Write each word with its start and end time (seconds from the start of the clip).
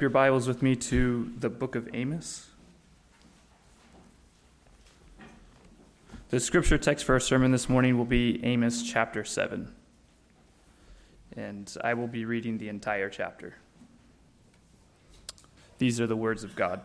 your 0.00 0.10
Bibles 0.10 0.46
with 0.46 0.62
me 0.62 0.76
to 0.76 1.32
the 1.38 1.48
book 1.48 1.74
of 1.74 1.88
Amos. 1.92 2.48
The 6.28 6.38
scripture 6.38 6.78
text 6.78 7.04
for 7.04 7.14
our 7.14 7.20
sermon 7.20 7.50
this 7.50 7.68
morning 7.68 7.98
will 7.98 8.04
be 8.04 8.44
Amos 8.44 8.82
chapter 8.82 9.24
7. 9.24 9.72
And 11.36 11.76
I 11.82 11.94
will 11.94 12.06
be 12.06 12.24
reading 12.24 12.58
the 12.58 12.68
entire 12.68 13.08
chapter. 13.08 13.56
These 15.78 16.00
are 16.00 16.06
the 16.06 16.16
words 16.16 16.44
of 16.44 16.54
God. 16.54 16.80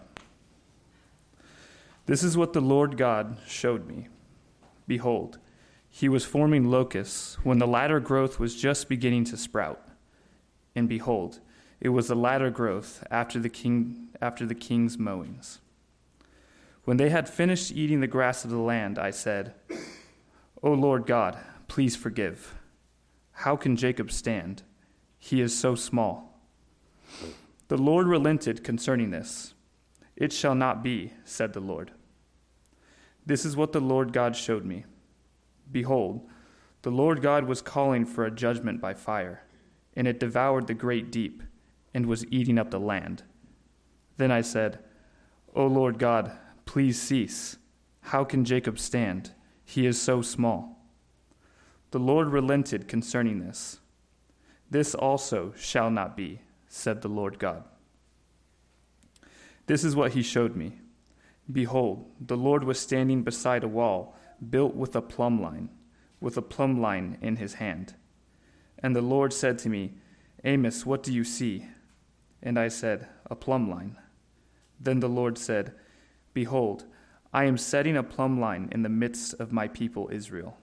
This 2.05 2.23
is 2.23 2.35
what 2.35 2.53
the 2.53 2.61
Lord 2.61 2.97
God 2.97 3.37
showed 3.47 3.87
me. 3.87 4.07
Behold, 4.87 5.37
he 5.89 6.09
was 6.09 6.25
forming 6.25 6.71
locusts 6.71 7.35
when 7.43 7.59
the 7.59 7.67
latter 7.67 7.99
growth 7.99 8.39
was 8.39 8.55
just 8.55 8.89
beginning 8.89 9.25
to 9.25 9.37
sprout. 9.37 9.87
And 10.75 10.89
behold, 10.89 11.39
it 11.83 11.89
was 11.89 12.07
the 12.07 12.15
latter 12.15 12.49
growth 12.49 13.05
after 13.11 13.37
the, 13.39 13.49
king, 13.49 14.07
after 14.21 14.45
the 14.45 14.55
king's 14.55 14.97
mowings. 14.97 15.59
When 16.85 16.95
they 16.95 17.09
had 17.09 17.27
finished 17.27 17.73
eating 17.73 17.99
the 17.99 18.07
grass 18.07 18.45
of 18.45 18.51
the 18.51 18.57
land, 18.57 18.97
I 18.97 19.11
said, 19.11 19.53
O 20.63 20.71
Lord 20.71 21.05
God, 21.05 21.37
please 21.67 21.97
forgive. 21.97 22.55
How 23.33 23.57
can 23.57 23.75
Jacob 23.75 24.11
stand? 24.11 24.63
He 25.19 25.41
is 25.41 25.57
so 25.57 25.75
small. 25.75 26.39
The 27.67 27.77
Lord 27.77 28.07
relented 28.07 28.63
concerning 28.63 29.11
this. 29.11 29.53
It 30.15 30.31
shall 30.31 30.55
not 30.55 30.83
be, 30.83 31.11
said 31.25 31.51
the 31.51 31.59
Lord. 31.59 31.91
This 33.25 33.43
is 33.43 33.57
what 33.57 33.73
the 33.73 33.81
Lord 33.81 34.13
God 34.13 34.37
showed 34.37 34.63
me. 34.63 34.85
Behold, 35.69 36.29
the 36.83 36.91
Lord 36.91 37.21
God 37.21 37.43
was 37.43 37.61
calling 37.61 38.05
for 38.05 38.23
a 38.23 38.31
judgment 38.31 38.79
by 38.79 38.93
fire, 38.93 39.43
and 39.97 40.07
it 40.07 40.19
devoured 40.19 40.67
the 40.67 40.73
great 40.73 41.11
deep 41.11 41.43
and 41.93 42.05
was 42.05 42.25
eating 42.31 42.57
up 42.57 42.71
the 42.71 42.79
land. 42.79 43.23
Then 44.17 44.31
I 44.31 44.41
said, 44.41 44.79
O 45.55 45.67
Lord 45.67 45.99
God, 45.99 46.31
please 46.65 47.01
cease. 47.01 47.57
How 48.01 48.23
can 48.23 48.45
Jacob 48.45 48.79
stand? 48.79 49.31
He 49.63 49.85
is 49.85 50.01
so 50.01 50.21
small. 50.21 50.85
The 51.91 51.99
Lord 51.99 52.29
relented 52.29 52.87
concerning 52.87 53.39
this. 53.39 53.79
This 54.69 54.95
also 54.95 55.53
shall 55.55 55.91
not 55.91 56.17
be, 56.17 56.41
said 56.67 57.01
the 57.01 57.07
Lord 57.07 57.37
God. 57.37 57.63
This 59.67 59.83
is 59.83 59.95
what 59.95 60.13
he 60.13 60.23
showed 60.23 60.55
me. 60.55 60.79
Behold, 61.51 62.09
the 62.19 62.37
Lord 62.37 62.63
was 62.63 62.79
standing 62.79 63.23
beside 63.23 63.63
a 63.63 63.67
wall 63.67 64.15
built 64.49 64.75
with 64.75 64.95
a 64.95 65.01
plumb 65.01 65.41
line, 65.41 65.69
with 66.19 66.37
a 66.37 66.41
plumb 66.41 66.81
line 66.81 67.17
in 67.21 67.35
his 67.35 67.55
hand. 67.55 67.93
And 68.79 68.95
the 68.95 69.01
Lord 69.01 69.31
said 69.31 69.57
to 69.59 69.69
me, 69.69 69.93
Amos, 70.43 70.85
what 70.85 71.03
do 71.03 71.13
you 71.13 71.23
see? 71.23 71.67
And 72.43 72.59
I 72.59 72.67
said, 72.67 73.07
A 73.27 73.35
plumb 73.35 73.69
line. 73.69 73.97
Then 74.79 74.99
the 74.99 75.07
Lord 75.07 75.37
said, 75.37 75.73
Behold, 76.33 76.85
I 77.33 77.45
am 77.45 77.57
setting 77.57 77.95
a 77.95 78.03
plumb 78.03 78.39
line 78.39 78.69
in 78.71 78.83
the 78.83 78.89
midst 78.89 79.33
of 79.39 79.53
my 79.53 79.69
people 79.69 80.09
Israel. 80.11 80.57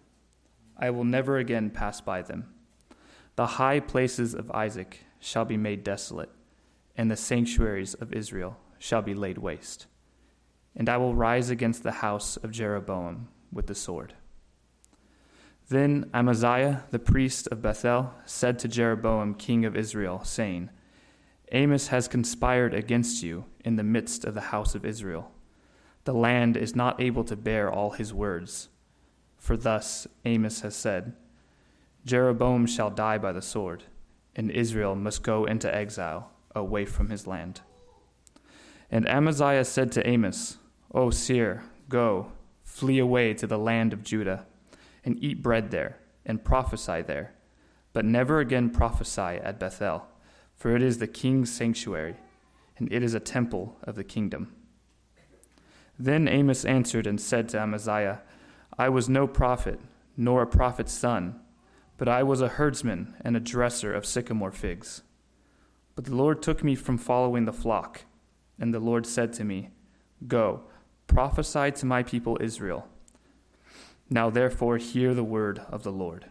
I 0.76 0.90
will 0.90 1.04
never 1.04 1.38
again 1.38 1.70
pass 1.70 2.00
by 2.00 2.22
them. 2.22 2.52
The 3.36 3.46
high 3.46 3.80
places 3.80 4.34
of 4.34 4.50
Isaac 4.50 5.04
shall 5.18 5.46
be 5.46 5.56
made 5.56 5.82
desolate, 5.82 6.30
and 6.96 7.10
the 7.10 7.16
sanctuaries 7.16 7.94
of 7.94 8.12
Israel 8.12 8.58
shall 8.78 9.02
be 9.02 9.14
laid 9.14 9.38
waste. 9.38 9.86
And 10.76 10.88
I 10.88 10.98
will 10.98 11.14
rise 11.14 11.48
against 11.48 11.82
the 11.82 11.92
house 11.92 12.36
of 12.36 12.50
Jeroboam 12.50 13.28
with 13.50 13.66
the 13.66 13.74
sword. 13.74 14.14
Then 15.68 16.10
Amaziah, 16.12 16.84
the 16.90 16.98
priest 16.98 17.48
of 17.48 17.62
Bethel, 17.62 18.12
said 18.26 18.58
to 18.58 18.68
Jeroboam, 18.68 19.34
king 19.34 19.64
of 19.64 19.76
Israel, 19.76 20.22
saying, 20.24 20.70
Amos 21.52 21.88
has 21.88 22.06
conspired 22.06 22.74
against 22.74 23.22
you 23.22 23.44
in 23.64 23.76
the 23.76 23.82
midst 23.82 24.24
of 24.24 24.34
the 24.34 24.40
house 24.40 24.74
of 24.74 24.84
Israel. 24.84 25.32
The 26.04 26.14
land 26.14 26.56
is 26.56 26.76
not 26.76 27.00
able 27.00 27.24
to 27.24 27.36
bear 27.36 27.70
all 27.70 27.90
his 27.90 28.14
words. 28.14 28.68
For 29.36 29.56
thus 29.56 30.06
Amos 30.24 30.60
has 30.60 30.76
said 30.76 31.14
Jeroboam 32.04 32.66
shall 32.66 32.90
die 32.90 33.18
by 33.18 33.32
the 33.32 33.42
sword, 33.42 33.84
and 34.36 34.50
Israel 34.50 34.94
must 34.94 35.22
go 35.22 35.44
into 35.44 35.74
exile 35.74 36.30
away 36.54 36.84
from 36.84 37.10
his 37.10 37.26
land. 37.26 37.60
And 38.90 39.08
Amaziah 39.08 39.64
said 39.64 39.92
to 39.92 40.06
Amos, 40.06 40.58
O 40.94 41.10
seer, 41.10 41.64
go, 41.88 42.32
flee 42.62 42.98
away 42.98 43.34
to 43.34 43.46
the 43.46 43.58
land 43.58 43.92
of 43.92 44.02
Judah, 44.02 44.46
and 45.04 45.22
eat 45.22 45.42
bread 45.42 45.70
there, 45.70 45.98
and 46.24 46.44
prophesy 46.44 47.02
there, 47.02 47.34
but 47.92 48.04
never 48.04 48.40
again 48.40 48.70
prophesy 48.70 49.20
at 49.20 49.58
Bethel 49.58 50.06
for 50.60 50.76
it 50.76 50.82
is 50.82 50.98
the 50.98 51.06
king's 51.06 51.50
sanctuary, 51.50 52.16
and 52.76 52.92
it 52.92 53.02
is 53.02 53.14
a 53.14 53.18
temple 53.18 53.78
of 53.82 53.94
the 53.94 54.04
kingdom. 54.04 54.54
Then 55.98 56.28
Amos 56.28 56.66
answered 56.66 57.06
and 57.06 57.18
said 57.18 57.48
to 57.48 57.58
Amaziah, 57.58 58.20
I 58.76 58.90
was 58.90 59.08
no 59.08 59.26
prophet, 59.26 59.80
nor 60.18 60.42
a 60.42 60.46
prophet's 60.46 60.92
son, 60.92 61.40
but 61.96 62.08
I 62.08 62.22
was 62.22 62.42
a 62.42 62.48
herdsman 62.48 63.16
and 63.22 63.38
a 63.38 63.40
dresser 63.40 63.94
of 63.94 64.04
sycamore 64.04 64.52
figs. 64.52 65.00
But 65.96 66.04
the 66.04 66.14
Lord 66.14 66.42
took 66.42 66.62
me 66.62 66.74
from 66.74 66.98
following 66.98 67.46
the 67.46 67.54
flock, 67.54 68.02
and 68.58 68.74
the 68.74 68.80
Lord 68.80 69.06
said 69.06 69.32
to 69.34 69.44
me, 69.44 69.70
Go, 70.28 70.64
prophesy 71.06 71.70
to 71.70 71.86
my 71.86 72.02
people 72.02 72.36
Israel. 72.38 72.86
Now 74.10 74.28
therefore 74.28 74.76
hear 74.76 75.14
the 75.14 75.24
word 75.24 75.62
of 75.70 75.84
the 75.84 75.92
Lord. 75.92 76.26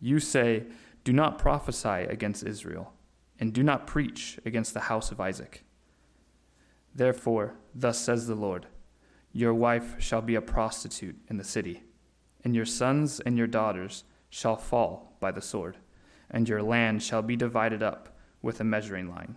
You 0.00 0.18
say, 0.18 0.64
Do 1.04 1.12
not 1.12 1.38
prophesy 1.38 2.06
against 2.08 2.46
Israel 2.46 2.94
and 3.40 3.52
do 3.52 3.62
not 3.62 3.86
preach 3.86 4.38
against 4.44 4.74
the 4.74 4.80
house 4.80 5.10
of 5.10 5.20
Isaac. 5.20 5.64
Therefore, 6.94 7.54
thus 7.74 7.98
says 7.98 8.26
the 8.26 8.34
Lord 8.34 8.66
Your 9.32 9.54
wife 9.54 9.96
shall 10.00 10.22
be 10.22 10.34
a 10.34 10.42
prostitute 10.42 11.16
in 11.28 11.36
the 11.36 11.44
city, 11.44 11.82
and 12.44 12.54
your 12.54 12.64
sons 12.64 13.20
and 13.20 13.38
your 13.38 13.46
daughters 13.46 14.04
shall 14.30 14.56
fall 14.56 15.16
by 15.20 15.30
the 15.30 15.42
sword, 15.42 15.76
and 16.30 16.48
your 16.48 16.62
land 16.62 17.02
shall 17.02 17.22
be 17.22 17.36
divided 17.36 17.82
up 17.82 18.16
with 18.42 18.60
a 18.60 18.64
measuring 18.64 19.08
line. 19.08 19.36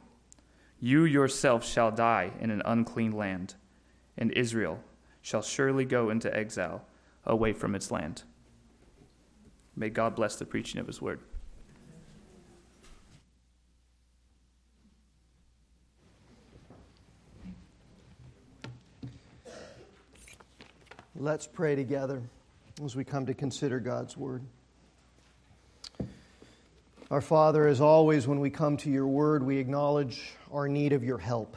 You 0.79 1.05
yourself 1.05 1.65
shall 1.65 1.91
die 1.91 2.31
in 2.39 2.49
an 2.49 2.63
unclean 2.65 3.11
land, 3.11 3.55
and 4.17 4.31
Israel 4.31 4.79
shall 5.21 5.43
surely 5.43 5.85
go 5.85 6.09
into 6.09 6.35
exile 6.35 6.85
away 7.25 7.53
from 7.53 7.75
its 7.75 7.91
land. 7.91 8.23
May 9.75 9.89
God 9.89 10.15
bless 10.15 10.35
the 10.35 10.45
preaching 10.45 10.81
of 10.81 10.87
his 10.87 11.01
word. 11.01 11.19
Let's 21.21 21.45
pray 21.45 21.75
together 21.75 22.23
as 22.83 22.95
we 22.95 23.03
come 23.03 23.27
to 23.27 23.35
consider 23.35 23.79
God's 23.79 24.17
Word. 24.17 24.43
Our 27.11 27.21
Father, 27.21 27.67
as 27.67 27.79
always, 27.79 28.27
when 28.27 28.39
we 28.39 28.49
come 28.49 28.75
to 28.77 28.89
your 28.89 29.05
Word, 29.05 29.43
we 29.43 29.59
acknowledge 29.59 30.33
our 30.51 30.67
need 30.67 30.93
of 30.93 31.03
your 31.03 31.19
help. 31.19 31.55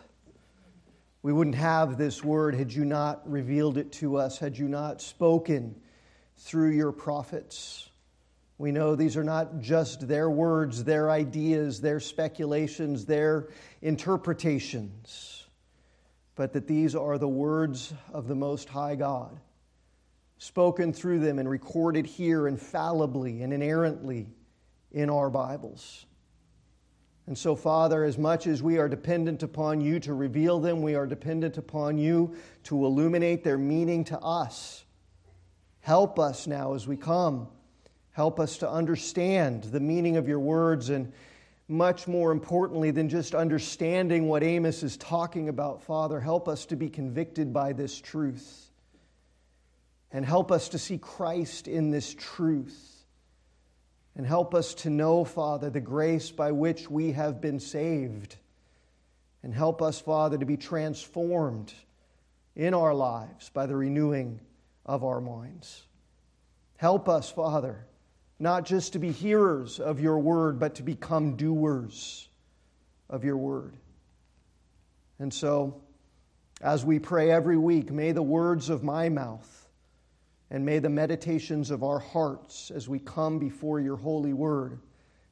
We 1.23 1.33
wouldn't 1.33 1.57
have 1.57 1.97
this 1.97 2.23
Word 2.23 2.55
had 2.55 2.75
you 2.75 2.85
not 2.85 3.23
revealed 3.27 3.79
it 3.79 3.91
to 3.93 4.19
us, 4.19 4.39
had 4.39 4.59
you 4.59 4.69
not 4.69 5.01
spoken 5.01 5.77
through 6.37 6.73
your 6.73 6.93
prophets. 6.93 7.89
We 8.59 8.71
know 8.71 8.95
these 8.97 9.17
are 9.17 9.25
not 9.25 9.61
just 9.61 10.07
their 10.07 10.29
words, 10.29 10.85
their 10.85 11.11
ideas, 11.11 11.81
their 11.81 12.01
speculations, 12.01 13.07
their 13.07 13.49
interpretations, 13.81 15.47
but 16.35 16.53
that 16.53 16.67
these 16.67 16.95
are 16.95 17.17
the 17.17 17.27
words 17.27 17.95
of 18.13 18.29
the 18.29 18.35
Most 18.35 18.69
High 18.69 18.97
God 18.97 19.41
spoken 20.39 20.93
through 20.93 21.21
them 21.21 21.39
and 21.39 21.49
recorded 21.49 22.07
here 22.07 22.49
infallibly 22.49 23.43
and 23.43 23.53
inerrantly 23.53 24.27
in 24.93 25.11
our 25.11 25.31
Bibles. 25.31 26.07
And 27.27 27.39
so, 27.39 27.57
Father, 27.57 28.05
as 28.05 28.19
much 28.19 28.47
as 28.47 28.63
we 28.63 28.77
are 28.79 28.89
dependent 28.89 29.43
upon 29.43 29.81
you 29.81 29.99
to 30.01 30.13
reveal 30.13 30.61
them, 30.61 30.83
we 30.83 30.95
are 30.95 31.07
dependent 31.07 31.57
upon 31.57 31.97
you 31.97 32.37
to 32.65 32.85
illuminate 32.85 33.43
their 33.43 33.57
meaning 33.57 34.05
to 34.05 34.19
us. 34.19 34.85
Help 35.81 36.19
us 36.19 36.47
now 36.47 36.75
as 36.75 36.87
we 36.87 36.97
come. 36.97 37.49
Help 38.11 38.39
us 38.39 38.59
to 38.59 38.71
understand 38.71 39.65
the 39.65 39.81
meaning 39.81 40.17
of 40.17 40.29
your 40.29 40.39
words, 40.39 40.91
and 40.91 41.13
much 41.67 42.07
more 42.07 42.31
importantly 42.31 42.91
than 42.91 43.09
just 43.09 43.35
understanding 43.35 44.29
what 44.29 44.43
Amos 44.43 44.83
is 44.83 44.99
talking 44.99 45.49
about, 45.49 45.83
Father, 45.83 46.21
help 46.21 46.47
us 46.47 46.67
to 46.67 46.77
be 46.77 46.91
convicted 46.91 47.53
by 47.53 47.73
this 47.73 47.99
truth 47.99 48.65
and 50.15 50.25
help 50.25 50.53
us 50.53 50.69
to 50.69 50.79
see 50.79 50.97
Christ 50.97 51.67
in 51.67 51.91
this 51.91 52.15
truth. 52.15 53.05
And 54.15 54.25
help 54.25 54.55
us 54.55 54.73
to 54.75 54.91
know, 54.91 55.25
Father, 55.25 55.71
the 55.71 55.81
grace 55.81 56.31
by 56.31 56.53
which 56.53 56.89
we 56.89 57.11
have 57.13 57.41
been 57.41 57.59
saved. 57.59 58.37
And 59.43 59.53
help 59.53 59.83
us, 59.83 60.01
Father, 60.01 60.39
to 60.39 60.47
be 60.47 60.57
transformed 60.57 61.75
in 62.55 62.75
our 62.75 62.95
lives 62.95 63.51
by 63.51 63.67
the 63.67 63.75
renewing 63.75 64.39
of 64.87 65.03
our 65.03 65.21
minds. 65.21 65.83
Help 66.77 67.09
us, 67.09 67.29
Father, 67.29 67.85
not 68.39 68.67
just 68.67 68.93
to 68.93 69.01
be 69.01 69.11
hearers 69.11 69.81
of 69.81 69.99
your 69.99 70.21
word, 70.21 70.61
but 70.61 70.77
to 70.77 70.85
become 70.85 71.35
doers 71.35 72.29
of 73.11 73.25
your 73.25 73.37
word. 73.37 73.77
And 75.19 75.35
so, 75.35 75.83
as 76.61 76.85
we 76.85 77.01
pray 77.01 77.33
every 77.33 77.57
week, 77.57 77.91
may 77.91 78.13
the 78.13 78.23
words 78.23 78.71
of 78.71 78.85
my 78.85 79.09
mouth 79.09 79.54
and 80.51 80.65
may 80.65 80.79
the 80.79 80.91
meditations 80.91 81.71
of 81.71 81.83
our 81.83 81.99
hearts 81.99 82.71
as 82.71 82.89
we 82.89 82.99
come 82.99 83.39
before 83.39 83.81
your 83.81 83.97
holy 83.97 84.33
word 84.33 84.79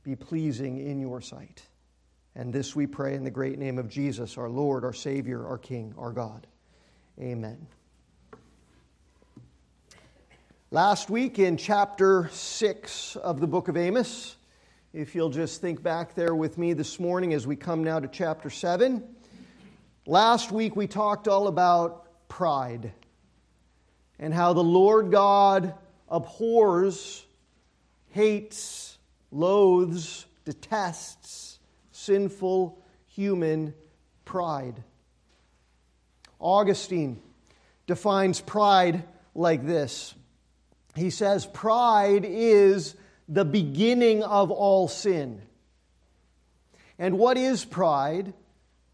be 0.03 0.17
pleasing 0.17 0.79
in 0.79 0.99
your 0.99 1.21
sight. 1.21 1.63
And 2.35 2.53
this 2.53 2.75
we 2.75 2.87
pray 2.87 3.15
in 3.15 3.25
the 3.25 3.31
great 3.31 3.59
name 3.59 3.79
of 3.79 3.89
Jesus, 3.89 4.39
our 4.39 4.49
Lord, 4.49 4.85
our 4.85 4.93
Savior, 4.93 5.47
our 5.47 5.59
King, 5.59 5.95
our 5.99 6.13
God. 6.13 6.47
Amen. 7.21 7.67
Last 10.71 11.11
week 11.11 11.39
in 11.39 11.59
chapter 11.59 12.31
6 12.33 13.17
of 13.17 13.41
the 13.41 13.47
book 13.47 13.69
of 13.69 13.77
Amos, 13.77 14.37
if 14.95 15.15
you'll 15.15 15.29
just 15.29 15.61
think 15.61 15.83
back 15.83 16.15
there 16.15 16.35
with 16.35 16.57
me 16.57 16.73
this 16.73 16.99
morning 16.99 17.35
as 17.35 17.47
we 17.47 17.57
come 17.57 17.85
now 17.85 18.01
to 18.01 18.09
chapter 18.09 18.49
7. 18.49 19.05
Last 20.07 20.51
week 20.51 20.75
we 20.75 20.87
talked 20.87 21.29
all 21.29 21.49
about 21.49 22.29
pride 22.29 22.93
and 24.23 24.33
how 24.33 24.55
the 24.55 24.63
Lord 24.63 25.11
God 25.11 25.75
abhors, 26.09 27.27
hates, 28.11 28.97
loathes, 29.31 30.25
detests 30.45 31.59
sinful 31.91 32.83
human 33.09 33.75
pride. 34.25 34.83
Augustine 36.41 37.21
defines 37.87 38.41
pride 38.41 39.05
like 39.35 39.67
this 39.67 40.15
he 40.95 41.11
says, 41.11 41.47
Pride 41.47 42.25
is 42.25 42.95
the 43.29 43.45
beginning 43.45 44.23
of 44.23 44.51
all 44.51 44.89
sin. 44.89 45.41
And 46.99 47.19
what 47.19 47.37
is 47.37 47.65
pride 47.65 48.35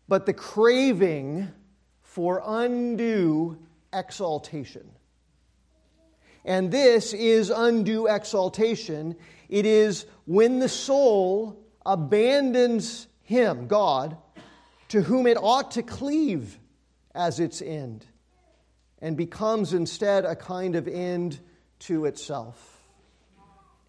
but 0.06 0.24
the 0.24 0.32
craving 0.32 1.48
for 2.02 2.42
undue 2.44 3.58
exaltation? 3.92 4.88
And 6.44 6.70
this 6.70 7.12
is 7.12 7.50
undue 7.50 8.06
exaltation. 8.06 9.16
It 9.48 9.66
is 9.66 10.06
when 10.26 10.58
the 10.58 10.68
soul 10.68 11.62
abandons 11.84 13.06
Him, 13.22 13.66
God, 13.66 14.16
to 14.88 15.02
whom 15.02 15.26
it 15.26 15.36
ought 15.36 15.72
to 15.72 15.82
cleave 15.82 16.58
as 17.14 17.40
its 17.40 17.60
end, 17.60 18.06
and 19.00 19.16
becomes 19.16 19.72
instead 19.72 20.24
a 20.24 20.36
kind 20.36 20.76
of 20.76 20.88
end 20.88 21.40
to 21.80 22.06
itself. 22.06 22.78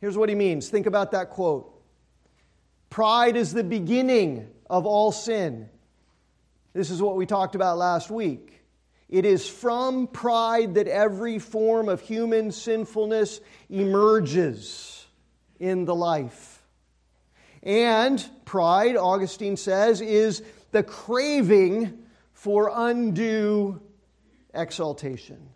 Here's 0.02 0.18
what 0.18 0.30
he 0.30 0.36
means 0.36 0.70
think 0.70 0.86
about 0.86 1.12
that 1.12 1.30
quote 1.30 1.74
Pride 2.90 3.36
is 3.36 3.54
the 3.54 3.64
beginning 3.64 4.48
of 4.70 4.86
all 4.86 5.12
sin. 5.12 5.70
This 6.74 6.90
is 6.90 7.02
what 7.02 7.16
we 7.16 7.26
talked 7.26 7.56
about 7.56 7.78
last 7.78 8.10
week. 8.10 8.59
It 9.10 9.26
is 9.26 9.50
from 9.50 10.08
pride 10.08 10.76
that 10.76 10.88
every 10.88 11.40
form 11.40 11.90
of 11.90 12.00
human 12.00 12.52
sinfulness 12.52 13.42
emerges 13.70 15.08
in 15.60 15.86
the 15.86 15.96
life. 15.96 16.64
And 17.64 18.24
pride, 18.46 18.96
Augustine 18.96 19.58
says, 19.58 20.00
is 20.00 20.44
the 20.72 20.84
craving 20.84 21.98
for 22.34 22.72
undue 22.74 23.82
exaltation 24.54 25.50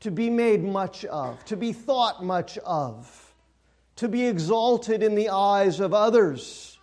to 0.00 0.10
be 0.10 0.28
made 0.28 0.62
much 0.62 1.04
of, 1.06 1.42
to 1.46 1.56
be 1.56 1.72
thought 1.72 2.22
much 2.22 2.58
of, 2.58 3.34
to 3.96 4.08
be 4.08 4.26
exalted 4.26 5.02
in 5.02 5.14
the 5.14 5.30
eyes 5.30 5.80
of 5.80 5.94
others, 5.94 6.78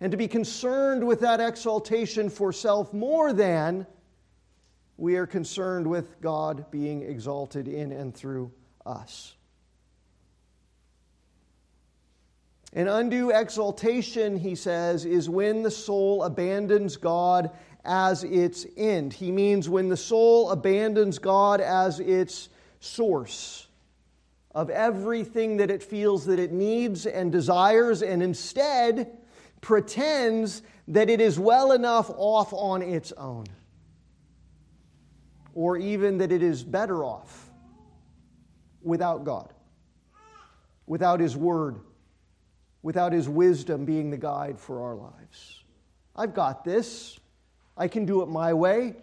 and 0.00 0.10
to 0.10 0.16
be 0.18 0.28
concerned 0.28 1.06
with 1.06 1.20
that 1.20 1.40
exaltation 1.40 2.28
for 2.28 2.52
self 2.52 2.92
more 2.92 3.32
than 3.32 3.86
we 4.96 5.16
are 5.16 5.26
concerned 5.26 5.86
with 5.86 6.20
God 6.20 6.70
being 6.70 7.02
exalted 7.02 7.68
in 7.68 7.92
and 7.92 8.14
through 8.14 8.52
us. 8.86 9.34
An 12.72 12.88
undue 12.88 13.30
exaltation, 13.30 14.36
he 14.36 14.54
says, 14.54 15.04
is 15.04 15.28
when 15.28 15.62
the 15.62 15.70
soul 15.70 16.24
abandons 16.24 16.96
God 16.96 17.50
as 17.84 18.24
its 18.24 18.66
end. 18.76 19.12
He 19.12 19.30
means 19.30 19.68
when 19.68 19.88
the 19.88 19.96
soul 19.96 20.50
abandons 20.50 21.18
God 21.18 21.60
as 21.60 22.00
its 22.00 22.48
source 22.80 23.68
of 24.54 24.70
everything 24.70 25.56
that 25.58 25.70
it 25.70 25.82
feels 25.82 26.26
that 26.26 26.38
it 26.38 26.52
needs 26.52 27.06
and 27.06 27.30
desires, 27.32 28.02
and 28.02 28.22
instead 28.22 29.18
pretends 29.60 30.62
that 30.88 31.10
it 31.10 31.20
is 31.20 31.38
well 31.38 31.72
enough 31.72 32.10
off 32.16 32.52
on 32.52 32.82
its 32.82 33.12
own, 33.12 33.46
or 35.54 35.76
even 35.76 36.18
that 36.18 36.32
it 36.32 36.42
is 36.42 36.62
better 36.62 37.04
off 37.04 37.50
without 38.82 39.24
God, 39.24 39.52
without 40.86 41.20
His 41.20 41.36
Word, 41.36 41.80
without 42.82 43.12
His 43.12 43.28
wisdom 43.28 43.84
being 43.84 44.10
the 44.10 44.18
guide 44.18 44.58
for 44.58 44.82
our 44.82 44.96
lives. 44.96 45.64
I've 46.14 46.34
got 46.34 46.64
this. 46.64 47.18
I 47.76 47.88
can 47.88 48.04
do 48.04 48.22
it 48.22 48.26
my 48.26 48.52
way. 48.52 48.96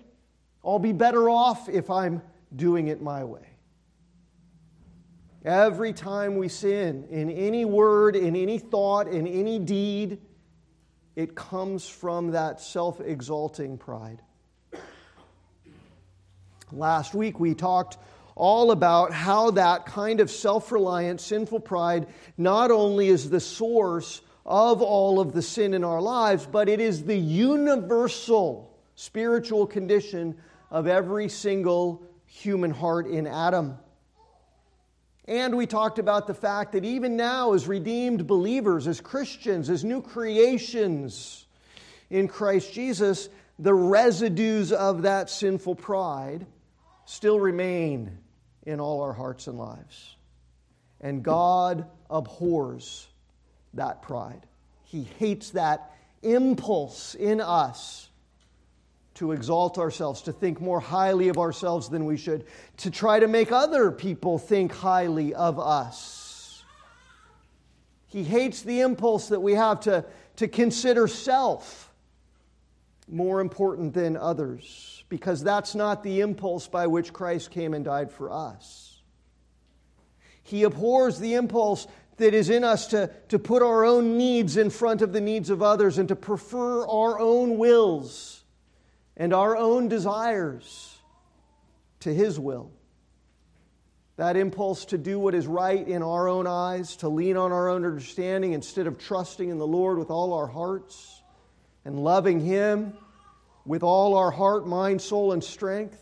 I'll 0.64 0.80
be 0.80 0.94
better 0.94 1.30
off 1.30 1.68
if 1.68 1.90
I'm 1.90 2.22
doing 2.56 2.88
it 2.88 3.02
my 3.02 3.24
way. 3.24 3.48
Every 5.44 5.92
time 5.92 6.38
we 6.38 6.50
sin, 6.50 7.08
in 7.10 7.32
any 7.32 7.66
word, 7.66 8.16
in 8.16 8.36
any 8.36 8.60
thought, 8.60 9.08
in 9.08 9.26
any 9.26 9.58
deed, 9.58 10.20
it 11.16 11.36
comes 11.36 11.88
from 11.88 12.32
that 12.32 12.62
self 12.62 13.02
exalting 13.02 13.78
pride. 13.78 14.22
Last 16.74 17.14
week 17.14 17.40
we 17.40 17.54
talked 17.54 17.98
all 18.36 18.72
about 18.72 19.12
how 19.12 19.52
that 19.52 19.86
kind 19.86 20.20
of 20.20 20.32
self 20.32 20.72
reliant, 20.72 21.20
sinful 21.20 21.60
pride 21.60 22.08
not 22.38 22.72
only 22.72 23.10
is 23.10 23.30
the 23.30 23.40
source 23.40 24.22
of 24.46 24.82
all 24.82 25.20
of 25.20 25.34
the 25.34 25.42
sin 25.42 25.74
in 25.74 25.84
our 25.84 26.02
lives, 26.02 26.48
but 26.50 26.70
it 26.70 26.80
is 26.80 27.04
the 27.04 27.18
universal 27.18 28.74
spiritual 28.96 29.68
condition 29.68 30.36
of 30.70 30.88
every 30.88 31.28
single 31.28 32.02
human 32.26 32.72
heart 32.72 33.06
in 33.06 33.28
Adam. 33.28 33.78
And 35.26 35.56
we 35.56 35.68
talked 35.68 36.00
about 36.00 36.26
the 36.26 36.34
fact 36.34 36.72
that 36.72 36.86
even 36.86 37.16
now, 37.16 37.54
as 37.54 37.68
redeemed 37.68 38.26
believers, 38.26 38.88
as 38.88 39.02
Christians, 39.02 39.70
as 39.70 39.84
new 39.84 40.02
creations 40.02 41.46
in 42.10 42.28
Christ 42.28 42.74
Jesus, 42.74 43.30
the 43.60 43.74
residues 43.74 44.72
of 44.72 45.04
that 45.04 45.30
sinful 45.30 45.76
pride 45.76 46.46
still 47.12 47.42
remain 47.42 48.18
in 48.64 48.80
all 48.80 49.02
our 49.02 49.12
hearts 49.12 49.48
and 49.48 49.58
lives. 49.58 50.16
And 51.02 51.22
God 51.22 51.86
abhors 52.10 53.06
that 53.74 54.02
pride. 54.02 54.46
He 54.84 55.04
hates 55.20 55.50
that 55.50 55.92
impulse 56.24 57.14
in 57.16 57.42
us 57.42 58.10
to 59.16 59.34
exalt 59.34 59.78
ourselves, 59.78 60.22
to 60.22 60.32
think 60.32 60.62
more 60.62 60.80
highly 60.80 61.28
of 61.28 61.38
ourselves 61.38 61.90
than 61.90 62.06
we 62.06 62.16
should, 62.16 62.46
to 62.78 62.90
try 62.90 63.20
to 63.20 63.28
make 63.28 63.52
other 63.52 63.92
people 63.92 64.38
think 64.38 64.72
highly 64.72 65.34
of 65.34 65.60
us. 65.60 66.64
He 68.08 68.24
hates 68.24 68.62
the 68.62 68.80
impulse 68.80 69.28
that 69.28 69.42
we 69.42 69.54
have 69.56 69.82
to, 69.82 70.06
to 70.38 70.48
consider 70.48 71.10
self 71.10 71.92
more 73.10 73.42
important 73.42 73.94
than 73.94 74.16
others, 74.16 75.01
because 75.12 75.44
that's 75.44 75.76
not 75.76 76.04
the 76.04 76.22
impulse 76.22 76.70
by 76.70 76.88
which 76.88 77.12
Christ 77.12 77.52
came 77.52 77.74
and 77.74 77.84
died 77.84 78.14
for 78.14 78.32
us. 78.32 79.02
He 80.42 80.64
abhors 80.64 81.20
the 81.20 81.34
impulse 81.34 81.86
that 82.16 82.34
is 82.34 82.50
in 82.50 82.64
us 82.64 82.88
to, 82.88 83.12
to 83.28 83.38
put 83.38 83.62
our 83.62 83.84
own 83.84 84.18
needs 84.18 84.56
in 84.56 84.70
front 84.70 85.02
of 85.02 85.12
the 85.12 85.20
needs 85.20 85.50
of 85.50 85.62
others 85.62 85.98
and 85.98 86.08
to 86.08 86.16
prefer 86.16 86.88
our 86.88 87.20
own 87.20 87.58
wills 87.58 88.46
and 89.18 89.34
our 89.34 89.58
own 89.58 89.90
desires 89.90 90.98
to 92.00 92.14
His 92.14 92.40
will. 92.40 92.72
That 94.16 94.38
impulse 94.38 94.86
to 94.86 94.98
do 94.98 95.20
what 95.20 95.36
is 95.36 95.46
right 95.46 95.86
in 95.86 96.04
our 96.04 96.30
own 96.30 96.48
eyes, 96.48 96.96
to 96.98 97.10
lean 97.10 97.36
on 97.36 97.52
our 97.52 97.68
own 97.68 97.84
understanding 97.84 98.54
instead 98.54 98.88
of 98.88 98.98
trusting 98.98 99.50
in 99.50 99.58
the 99.58 99.68
Lord 99.68 99.98
with 99.98 100.10
all 100.10 100.32
our 100.32 100.48
hearts 100.48 101.22
and 101.84 102.02
loving 102.02 102.40
Him 102.40 102.94
with 103.66 103.84
all 103.84 104.16
our 104.16 104.32
heart, 104.32 104.68
mind, 104.68 105.02
soul, 105.02 105.32
and 105.32 105.44
strength. 105.44 105.98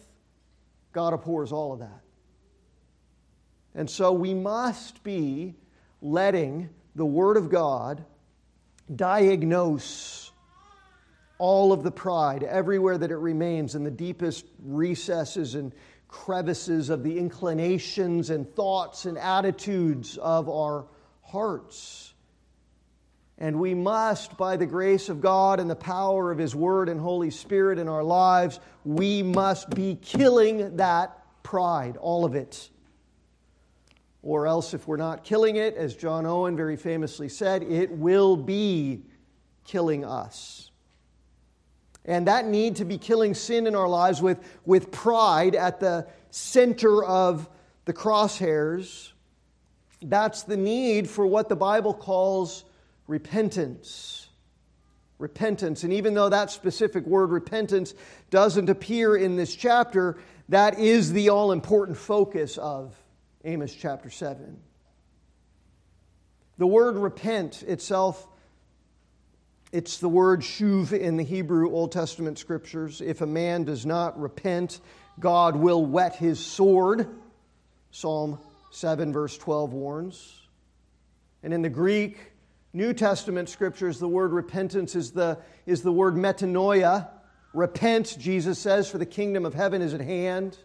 God 0.92 1.14
abhors 1.14 1.52
all 1.52 1.74
of 1.74 1.80
that. 1.80 2.02
And 3.76 3.90
so 3.90 4.12
we 4.12 4.34
must 4.34 5.04
be 5.04 5.56
letting 6.02 6.70
the 6.96 7.06
Word 7.06 7.38
of 7.38 7.50
God 7.50 8.04
diagnose 8.94 10.32
all 11.38 11.72
of 11.72 11.84
the 11.84 11.92
pride 11.92 12.44
everywhere 12.44 12.98
that 12.98 13.12
it 13.12 13.18
remains 13.18 13.76
in 13.76 13.84
the 13.84 13.92
deepest 13.92 14.46
recesses 14.64 15.56
and 15.56 15.74
crevices 16.08 16.90
of 16.90 17.04
the 17.04 17.18
inclinations 17.18 18.32
and 18.32 18.54
thoughts 18.56 19.06
and 19.06 19.18
attitudes 19.18 20.18
of 20.18 20.50
our 20.50 20.86
hearts. 21.22 22.09
And 23.42 23.58
we 23.58 23.74
must, 23.74 24.36
by 24.36 24.58
the 24.58 24.66
grace 24.66 25.08
of 25.08 25.22
God 25.22 25.62
and 25.62 25.70
the 25.70 25.76
power 25.76 26.30
of 26.30 26.38
His 26.38 26.54
Word 26.54 26.90
and 26.90 27.00
Holy 27.00 27.32
Spirit 27.32 27.80
in 27.80 27.88
our 27.88 28.04
lives, 28.04 28.60
we 28.84 29.24
must 29.24 29.70
be 29.70 29.98
killing 30.02 30.76
that 30.76 31.18
pride, 31.42 31.96
all 31.96 32.26
of 32.26 32.36
it. 32.36 32.70
Or 34.22 34.46
else, 34.46 34.74
if 34.74 34.90
we're 34.90 34.98
not 34.98 35.24
killing 35.24 35.56
it, 35.56 35.76
as 35.76 35.96
John 35.96 36.26
Owen 36.26 36.58
very 36.58 36.76
famously 36.76 37.30
said, 37.30 37.64
it 37.64 37.90
will 37.90 38.36
be 38.36 39.04
killing 39.64 40.04
us. 40.04 40.70
And 42.04 42.28
that 42.28 42.46
need 42.46 42.76
to 42.78 42.86
be 42.86 42.98
killing 42.98 43.34
sin 43.34 43.68
in 43.68 43.76
our 43.76 43.88
lives 43.88 44.22
with, 44.22 44.40
with 44.66 44.92
pride 44.92 45.56
at 45.56 45.80
the 45.80 46.08
center 46.30 47.06
of 47.06 47.48
the 47.86 47.94
crosshairs, 47.94 49.14
that's 50.02 50.44
the 50.44 50.58
need 50.58 51.10
for 51.10 51.26
what 51.26 51.48
the 51.48 51.56
Bible 51.56 51.94
calls 51.94 52.66
repentance. 53.10 54.28
Repentance. 55.18 55.84
And 55.84 55.92
even 55.92 56.14
though 56.14 56.30
that 56.30 56.52
specific 56.52 57.06
word 57.06 57.32
repentance 57.32 57.94
doesn't 58.30 58.70
appear 58.70 59.18
in 59.18 59.36
this 59.36 59.54
chapter, 59.56 60.18
that 60.48 60.80
is 60.80 61.12
the 61.12 61.30
all 61.30 61.52
important 61.52 61.98
focus 61.98 62.58
of 62.58 62.96
Amos 63.44 63.74
chapter 63.74 64.10
7. 64.10 64.60
The 66.58 66.68
word 66.68 66.96
repent 66.98 67.64
itself, 67.64 68.28
it's 69.72 69.98
the 69.98 70.10
word 70.10 70.42
shuv 70.42 70.94
in 70.94 71.18
the 71.18 71.24
Hebrew 71.24 71.72
Old 71.72 71.92
Testament 71.92 72.38
scriptures. 72.38 73.02
If 73.02 73.22
a 73.22 73.26
man 73.26 73.64
does 73.64 73.86
not 73.86 74.20
repent, 74.20 74.80
God 75.20 75.56
will 75.56 75.86
whet 75.86 76.16
his 76.16 76.40
sword. 76.40 77.08
Psalm 77.92 78.40
7, 78.72 79.12
verse 79.14 79.38
12 79.38 79.74
warns. 79.74 80.36
And 81.42 81.54
in 81.54 81.62
the 81.62 81.70
Greek, 81.70 82.29
New 82.72 82.94
Testament 82.94 83.50
scriptures, 83.50 83.98
the 84.00 84.08
word 84.08 84.32
repentance 84.32 84.96
is 84.96 85.12
the, 85.12 85.40
is 85.66 85.82
the 85.82 85.92
word 85.92 86.16
metanoia. 86.16 87.08
Repent, 87.54 88.16
Jesus 88.20 88.60
says, 88.60 88.90
for 88.90 89.00
the 89.00 89.08
kingdom 89.08 89.46
of 89.46 89.56
heaven 89.56 89.82
is 89.82 89.94
at 89.94 90.02
hand. 90.02 90.58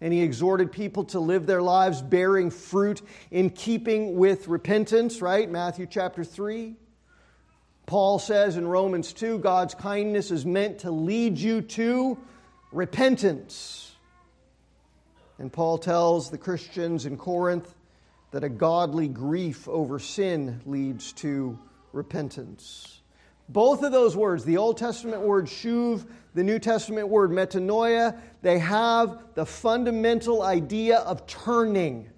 And 0.00 0.12
he 0.14 0.22
exhorted 0.22 0.72
people 0.72 1.04
to 1.06 1.20
live 1.20 1.44
their 1.44 1.60
lives 1.60 2.00
bearing 2.00 2.50
fruit 2.50 3.02
in 3.30 3.50
keeping 3.50 4.16
with 4.16 4.48
repentance, 4.48 5.20
right? 5.20 5.50
Matthew 5.50 5.86
chapter 5.86 6.24
3. 6.24 6.74
Paul 7.84 8.18
says 8.18 8.56
in 8.56 8.66
Romans 8.66 9.12
2 9.12 9.40
God's 9.40 9.74
kindness 9.74 10.30
is 10.30 10.46
meant 10.46 10.78
to 10.80 10.90
lead 10.90 11.36
you 11.36 11.60
to 11.60 12.16
repentance. 12.72 13.94
And 15.38 15.52
Paul 15.52 15.76
tells 15.76 16.30
the 16.30 16.38
Christians 16.38 17.04
in 17.04 17.18
Corinth 17.18 17.74
that 18.30 18.44
a 18.44 18.48
godly 18.48 19.08
grief 19.08 19.68
over 19.68 19.98
sin 19.98 20.60
leads 20.64 21.12
to 21.14 21.58
repentance. 21.92 23.00
Both 23.48 23.82
of 23.82 23.90
those 23.90 24.16
words, 24.16 24.44
the 24.44 24.58
Old 24.58 24.76
Testament 24.76 25.22
word 25.22 25.46
shuv, 25.46 26.06
the 26.34 26.44
New 26.44 26.60
Testament 26.60 27.08
word 27.08 27.30
metanoia, 27.30 28.16
they 28.42 28.60
have 28.60 29.18
the 29.34 29.44
fundamental 29.44 30.42
idea 30.42 30.98
of 30.98 31.26
turning. 31.26 32.08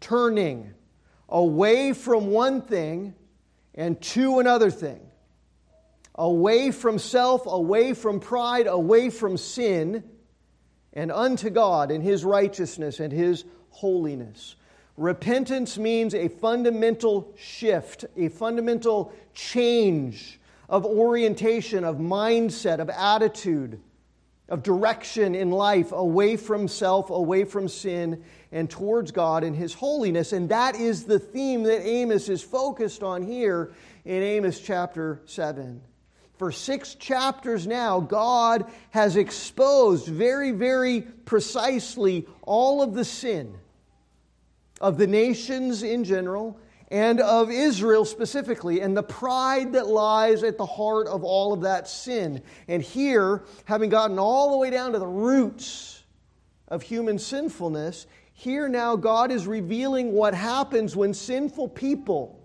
Turning 0.00 0.74
away 1.28 1.92
from 1.92 2.26
one 2.28 2.60
thing 2.62 3.14
and 3.74 4.00
to 4.00 4.40
another 4.40 4.70
thing. 4.70 5.00
Away 6.16 6.70
from 6.72 6.98
self, 6.98 7.46
away 7.46 7.92
from 7.92 8.18
pride, 8.18 8.66
away 8.66 9.10
from 9.10 9.36
sin, 9.36 10.02
and 10.92 11.12
unto 11.12 11.50
God 11.50 11.90
in 11.90 12.00
His 12.00 12.24
righteousness 12.24 12.98
and 12.98 13.12
His 13.12 13.44
holiness. 13.68 14.56
Repentance 14.96 15.76
means 15.76 16.14
a 16.14 16.28
fundamental 16.28 17.34
shift, 17.36 18.06
a 18.16 18.28
fundamental 18.28 19.12
change 19.34 20.40
of 20.70 20.86
orientation, 20.86 21.84
of 21.84 21.96
mindset, 21.96 22.78
of 22.78 22.88
attitude, 22.88 23.78
of 24.48 24.62
direction 24.62 25.34
in 25.34 25.50
life 25.50 25.92
away 25.92 26.36
from 26.36 26.66
self, 26.66 27.10
away 27.10 27.44
from 27.44 27.68
sin, 27.68 28.24
and 28.52 28.70
towards 28.70 29.12
God 29.12 29.44
and 29.44 29.54
His 29.54 29.74
holiness. 29.74 30.32
And 30.32 30.48
that 30.48 30.76
is 30.76 31.04
the 31.04 31.18
theme 31.18 31.64
that 31.64 31.86
Amos 31.86 32.30
is 32.30 32.42
focused 32.42 33.02
on 33.02 33.22
here 33.22 33.72
in 34.06 34.22
Amos 34.22 34.60
chapter 34.60 35.20
7. 35.26 35.82
For 36.38 36.50
six 36.52 36.94
chapters 36.94 37.66
now, 37.66 38.00
God 38.00 38.70
has 38.90 39.16
exposed 39.16 40.06
very, 40.06 40.52
very 40.52 41.02
precisely 41.02 42.26
all 42.42 42.82
of 42.82 42.94
the 42.94 43.04
sin 43.04 43.58
of 44.80 44.98
the 44.98 45.06
nations 45.06 45.82
in 45.82 46.04
general 46.04 46.58
and 46.88 47.20
of 47.20 47.50
Israel 47.50 48.04
specifically, 48.04 48.80
and 48.80 48.96
the 48.96 49.02
pride 49.02 49.72
that 49.72 49.88
lies 49.88 50.44
at 50.44 50.56
the 50.56 50.66
heart 50.66 51.08
of 51.08 51.24
all 51.24 51.52
of 51.52 51.62
that 51.62 51.88
sin. 51.88 52.40
And 52.68 52.80
here, 52.80 53.42
having 53.64 53.90
gotten 53.90 54.20
all 54.20 54.52
the 54.52 54.56
way 54.56 54.70
down 54.70 54.92
to 54.92 55.00
the 55.00 55.06
roots 55.06 56.04
of 56.68 56.82
human 56.82 57.18
sinfulness, 57.18 58.06
here 58.32 58.68
now 58.68 58.94
God 58.94 59.32
is 59.32 59.48
revealing 59.48 60.12
what 60.12 60.32
happens 60.32 60.94
when 60.94 61.12
sinful 61.12 61.70
people 61.70 62.40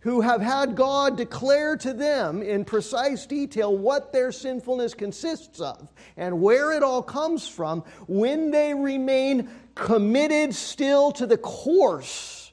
who 0.00 0.20
have 0.20 0.40
had 0.40 0.74
God 0.74 1.16
declare 1.16 1.76
to 1.76 1.92
them 1.92 2.42
in 2.42 2.64
precise 2.64 3.24
detail 3.26 3.76
what 3.76 4.12
their 4.12 4.32
sinfulness 4.32 4.94
consists 4.94 5.60
of 5.60 5.92
and 6.16 6.40
where 6.40 6.72
it 6.72 6.82
all 6.82 7.02
comes 7.02 7.46
from, 7.46 7.84
when 8.08 8.50
they 8.50 8.74
remain 8.74 9.48
committed 9.74 10.54
still 10.54 11.12
to 11.12 11.26
the 11.26 11.38
course, 11.38 12.52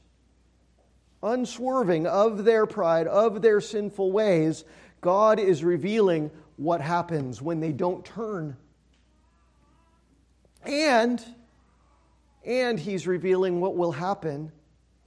unswerving 1.21 2.07
of 2.07 2.43
their 2.45 2.65
pride, 2.65 3.07
of 3.07 3.41
their 3.41 3.61
sinful 3.61 4.11
ways, 4.11 4.63
God 5.01 5.39
is 5.39 5.63
revealing 5.63 6.31
what 6.57 6.81
happens 6.81 7.41
when 7.41 7.59
they 7.59 7.71
don't 7.71 8.03
turn. 8.03 8.57
And, 10.63 11.23
and 12.45 12.79
He's 12.79 13.07
revealing 13.07 13.61
what 13.61 13.75
will 13.75 13.91
happen 13.91 14.51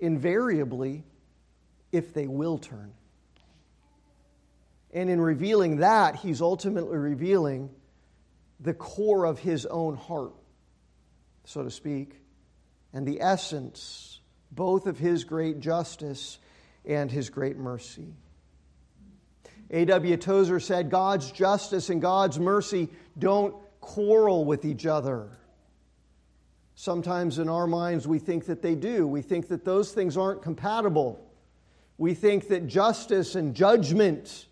invariably 0.01 1.05
if 1.93 2.15
they 2.15 2.27
will 2.27 2.59
turn. 2.59 2.93
And 4.95 5.09
in 5.09 5.21
revealing 5.21 5.79
that, 5.79 6.17
He's 6.17 6.41
ultimately 6.41 6.97
revealing 6.97 7.71
the 8.61 8.75
core 8.75 9.25
of 9.25 9.39
His 9.39 9.67
own 9.67 9.97
heart 9.97 10.33
so 11.45 11.63
to 11.63 11.71
speak, 11.71 12.21
and 12.93 13.07
the 13.07 13.21
essence 13.21 14.21
both 14.51 14.87
of 14.87 14.99
his 14.99 15.25
great 15.25 15.61
justice 15.61 16.39
and 16.85 17.11
his 17.11 17.31
great 17.31 17.57
mercy. 17.57 18.15
A.W. 19.71 20.17
Tozer 20.19 20.61
said, 20.61 20.91
God's 20.91 21.33
justice 21.33 21.89
and 21.89 22.03
God's 22.03 22.39
mercy 22.39 22.91
don't 23.19 23.55
quarrel 23.81 24.45
with 24.45 24.65
each 24.67 24.85
other. 24.85 25.31
Sometimes 26.75 27.39
in 27.39 27.49
our 27.49 27.67
minds 27.67 28.07
we 28.07 28.19
think 28.19 28.47
that 28.47 28.61
they 28.61 28.75
do. 28.75 29.07
We 29.07 29.23
think 29.23 29.49
that 29.49 29.65
those 29.65 29.93
things 29.93 30.17
aren't 30.17 30.43
compatible. 30.43 31.25
We 31.97 32.15
think 32.15 32.49
that 32.49 32.67
justice 32.67 33.35
and 33.35 33.55
judgment 33.55 34.47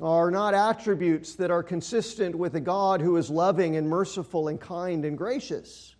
are 0.00 0.30
not 0.30 0.54
attributes 0.54 1.34
that 1.34 1.50
are 1.50 1.62
consistent 1.62 2.34
with 2.34 2.54
a 2.54 2.60
God 2.60 3.00
who 3.00 3.16
is 3.16 3.30
loving 3.30 3.76
and 3.76 3.88
merciful 3.88 4.48
and 4.48 4.60
kind 4.60 5.04
and 5.04 5.18
gracious. 5.18 5.96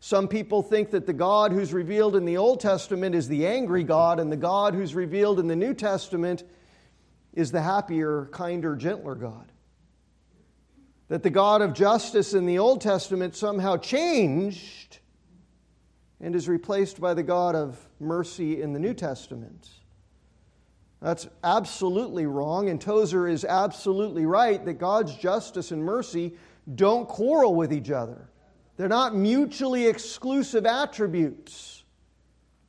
Some 0.00 0.28
people 0.28 0.62
think 0.62 0.90
that 0.90 1.06
the 1.06 1.12
God 1.12 1.52
who's 1.52 1.72
revealed 1.72 2.16
in 2.16 2.24
the 2.24 2.36
Old 2.36 2.60
Testament 2.60 3.14
is 3.14 3.28
the 3.28 3.46
angry 3.46 3.82
God, 3.82 4.20
and 4.20 4.30
the 4.30 4.36
God 4.36 4.74
who's 4.74 4.94
revealed 4.94 5.40
in 5.40 5.48
the 5.48 5.56
New 5.56 5.74
Testament 5.74 6.44
is 7.32 7.52
the 7.52 7.62
happier, 7.62 8.28
kinder, 8.32 8.76
gentler 8.76 9.14
God. 9.14 9.52
That 11.08 11.22
the 11.22 11.30
God 11.30 11.62
of 11.62 11.72
justice 11.72 12.34
in 12.34 12.46
the 12.46 12.58
Old 12.58 12.80
Testament 12.80 13.36
somehow 13.36 13.76
changed 13.76 14.98
and 16.20 16.34
is 16.34 16.48
replaced 16.48 17.00
by 17.00 17.14
the 17.14 17.22
God 17.22 17.54
of 17.54 17.78
mercy 18.00 18.60
in 18.60 18.72
the 18.72 18.80
New 18.80 18.94
Testament. 18.94 19.68
That's 21.00 21.28
absolutely 21.44 22.26
wrong, 22.26 22.68
and 22.68 22.80
Tozer 22.80 23.28
is 23.28 23.44
absolutely 23.44 24.24
right 24.24 24.64
that 24.64 24.74
God's 24.74 25.14
justice 25.14 25.70
and 25.70 25.84
mercy 25.84 26.34
don't 26.74 27.06
quarrel 27.06 27.54
with 27.54 27.72
each 27.72 27.90
other. 27.90 28.28
They're 28.76 28.88
not 28.88 29.14
mutually 29.14 29.86
exclusive 29.86 30.66
attributes 30.66 31.84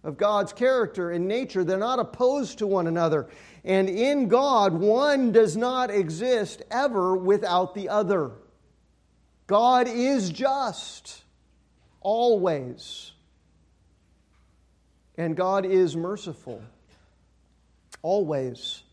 of 0.04 0.18
God's 0.18 0.54
character 0.54 1.12
and 1.12 1.28
nature. 1.28 1.64
They're 1.64 1.78
not 1.78 2.00
opposed 2.00 2.60
to 2.60 2.68
one 2.68 2.88
another. 2.88 3.28
And 3.64 3.90
in 3.90 4.28
God, 4.28 4.74
one 4.74 5.32
does 5.32 5.58
not 5.58 5.90
exist 5.90 6.62
ever 6.70 7.16
without 7.16 7.74
the 7.76 7.90
other. 7.90 8.32
God 9.48 9.88
is 9.88 10.30
just, 10.30 11.24
always. 12.02 13.12
And 15.18 15.36
God 15.36 15.66
is 15.66 15.96
merciful 15.96 16.62
always. 18.08 18.84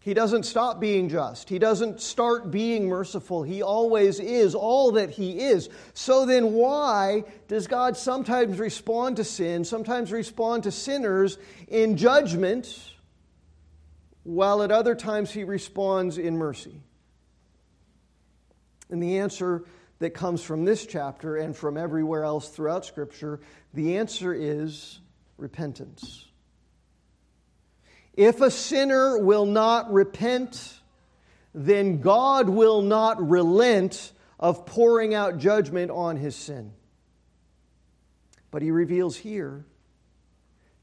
He 0.00 0.12
doesn't 0.12 0.42
stop 0.42 0.78
being 0.78 1.08
just. 1.08 1.48
He 1.48 1.58
doesn't 1.58 2.02
start 2.02 2.50
being 2.50 2.86
merciful. 2.86 3.44
He 3.44 3.62
always 3.62 4.20
is 4.20 4.54
all 4.54 4.92
that 4.92 5.08
He 5.10 5.38
is. 5.38 5.70
So 5.94 6.26
then, 6.26 6.52
why 6.52 7.24
does 7.48 7.66
God 7.68 7.96
sometimes 7.96 8.58
respond 8.58 9.16
to 9.16 9.24
sin, 9.24 9.64
sometimes 9.64 10.12
respond 10.12 10.64
to 10.64 10.70
sinners 10.70 11.38
in 11.66 11.96
judgment, 11.96 12.92
while 14.24 14.62
at 14.62 14.70
other 14.70 14.94
times 14.94 15.30
He 15.30 15.44
responds 15.44 16.18
in 16.18 16.36
mercy? 16.36 16.82
And 18.90 19.02
the 19.02 19.18
answer 19.20 19.64
that 20.00 20.10
comes 20.10 20.42
from 20.42 20.66
this 20.66 20.84
chapter 20.84 21.36
and 21.36 21.56
from 21.56 21.78
everywhere 21.78 22.24
else 22.24 22.50
throughout 22.50 22.84
Scripture, 22.84 23.40
the 23.72 23.96
answer 23.96 24.34
is 24.34 25.00
repentance. 25.38 26.26
If 28.14 28.40
a 28.40 28.50
sinner 28.50 29.18
will 29.18 29.46
not 29.46 29.92
repent, 29.92 30.80
then 31.54 32.00
God 32.00 32.48
will 32.48 32.82
not 32.82 33.28
relent 33.28 34.12
of 34.38 34.66
pouring 34.66 35.14
out 35.14 35.38
judgment 35.38 35.90
on 35.90 36.16
his 36.16 36.36
sin. 36.36 36.72
But 38.50 38.62
he 38.62 38.70
reveals 38.70 39.16
here 39.16 39.64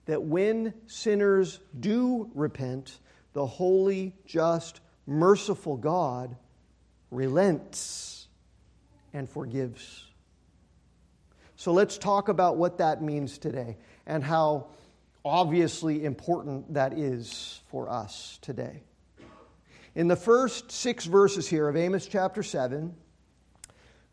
that 0.06 0.24
when 0.24 0.74
sinners 0.88 1.60
do 1.80 2.32
repent, 2.34 2.98
the 3.34 3.46
holy, 3.46 4.16
just, 4.26 4.82
merciful 5.06 5.78
God 5.78 6.36
relents 7.12 8.28
and 9.14 9.30
forgives. 9.30 10.06
So 11.56 11.74
let's 11.74 11.98
talk 11.98 12.30
about 12.30 12.58
what 12.58 12.78
that 12.78 13.04
means 13.04 13.38
today 13.38 13.78
and 14.08 14.24
how 14.24 14.68
obviously 15.24 16.06
important 16.06 16.74
that 16.74 16.94
is 16.94 17.62
for 17.68 17.90
us 17.90 18.40
today. 18.42 18.84
In 19.96 20.08
the 20.08 20.16
first 20.16 20.72
six 20.72 21.06
verses 21.06 21.48
here 21.48 21.68
of 21.68 21.76
Amos 21.76 22.08
chapter 22.08 22.44
7, 22.44 22.96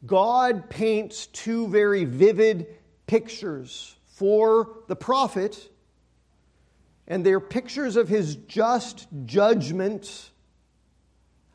God 0.04 0.68
paints 0.68 1.26
two 1.26 1.68
very 1.68 2.04
vivid 2.04 2.66
pictures 3.06 3.94
for 4.06 4.78
the 4.88 4.96
prophet, 4.96 5.70
and 7.06 7.24
they're 7.24 7.40
pictures 7.40 7.96
of 7.96 8.08
his 8.08 8.36
just 8.36 9.06
judgment 9.26 10.30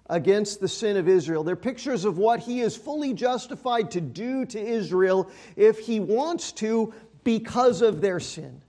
against 0.10 0.60
the 0.60 0.68
sin 0.68 0.98
of 0.98 1.08
Israel. 1.08 1.44
They're 1.44 1.56
pictures 1.56 2.06
of 2.06 2.18
what 2.18 2.42
he 2.42 2.62
is 2.62 2.76
fully 2.76 3.14
justified 3.14 3.92
to 3.92 4.02
do 4.02 4.46
to 4.46 4.60
Israel 4.60 5.30
if 5.56 5.80
he 5.80 6.00
wants 6.00 6.52
to 6.54 6.94
because 7.24 7.82
of 7.82 8.02
their 8.02 8.20
sin. 8.20 8.62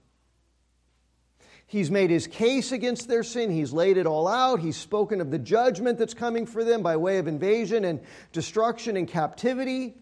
He's 1.73 1.89
made 1.89 2.11
his 2.11 2.27
case 2.27 2.71
against 2.71 3.07
their 3.07 3.23
sin. 3.23 3.49
He's 3.49 3.73
laid 3.73 3.97
it 3.97 4.05
all 4.05 4.27
out. 4.27 4.59
He's 4.59 4.77
spoken 4.77 5.19
of 5.19 5.31
the 5.31 5.39
judgment 5.39 5.97
that's 5.97 6.13
coming 6.13 6.45
for 6.45 6.63
them 6.63 6.83
by 6.83 6.97
way 6.97 7.17
of 7.17 7.27
invasion 7.27 7.83
and 7.83 7.99
destruction 8.31 8.95
and 8.95 9.07
captivity. 9.07 9.95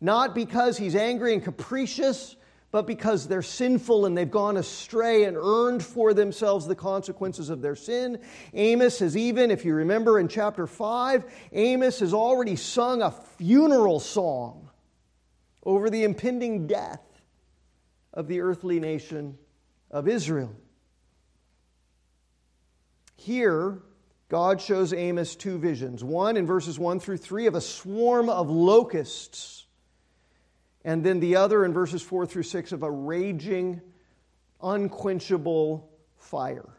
Not 0.00 0.34
because 0.34 0.78
he's 0.78 0.96
angry 0.96 1.34
and 1.34 1.44
capricious, 1.44 2.34
but 2.70 2.86
because 2.86 3.28
they're 3.28 3.42
sinful 3.42 4.06
and 4.06 4.16
they've 4.16 4.30
gone 4.30 4.56
astray 4.56 5.24
and 5.24 5.36
earned 5.36 5.84
for 5.84 6.14
themselves 6.14 6.66
the 6.66 6.74
consequences 6.74 7.50
of 7.50 7.60
their 7.60 7.76
sin. 7.76 8.18
Amos 8.54 9.00
has 9.00 9.18
even, 9.18 9.50
if 9.50 9.66
you 9.66 9.74
remember 9.74 10.18
in 10.18 10.28
chapter 10.28 10.66
5, 10.66 11.24
Amos 11.52 12.00
has 12.00 12.14
already 12.14 12.56
sung 12.56 13.02
a 13.02 13.10
funeral 13.10 14.00
song 14.00 14.70
over 15.62 15.90
the 15.90 16.04
impending 16.04 16.66
death 16.66 17.02
of 18.14 18.28
the 18.28 18.40
earthly 18.40 18.80
nation 18.80 19.36
of 19.90 20.08
Israel. 20.08 20.56
Here, 23.20 23.82
God 24.30 24.62
shows 24.62 24.94
Amos 24.94 25.36
two 25.36 25.58
visions. 25.58 26.02
One 26.02 26.38
in 26.38 26.46
verses 26.46 26.78
1 26.78 27.00
through 27.00 27.18
3 27.18 27.48
of 27.48 27.54
a 27.54 27.60
swarm 27.60 28.30
of 28.30 28.48
locusts, 28.48 29.66
and 30.86 31.04
then 31.04 31.20
the 31.20 31.36
other 31.36 31.66
in 31.66 31.74
verses 31.74 32.00
4 32.00 32.24
through 32.24 32.44
6 32.44 32.72
of 32.72 32.82
a 32.82 32.90
raging, 32.90 33.82
unquenchable 34.62 35.90
fire. 36.16 36.70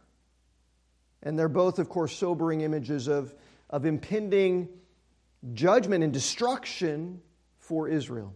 And 1.22 1.38
they're 1.38 1.48
both, 1.48 1.78
of 1.78 1.90
course, 1.90 2.12
sobering 2.12 2.62
images 2.62 3.08
of, 3.08 3.36
of 3.70 3.86
impending 3.86 4.68
judgment 5.54 6.04
and 6.04 6.12
destruction 6.12 7.22
for 7.60 7.88
Israel. 7.88 8.34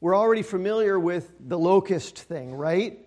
We're 0.00 0.16
already 0.16 0.42
familiar 0.42 0.98
with 0.98 1.30
the 1.38 1.58
locust 1.58 2.18
thing, 2.18 2.52
right? 2.52 2.98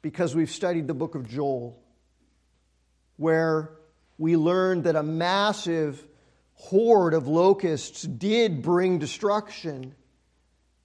Because 0.00 0.34
we've 0.34 0.50
studied 0.50 0.86
the 0.86 0.94
book 0.94 1.14
of 1.14 1.28
Joel 1.28 1.82
where 3.16 3.70
we 4.18 4.36
learned 4.36 4.84
that 4.84 4.96
a 4.96 5.02
massive 5.02 6.06
horde 6.54 7.14
of 7.14 7.28
locusts 7.28 8.02
did 8.02 8.62
bring 8.62 8.98
destruction 8.98 9.94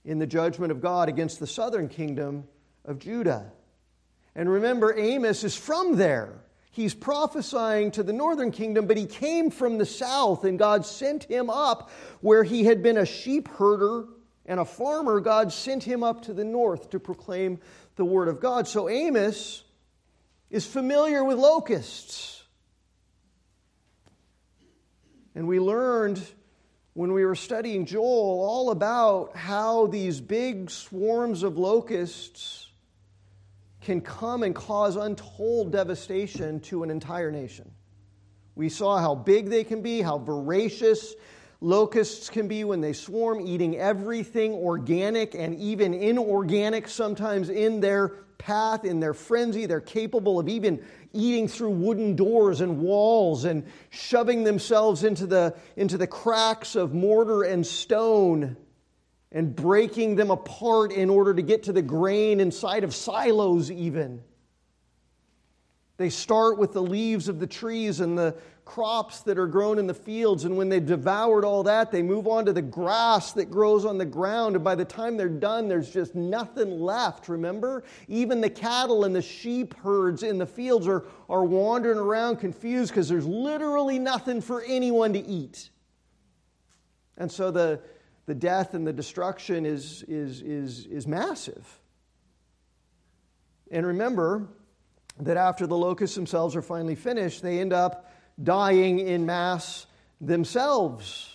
in 0.04 0.20
the 0.20 0.28
judgment 0.28 0.72
of 0.72 0.82
God 0.82 1.10
against 1.10 1.40
the 1.40 1.48
southern 1.48 1.88
kingdom 1.88 2.46
of 2.86 3.00
Judah. 3.00 3.52
And 4.36 4.50
remember, 4.50 4.98
Amos 4.98 5.44
is 5.44 5.56
from 5.56 5.98
there. 5.98 6.42
He's 6.72 6.94
prophesying 6.94 7.92
to 7.92 8.04
the 8.04 8.14
northern 8.14 8.52
kingdom, 8.52 8.88
but 8.88 8.96
he 8.96 9.06
came 9.06 9.52
from 9.52 9.78
the 9.78 9.86
south, 9.86 10.46
and 10.46 10.58
God 10.58 10.86
sent 10.86 11.26
him 11.26 11.50
up 11.50 11.90
where 12.22 12.44
he 12.44 12.64
had 12.64 12.82
been 12.82 12.98
a 12.98 13.06
sheep 13.06 13.50
herder 13.50 14.06
and 14.46 14.60
a 14.60 14.66
farmer. 14.66 15.20
God 15.20 15.52
sent 15.52 15.84
him 15.84 16.02
up 16.02 16.24
to 16.24 16.34
the 16.34 16.46
north 16.46 16.90
to 16.92 17.00
proclaim 17.00 17.60
the 17.98 18.06
word 18.06 18.30
of 18.30 18.40
God. 18.40 18.68
So 18.70 18.88
Amos 18.88 19.64
is 20.52 20.68
familiar 20.68 21.24
with 21.24 21.40
locusts. 21.40 22.44
And 25.34 25.48
we 25.48 25.60
learned 25.60 26.22
when 26.94 27.14
we 27.14 27.24
were 27.24 27.36
studying 27.36 27.86
Joel 27.86 28.44
all 28.44 28.70
about 28.70 29.36
how 29.36 29.88
these 29.88 30.20
big 30.20 30.70
swarms 30.70 31.44
of 31.44 31.58
locusts 31.58 32.68
can 33.80 34.02
come 34.02 34.44
and 34.44 34.54
cause 34.54 34.98
untold 34.98 35.72
devastation 35.72 36.60
to 36.60 36.84
an 36.84 36.92
entire 36.92 37.32
nation. 37.32 37.72
We 38.54 38.68
saw 38.68 39.00
how 39.00 39.16
big 39.16 39.50
they 39.50 39.64
can 39.64 39.82
be, 39.82 40.02
how 40.02 40.18
voracious 40.18 41.16
locusts 41.62 42.30
can 42.30 42.50
be 42.50 42.66
when 42.66 42.82
they 42.82 42.92
swarm, 42.92 43.40
eating 43.40 43.78
everything 43.78 44.54
organic 44.54 45.34
and 45.34 45.56
even 45.56 45.94
inorganic 45.94 46.90
sometimes 46.90 47.50
in 47.50 47.80
their 47.80 48.16
path, 48.42 48.84
in 48.84 49.00
their 49.00 49.14
frenzy. 49.14 49.66
They're 49.68 49.80
capable 49.80 50.40
of 50.40 50.50
even 50.50 50.84
eating 51.14 51.48
through 51.48 51.70
wooden 51.70 52.16
doors 52.16 52.60
and 52.60 52.80
walls 52.80 53.46
and 53.46 53.64
shoving 53.92 54.44
themselves 54.44 55.04
into 55.04 55.28
the, 55.28 55.56
into 55.78 55.98
the 55.98 56.08
cracks 56.08 56.76
of 56.76 56.94
mortar 56.94 57.44
and 57.44 57.66
stone 57.66 58.58
and 59.32 59.56
breaking 59.56 60.16
them 60.16 60.32
apart 60.32 60.92
in 60.92 61.10
order 61.10 61.34
to 61.34 61.42
get 61.42 61.64
to 61.64 61.74
the 61.74 61.82
grain 61.82 62.40
inside 62.40 62.84
of 62.84 62.94
silos, 62.94 63.72
even. 63.72 64.22
They 66.02 66.10
start 66.10 66.58
with 66.58 66.74
the 66.74 66.82
leaves 66.82 67.28
of 67.28 67.40
the 67.40 67.46
trees 67.46 68.00
and 68.00 68.18
the 68.18 68.36
crops 68.66 69.20
that 69.22 69.38
are 69.38 69.48
grown 69.48 69.78
in 69.78 69.86
the 69.86 69.94
fields, 69.94 70.46
and 70.46 70.58
when 70.58 70.70
they've 70.70 70.86
devoured 70.86 71.44
all 71.44 71.62
that, 71.64 71.92
they 71.92 72.02
move 72.02 72.26
on 72.26 72.46
to 72.46 72.54
the 72.54 72.62
grass 72.62 73.34
that 73.34 73.52
grows 73.52 73.86
on 73.86 73.98
the 73.98 74.06
ground. 74.06 74.56
And 74.56 74.64
by 74.64 74.76
the 74.76 74.86
time 74.86 75.18
they're 75.18 75.30
done, 75.30 75.68
there's 75.68 75.92
just 75.92 76.16
nothing 76.16 76.80
left, 76.80 77.30
remember? 77.30 77.84
Even 78.08 78.42
the 78.42 78.50
cattle 78.50 79.04
and 79.04 79.16
the 79.16 79.22
sheep 79.22 79.76
herds 79.80 80.24
in 80.24 80.38
the 80.38 80.46
fields 80.46 80.88
are, 80.88 81.06
are 81.30 81.44
wandering 81.44 82.00
around 82.00 82.38
confused 82.38 82.92
because 82.92 83.10
there's 83.10 83.28
literally 83.28 84.00
nothing 84.00 84.42
for 84.42 84.64
anyone 84.64 85.14
to 85.14 85.20
eat. 85.20 85.70
And 87.18 87.32
so 87.32 87.52
the, 87.52 87.80
the 88.26 88.36
death 88.36 88.74
and 88.74 88.88
the 88.88 88.94
destruction 88.94 89.66
is, 89.66 90.04
is, 90.08 90.42
is, 90.42 90.86
is 90.86 91.06
massive. 91.06 91.80
And 93.70 93.86
remember, 93.86 94.48
that 95.20 95.38
after 95.38 95.68
the 95.68 95.78
locusts 95.78 96.16
themselves 96.16 96.56
are 96.56 96.62
finally 96.62 96.96
finished, 96.96 97.42
they 97.42 97.60
end 97.60 97.74
up 97.74 98.12
dying 98.42 99.00
in 99.00 99.26
mass 99.26 99.86
themselves. 100.20 101.30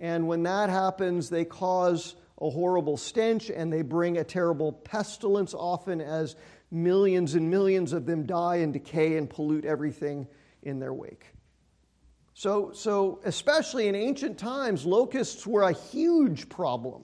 And 0.00 0.26
when 0.26 0.42
that 0.44 0.70
happens, 0.70 1.28
they 1.28 1.44
cause 1.44 2.16
a 2.40 2.48
horrible 2.48 2.96
stench 2.96 3.50
and 3.50 3.72
they 3.72 3.82
bring 3.82 4.18
a 4.18 4.24
terrible 4.24 4.72
pestilence, 4.72 5.52
often 5.52 6.00
as 6.00 6.36
millions 6.70 7.34
and 7.34 7.50
millions 7.50 7.92
of 7.92 8.06
them 8.06 8.24
die 8.24 8.56
and 8.56 8.72
decay 8.72 9.16
and 9.16 9.28
pollute 9.28 9.64
everything 9.64 10.26
in 10.62 10.78
their 10.78 10.94
wake. 10.94 11.26
So, 12.34 12.72
so 12.72 13.20
especially 13.24 13.88
in 13.88 13.94
ancient 13.94 14.38
times, 14.38 14.86
locusts 14.86 15.46
were 15.46 15.62
a 15.62 15.72
huge 15.72 16.48
problem 16.48 17.02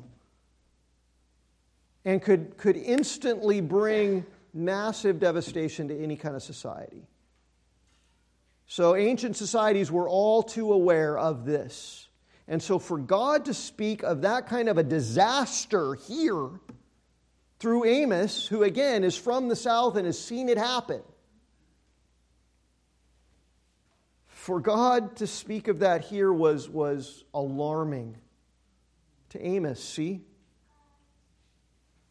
and 2.07 2.23
could, 2.23 2.57
could 2.57 2.77
instantly 2.77 3.61
bring 3.61 4.25
massive 4.57 5.21
devastation 5.21 5.89
to 5.89 6.03
any 6.03 6.17
kind 6.17 6.35
of 6.35 6.43
society. 6.43 7.07
So, 8.67 8.97
ancient 8.97 9.37
societies 9.37 9.93
were 9.93 10.09
all 10.09 10.43
too 10.43 10.73
aware 10.73 11.17
of 11.17 11.45
this. 11.45 12.09
And 12.49 12.63
so, 12.63 12.79
for 12.79 12.99
God 12.99 13.45
to 13.45 13.55
speak 13.55 14.03
of 14.03 14.23
that 14.23 14.49
kind 14.49 14.69
of 14.69 14.79
a 14.79 14.83
disaster 14.83 15.95
here 15.95 16.51
through 17.59 17.85
Amos, 17.85 18.47
who 18.47 18.63
again 18.65 19.05
is 19.05 19.17
from 19.17 19.49
the 19.49 19.57
south 19.57 19.97
and 19.97 20.07
has 20.07 20.19
seen 20.19 20.49
it 20.49 20.59
happen, 20.59 21.03
for 24.27 24.61
God 24.61 25.17
to 25.17 25.27
speak 25.27 25.69
of 25.69 25.81
that 25.81 26.05
here 26.05 26.33
was, 26.33 26.69
was 26.69 27.25
alarming 27.35 28.17
to 29.31 29.45
Amos, 29.45 29.83
see? 29.83 30.23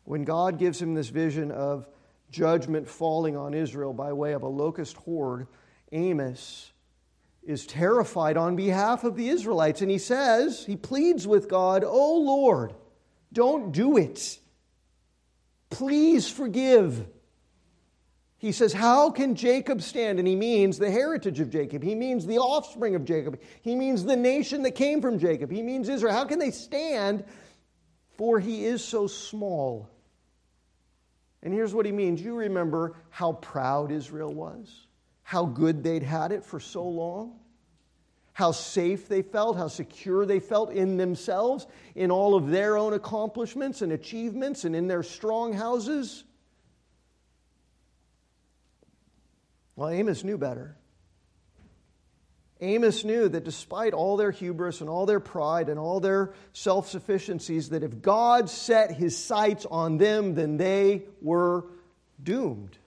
When 0.03 0.23
God 0.23 0.59
gives 0.59 0.81
him 0.81 0.93
this 0.93 1.09
vision 1.09 1.49
of 1.51 1.87
judgment 2.35 2.87
falling 2.87 3.37
on 3.37 3.53
Israel 3.53 3.93
by 3.93 4.11
way 4.11 4.33
of 4.33 4.43
a 4.43 4.47
locust 4.47 4.97
horde, 4.97 5.47
Amos 5.91 6.71
is 7.43 7.65
terrified 7.65 8.35
on 8.35 8.55
behalf 8.55 9.03
of 9.03 9.15
the 9.15 9.29
Israelites. 9.29 9.81
And 9.81 9.89
he 9.89 9.97
says, 9.97 10.65
he 10.65 10.75
pleads 10.75 11.25
with 11.27 11.47
God, 11.47 11.83
Oh 11.85 12.17
Lord, 12.17 12.73
don't 13.31 13.71
do 13.71 13.97
it. 13.97 14.39
Please 15.69 16.29
forgive. 16.29 17.07
He 18.37 18.51
says, 18.51 18.73
How 18.73 19.11
can 19.11 19.35
Jacob 19.35 19.81
stand? 19.81 20.19
And 20.19 20.27
he 20.27 20.35
means 20.35 20.77
the 20.77 20.91
heritage 20.91 21.39
of 21.39 21.49
Jacob. 21.49 21.83
He 21.83 21.95
means 21.95 22.25
the 22.25 22.39
offspring 22.39 22.95
of 22.95 23.05
Jacob. 23.05 23.39
He 23.61 23.75
means 23.75 24.03
the 24.03 24.17
nation 24.17 24.63
that 24.63 24.71
came 24.71 25.01
from 25.01 25.19
Jacob. 25.19 25.51
He 25.51 25.61
means 25.61 25.87
Israel. 25.87 26.13
How 26.13 26.25
can 26.25 26.39
they 26.39 26.51
stand? 26.51 27.23
For 28.17 28.39
he 28.39 28.65
is 28.65 28.83
so 28.83 29.07
small. 29.07 29.89
And 31.45 31.53
here's 31.53 31.75
what 31.75 31.85
he 31.85 31.91
means. 31.91 32.21
You 32.21 32.33
remember 32.35 32.95
how 33.11 33.33
proud 33.33 33.91
Israel 33.91 34.33
was, 34.33 34.87
how 35.21 35.45
good 35.45 35.83
they'd 35.83 36.03
had 36.03 36.31
it 36.31 36.43
for 36.43 36.59
so 36.59 36.83
long, 36.83 37.39
how 38.33 38.51
safe 38.51 39.07
they 39.07 39.21
felt, 39.21 39.55
how 39.55 39.67
secure 39.67 40.25
they 40.25 40.39
felt 40.39 40.71
in 40.71 40.97
themselves, 40.97 41.67
in 41.93 42.09
all 42.09 42.33
of 42.33 42.49
their 42.49 42.77
own 42.77 42.93
accomplishments 42.93 43.83
and 43.83 43.91
achievements, 43.91 44.65
and 44.65 44.75
in 44.75 44.87
their 44.87 45.03
strong 45.03 45.53
houses. 45.53 46.23
Well, 49.75 49.89
Amos 49.89 50.23
knew 50.23 50.39
better. 50.39 50.75
Amos 52.61 53.03
knew 53.03 53.27
that 53.27 53.43
despite 53.43 53.93
all 53.93 54.15
their 54.15 54.31
hubris 54.31 54.79
and 54.79 54.89
all 54.89 55.05
their 55.05 55.19
pride 55.19 55.67
and 55.67 55.77
all 55.77 55.99
their 55.99 56.33
self 56.53 56.89
sufficiencies, 56.89 57.69
that 57.69 57.83
if 57.83 58.01
God 58.01 58.49
set 58.49 58.91
his 58.91 59.17
sights 59.17 59.65
on 59.65 59.97
them, 59.97 60.35
then 60.35 60.55
they 60.55 61.03
were 61.21 61.65
doomed. 62.21 62.77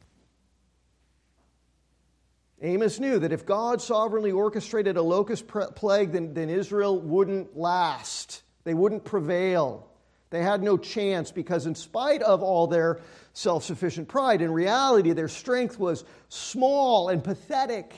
Amos 2.61 2.99
knew 2.99 3.19
that 3.19 3.31
if 3.31 3.47
God 3.47 3.81
sovereignly 3.81 4.33
orchestrated 4.33 4.97
a 4.97 5.03
locust 5.03 5.47
plague, 5.47 6.13
then, 6.13 6.35
then 6.35 6.49
Israel 6.49 6.99
wouldn't 6.99 7.57
last. 7.57 8.43
They 8.65 8.75
wouldn't 8.75 9.05
prevail. 9.05 9.87
They 10.31 10.43
had 10.43 10.63
no 10.63 10.77
chance 10.77 11.31
because, 11.31 11.67
in 11.67 11.75
spite 11.75 12.23
of 12.23 12.43
all 12.43 12.67
their 12.67 13.01
self 13.35 13.65
sufficient 13.65 14.09
pride, 14.09 14.41
in 14.41 14.51
reality, 14.51 15.13
their 15.13 15.29
strength 15.29 15.79
was 15.79 16.05
small 16.29 17.11
and 17.11 17.23
pathetic 17.23 17.93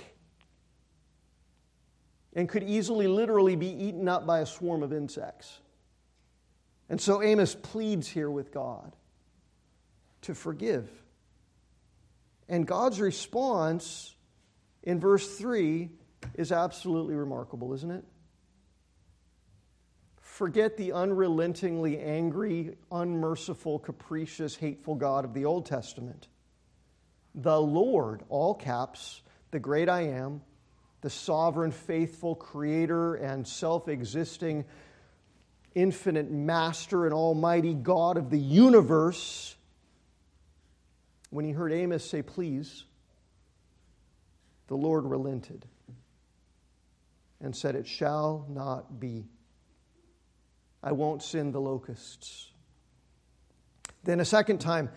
and 2.34 2.48
could 2.48 2.62
easily, 2.62 3.06
literally 3.08 3.56
be 3.56 3.68
eaten 3.68 4.08
up 4.08 4.26
by 4.26 4.40
a 4.40 4.46
swarm 4.46 4.82
of 4.82 4.92
insects. 4.92 5.60
And 6.88 7.00
so 7.00 7.22
Amos 7.22 7.54
pleads 7.54 8.08
here 8.08 8.30
with 8.30 8.52
God 8.52 8.94
to 10.22 10.34
forgive. 10.34 10.88
And 12.48 12.66
God's 12.66 13.00
response 13.00 14.14
in 14.82 14.98
verse 14.98 15.38
3 15.38 15.88
is 16.34 16.52
absolutely 16.52 17.14
remarkable, 17.14 17.72
isn't 17.74 17.90
it? 17.90 18.04
Forget 20.20 20.76
the 20.76 20.92
unrelentingly 20.92 21.98
angry, 21.98 22.76
unmerciful, 22.90 23.78
capricious, 23.78 24.56
hateful 24.56 24.94
God 24.94 25.24
of 25.24 25.34
the 25.34 25.44
Old 25.44 25.66
Testament. 25.66 26.28
The 27.34 27.60
Lord, 27.60 28.22
all 28.28 28.54
caps, 28.54 29.22
the 29.50 29.60
great 29.60 29.88
I 29.88 30.02
am, 30.02 30.40
the 31.00 31.10
sovereign, 31.10 31.70
faithful 31.70 32.34
creator 32.34 33.14
and 33.14 33.46
self 33.46 33.88
existing, 33.88 34.64
infinite 35.74 36.30
master 36.30 37.04
and 37.04 37.14
almighty 37.14 37.74
God 37.74 38.16
of 38.16 38.30
the 38.30 38.38
universe, 38.38 39.56
when 41.30 41.44
he 41.44 41.52
heard 41.52 41.72
Amos 41.72 42.08
say, 42.08 42.22
Please, 42.22 42.84
the 44.66 44.76
Lord 44.76 45.04
relented 45.04 45.64
and 47.40 47.54
said, 47.54 47.74
It 47.74 47.86
shall 47.86 48.46
not 48.48 49.00
be. 49.00 49.26
I 50.82 50.92
won't 50.92 51.22
send 51.22 51.54
the 51.54 51.60
locusts. 51.60 52.50
Then 54.04 54.20
a 54.20 54.24
second 54.24 54.58
time, 54.58 54.90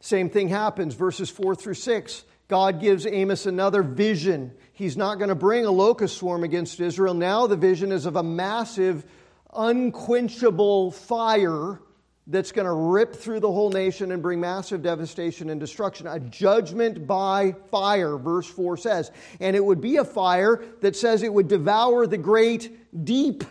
same 0.00 0.28
thing 0.28 0.48
happens, 0.48 0.94
verses 0.94 1.30
4 1.30 1.54
through 1.54 1.74
6. 1.74 2.24
God 2.48 2.80
gives 2.80 3.06
Amos 3.06 3.46
another 3.46 3.82
vision. 3.82 4.52
He's 4.80 4.96
not 4.96 5.18
going 5.18 5.28
to 5.28 5.34
bring 5.34 5.66
a 5.66 5.70
locust 5.70 6.16
swarm 6.16 6.42
against 6.42 6.80
Israel. 6.80 7.12
Now 7.12 7.46
the 7.46 7.54
vision 7.54 7.92
is 7.92 8.06
of 8.06 8.16
a 8.16 8.22
massive, 8.22 9.04
unquenchable 9.52 10.92
fire 10.92 11.82
that's 12.26 12.50
going 12.50 12.64
to 12.64 12.72
rip 12.72 13.14
through 13.14 13.40
the 13.40 13.52
whole 13.52 13.68
nation 13.68 14.10
and 14.10 14.22
bring 14.22 14.40
massive 14.40 14.82
devastation 14.82 15.50
and 15.50 15.60
destruction. 15.60 16.06
A 16.06 16.18
judgment 16.18 17.06
by 17.06 17.54
fire, 17.70 18.16
verse 18.16 18.46
4 18.46 18.78
says. 18.78 19.10
And 19.38 19.54
it 19.54 19.62
would 19.62 19.82
be 19.82 19.98
a 19.98 20.04
fire 20.04 20.64
that 20.80 20.96
says 20.96 21.22
it 21.22 21.34
would 21.34 21.48
devour 21.48 22.06
the 22.06 22.16
great 22.16 23.04
deep 23.04 23.44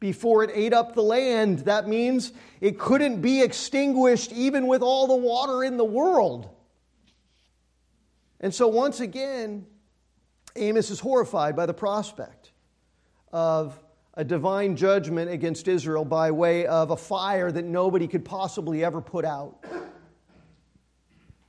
before 0.00 0.42
it 0.42 0.50
ate 0.52 0.72
up 0.72 0.96
the 0.96 1.02
land. 1.04 1.60
That 1.60 1.86
means 1.86 2.32
it 2.60 2.76
couldn't 2.76 3.20
be 3.20 3.40
extinguished 3.40 4.32
even 4.32 4.66
with 4.66 4.82
all 4.82 5.06
the 5.06 5.14
water 5.14 5.62
in 5.62 5.76
the 5.76 5.84
world. 5.84 6.50
And 8.40 8.52
so, 8.52 8.66
once 8.66 8.98
again, 8.98 9.64
Amos 10.58 10.90
is 10.90 11.00
horrified 11.00 11.56
by 11.56 11.66
the 11.66 11.74
prospect 11.74 12.52
of 13.32 13.78
a 14.14 14.24
divine 14.24 14.76
judgment 14.76 15.30
against 15.30 15.68
Israel 15.68 16.04
by 16.04 16.30
way 16.30 16.66
of 16.66 16.90
a 16.90 16.96
fire 16.96 17.52
that 17.52 17.64
nobody 17.64 18.08
could 18.08 18.24
possibly 18.24 18.84
ever 18.84 19.00
put 19.00 19.24
out. 19.24 19.64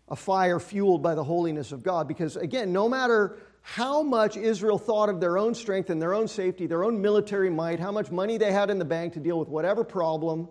A 0.07 0.15
fire 0.15 0.59
fueled 0.59 1.01
by 1.01 1.15
the 1.15 1.23
holiness 1.23 1.71
of 1.71 1.83
God. 1.83 2.07
Because, 2.07 2.35
again, 2.35 2.71
no 2.71 2.89
matter 2.89 3.37
how 3.61 4.01
much 4.01 4.37
Israel 4.37 4.77
thought 4.77 5.09
of 5.09 5.19
their 5.19 5.37
own 5.37 5.53
strength 5.53 5.89
and 5.89 6.01
their 6.01 6.13
own 6.13 6.27
safety, 6.27 6.67
their 6.67 6.83
own 6.83 7.01
military 7.01 7.49
might, 7.49 7.79
how 7.79 7.91
much 7.91 8.11
money 8.11 8.37
they 8.37 8.51
had 8.51 8.69
in 8.69 8.79
the 8.79 8.85
bank 8.85 9.13
to 9.13 9.19
deal 9.19 9.39
with 9.39 9.47
whatever 9.47 9.83
problem, 9.83 10.47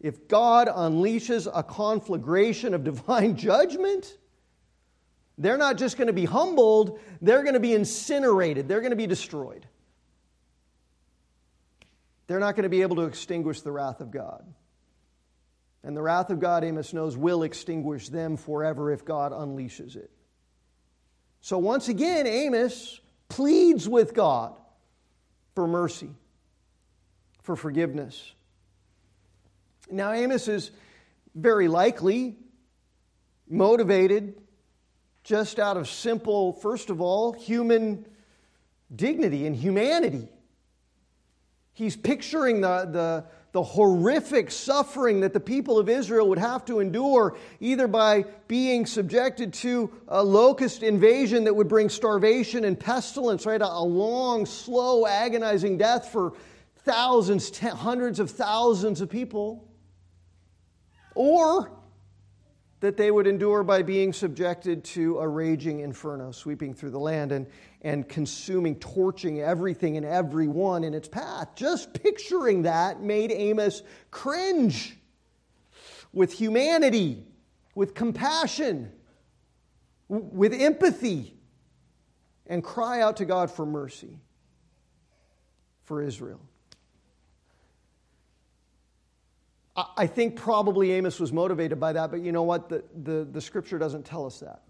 if 0.00 0.28
God 0.28 0.68
unleashes 0.68 1.50
a 1.52 1.62
conflagration 1.62 2.74
of 2.74 2.84
divine 2.84 3.36
judgment, 3.38 4.18
they're 5.36 5.58
not 5.58 5.78
just 5.78 5.96
going 5.96 6.06
to 6.06 6.12
be 6.12 6.24
humbled, 6.24 7.00
they're 7.20 7.42
going 7.42 7.54
to 7.54 7.60
be 7.60 7.74
incinerated, 7.74 8.68
they're 8.68 8.80
going 8.80 8.90
to 8.90 8.96
be 8.96 9.06
destroyed. 9.06 9.66
They're 12.26 12.40
not 12.40 12.54
going 12.56 12.62
to 12.62 12.70
be 12.70 12.82
able 12.82 12.96
to 12.96 13.02
extinguish 13.02 13.60
the 13.60 13.70
wrath 13.70 14.00
of 14.00 14.10
God. 14.10 14.44
And 15.82 15.94
the 15.94 16.00
wrath 16.00 16.30
of 16.30 16.40
God, 16.40 16.64
Amos 16.64 16.94
knows, 16.94 17.16
will 17.16 17.42
extinguish 17.42 18.08
them 18.08 18.38
forever 18.38 18.90
if 18.90 19.04
God 19.04 19.32
unleashes 19.32 19.96
it. 19.96 20.10
So 21.42 21.58
once 21.58 21.88
again, 21.88 22.26
Amos 22.26 23.00
pleads 23.28 23.86
with 23.86 24.14
God 24.14 24.54
for 25.54 25.66
mercy, 25.66 26.08
for 27.42 27.54
forgiveness. 27.54 28.32
Now, 29.90 30.12
Amos 30.12 30.48
is 30.48 30.70
very 31.34 31.68
likely 31.68 32.36
motivated 33.46 34.40
just 35.24 35.58
out 35.58 35.76
of 35.76 35.88
simple, 35.88 36.52
first 36.52 36.90
of 36.90 37.00
all, 37.00 37.32
human 37.32 38.06
dignity 38.94 39.46
and 39.46 39.56
humanity. 39.56 40.28
He's 41.72 41.96
picturing 41.96 42.60
the, 42.60 42.84
the, 42.84 43.24
the 43.52 43.62
horrific 43.62 44.50
suffering 44.50 45.20
that 45.20 45.32
the 45.32 45.40
people 45.40 45.78
of 45.78 45.88
Israel 45.88 46.28
would 46.28 46.38
have 46.38 46.64
to 46.66 46.78
endure, 46.78 47.36
either 47.58 47.88
by 47.88 48.26
being 48.46 48.86
subjected 48.86 49.54
to 49.54 49.90
a 50.06 50.22
locust 50.22 50.82
invasion 50.82 51.44
that 51.44 51.54
would 51.54 51.68
bring 51.68 51.88
starvation 51.88 52.64
and 52.64 52.78
pestilence, 52.78 53.46
right? 53.46 53.62
A, 53.62 53.66
a 53.66 53.82
long, 53.82 54.46
slow, 54.46 55.06
agonizing 55.06 55.78
death 55.78 56.12
for 56.12 56.34
thousands, 56.84 57.50
ten, 57.50 57.74
hundreds 57.74 58.20
of 58.20 58.30
thousands 58.30 59.00
of 59.00 59.08
people. 59.08 59.66
Or 61.14 61.72
that 62.84 62.98
they 62.98 63.10
would 63.10 63.26
endure 63.26 63.64
by 63.64 63.80
being 63.80 64.12
subjected 64.12 64.84
to 64.84 65.18
a 65.18 65.26
raging 65.26 65.80
inferno 65.80 66.30
sweeping 66.30 66.74
through 66.74 66.90
the 66.90 66.98
land 66.98 67.32
and, 67.32 67.46
and 67.80 68.06
consuming, 68.06 68.76
torching 68.76 69.40
everything 69.40 69.96
and 69.96 70.04
everyone 70.04 70.84
in 70.84 70.92
its 70.92 71.08
path. 71.08 71.48
Just 71.56 71.94
picturing 71.94 72.64
that 72.64 73.00
made 73.00 73.32
Amos 73.32 73.82
cringe 74.10 74.98
with 76.12 76.30
humanity, 76.34 77.24
with 77.74 77.94
compassion, 77.94 78.92
with 80.08 80.52
empathy, 80.52 81.38
and 82.46 82.62
cry 82.62 83.00
out 83.00 83.16
to 83.16 83.24
God 83.24 83.50
for 83.50 83.64
mercy 83.64 84.20
for 85.84 86.02
Israel. 86.02 86.42
I 89.76 90.06
think 90.06 90.36
probably 90.36 90.92
Amos 90.92 91.18
was 91.18 91.32
motivated 91.32 91.80
by 91.80 91.94
that, 91.94 92.10
but 92.10 92.20
you 92.20 92.30
know 92.30 92.44
what? 92.44 92.68
The, 92.68 92.84
the, 92.94 93.24
the 93.24 93.40
scripture 93.40 93.78
doesn't 93.78 94.04
tell 94.04 94.24
us 94.24 94.38
that. 94.40 94.62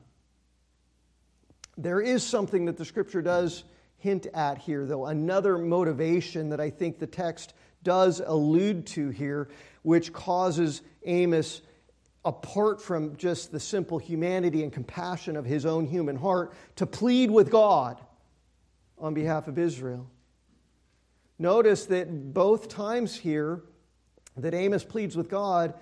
There 1.77 2.01
is 2.01 2.27
something 2.27 2.67
that 2.67 2.79
the 2.79 2.85
scripture 2.85 3.21
does 3.21 3.65
hint 3.99 4.27
at 4.33 4.59
here, 4.59 4.87
though, 4.87 5.07
another 5.07 5.59
motivation 5.59 6.51
that 6.51 6.61
I 6.61 6.71
think 6.71 6.99
the 6.99 7.07
text 7.07 7.53
does 7.83 8.21
allude 8.25 8.87
to 8.87 9.11
here, 9.11 9.49
which 9.83 10.13
causes 10.13 10.81
Amos, 11.05 11.61
apart 12.25 12.81
from 12.81 13.17
just 13.17 13.53
the 13.53 13.61
simple 13.61 13.99
humanity 13.99 14.63
and 14.63 14.73
compassion 14.73 15.37
of 15.37 15.45
his 15.45 15.67
own 15.67 15.87
human 15.87 16.17
heart, 16.17 16.55
to 16.77 16.87
plead 16.87 17.31
with 17.31 17.51
God 17.51 18.01
on 18.99 19.13
behalf 19.13 19.49
of 19.49 19.59
Israel. 19.59 20.09
Notice 21.39 21.87
that 21.87 22.33
both 22.33 22.69
times 22.69 23.17
here 23.17 23.63
that 24.37 24.55
Amos 24.55 24.85
pleads 24.85 25.17
with 25.17 25.29
God 25.29 25.75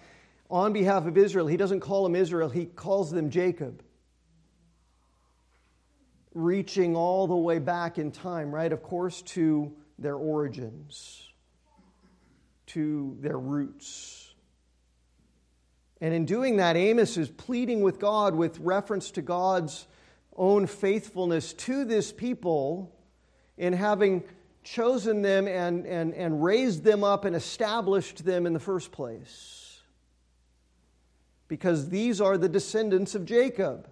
on 0.50 0.72
behalf 0.72 1.06
of 1.06 1.16
Israel, 1.16 1.46
he 1.46 1.56
doesn't 1.56 1.80
call 1.80 2.02
them 2.02 2.14
Israel, 2.14 2.48
he 2.48 2.66
calls 2.66 3.10
them 3.10 3.30
Jacob 3.30 3.82
reaching 6.34 6.96
all 6.96 7.26
the 7.26 7.36
way 7.36 7.58
back 7.58 7.98
in 7.98 8.10
time, 8.10 8.54
right? 8.54 8.72
Of 8.72 8.82
course, 8.82 9.22
to 9.22 9.72
their 9.98 10.16
origins, 10.16 11.28
to 12.68 13.16
their 13.20 13.38
roots. 13.38 14.34
And 16.00 16.12
in 16.12 16.24
doing 16.24 16.56
that, 16.56 16.76
Amos 16.76 17.16
is 17.16 17.28
pleading 17.28 17.82
with 17.82 17.98
God 17.98 18.34
with 18.34 18.58
reference 18.58 19.10
to 19.12 19.22
God's 19.22 19.86
own 20.36 20.66
faithfulness 20.66 21.52
to 21.52 21.84
this 21.84 22.10
people 22.12 22.96
in 23.56 23.72
having 23.72 24.24
chosen 24.62 25.22
them 25.22 25.48
and, 25.48 25.86
and, 25.86 26.14
and 26.14 26.42
raised 26.42 26.84
them 26.84 27.02
up 27.02 27.24
and 27.24 27.34
established 27.34 28.24
them 28.24 28.46
in 28.46 28.52
the 28.52 28.60
first 28.60 28.92
place. 28.92 29.80
Because 31.48 31.88
these 31.88 32.20
are 32.20 32.38
the 32.38 32.48
descendants 32.48 33.14
of 33.14 33.24
Jacob. 33.24 33.88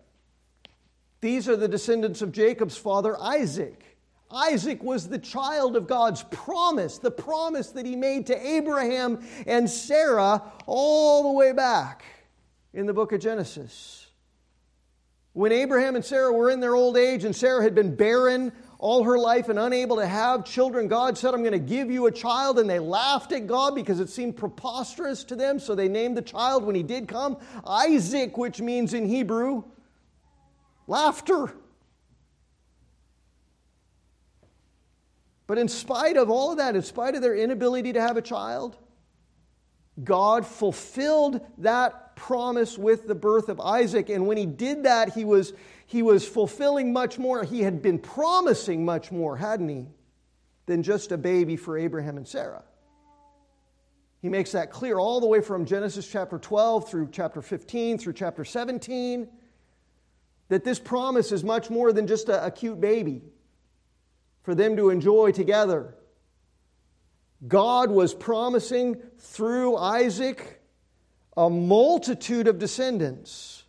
These 1.20 1.48
are 1.48 1.56
the 1.56 1.68
descendants 1.68 2.22
of 2.22 2.32
Jacob's 2.32 2.76
father, 2.76 3.18
Isaac. 3.20 3.90
Isaac 4.30 4.82
was 4.82 5.08
the 5.08 5.18
child 5.18 5.76
of 5.76 5.86
God's 5.86 6.22
promise, 6.22 6.98
the 6.98 7.10
promise 7.10 7.70
that 7.70 7.84
he 7.84 7.96
made 7.96 8.28
to 8.28 8.46
Abraham 8.46 9.26
and 9.46 9.68
Sarah 9.68 10.42
all 10.66 11.24
the 11.24 11.32
way 11.32 11.52
back 11.52 12.04
in 12.72 12.86
the 12.86 12.94
book 12.94 13.12
of 13.12 13.20
Genesis. 13.20 14.06
When 15.32 15.52
Abraham 15.52 15.96
and 15.96 16.04
Sarah 16.04 16.32
were 16.32 16.50
in 16.50 16.60
their 16.60 16.74
old 16.74 16.96
age 16.96 17.24
and 17.24 17.34
Sarah 17.34 17.62
had 17.62 17.74
been 17.74 17.94
barren 17.94 18.52
all 18.80 19.04
her 19.04 19.18
life 19.18 19.50
and 19.50 19.58
unable 19.58 19.96
to 19.96 20.06
have 20.06 20.42
children, 20.46 20.88
God 20.88 21.18
said, 21.18 21.34
I'm 21.34 21.42
going 21.42 21.52
to 21.52 21.58
give 21.58 21.90
you 21.90 22.06
a 22.06 22.10
child. 22.10 22.58
And 22.58 22.68
they 22.68 22.78
laughed 22.78 23.30
at 23.30 23.46
God 23.46 23.74
because 23.74 24.00
it 24.00 24.08
seemed 24.08 24.38
preposterous 24.38 25.22
to 25.24 25.36
them. 25.36 25.60
So 25.60 25.74
they 25.74 25.86
named 25.86 26.16
the 26.16 26.22
child 26.22 26.64
when 26.64 26.74
he 26.74 26.82
did 26.82 27.06
come 27.06 27.36
Isaac, 27.66 28.38
which 28.38 28.58
means 28.58 28.94
in 28.94 29.04
Hebrew, 29.04 29.64
laughter. 30.86 31.54
But 35.46 35.58
in 35.58 35.68
spite 35.68 36.16
of 36.16 36.30
all 36.30 36.52
of 36.52 36.56
that, 36.56 36.74
in 36.74 36.82
spite 36.82 37.14
of 37.14 37.20
their 37.20 37.36
inability 37.36 37.92
to 37.92 38.00
have 38.00 38.16
a 38.16 38.22
child, 38.22 38.78
God 40.02 40.46
fulfilled 40.46 41.42
that 41.58 42.09
promise 42.20 42.76
with 42.76 43.08
the 43.08 43.14
birth 43.14 43.48
of 43.48 43.58
Isaac. 43.60 44.10
And 44.10 44.26
when 44.26 44.36
he 44.36 44.46
did 44.46 44.84
that, 44.84 45.14
he 45.14 45.24
was, 45.24 45.54
he 45.86 46.02
was 46.02 46.28
fulfilling 46.28 46.92
much 46.92 47.18
more. 47.18 47.42
He 47.42 47.62
had 47.62 47.80
been 47.80 47.98
promising 47.98 48.84
much 48.84 49.10
more, 49.10 49.38
hadn't 49.38 49.70
he, 49.70 49.86
than 50.66 50.82
just 50.82 51.12
a 51.12 51.18
baby 51.18 51.56
for 51.56 51.78
Abraham 51.78 52.18
and 52.18 52.28
Sarah. 52.28 52.62
He 54.20 54.28
makes 54.28 54.52
that 54.52 54.70
clear 54.70 54.98
all 54.98 55.20
the 55.20 55.26
way 55.26 55.40
from 55.40 55.64
Genesis 55.64 56.06
chapter 56.06 56.38
12 56.38 56.90
through 56.90 57.08
chapter 57.10 57.40
15 57.40 57.96
through 57.96 58.12
chapter 58.12 58.44
17 58.44 59.26
that 60.50 60.62
this 60.62 60.78
promise 60.78 61.32
is 61.32 61.42
much 61.42 61.70
more 61.70 61.90
than 61.90 62.06
just 62.06 62.28
a, 62.28 62.44
a 62.44 62.50
cute 62.50 62.80
baby 62.80 63.22
for 64.42 64.54
them 64.54 64.76
to 64.76 64.90
enjoy 64.90 65.32
together. 65.32 65.94
God 67.48 67.90
was 67.90 68.12
promising 68.12 69.00
through 69.18 69.76
Isaac 69.78 70.59
a 71.36 71.48
multitude 71.48 72.48
of 72.48 72.58
descendants 72.58 73.60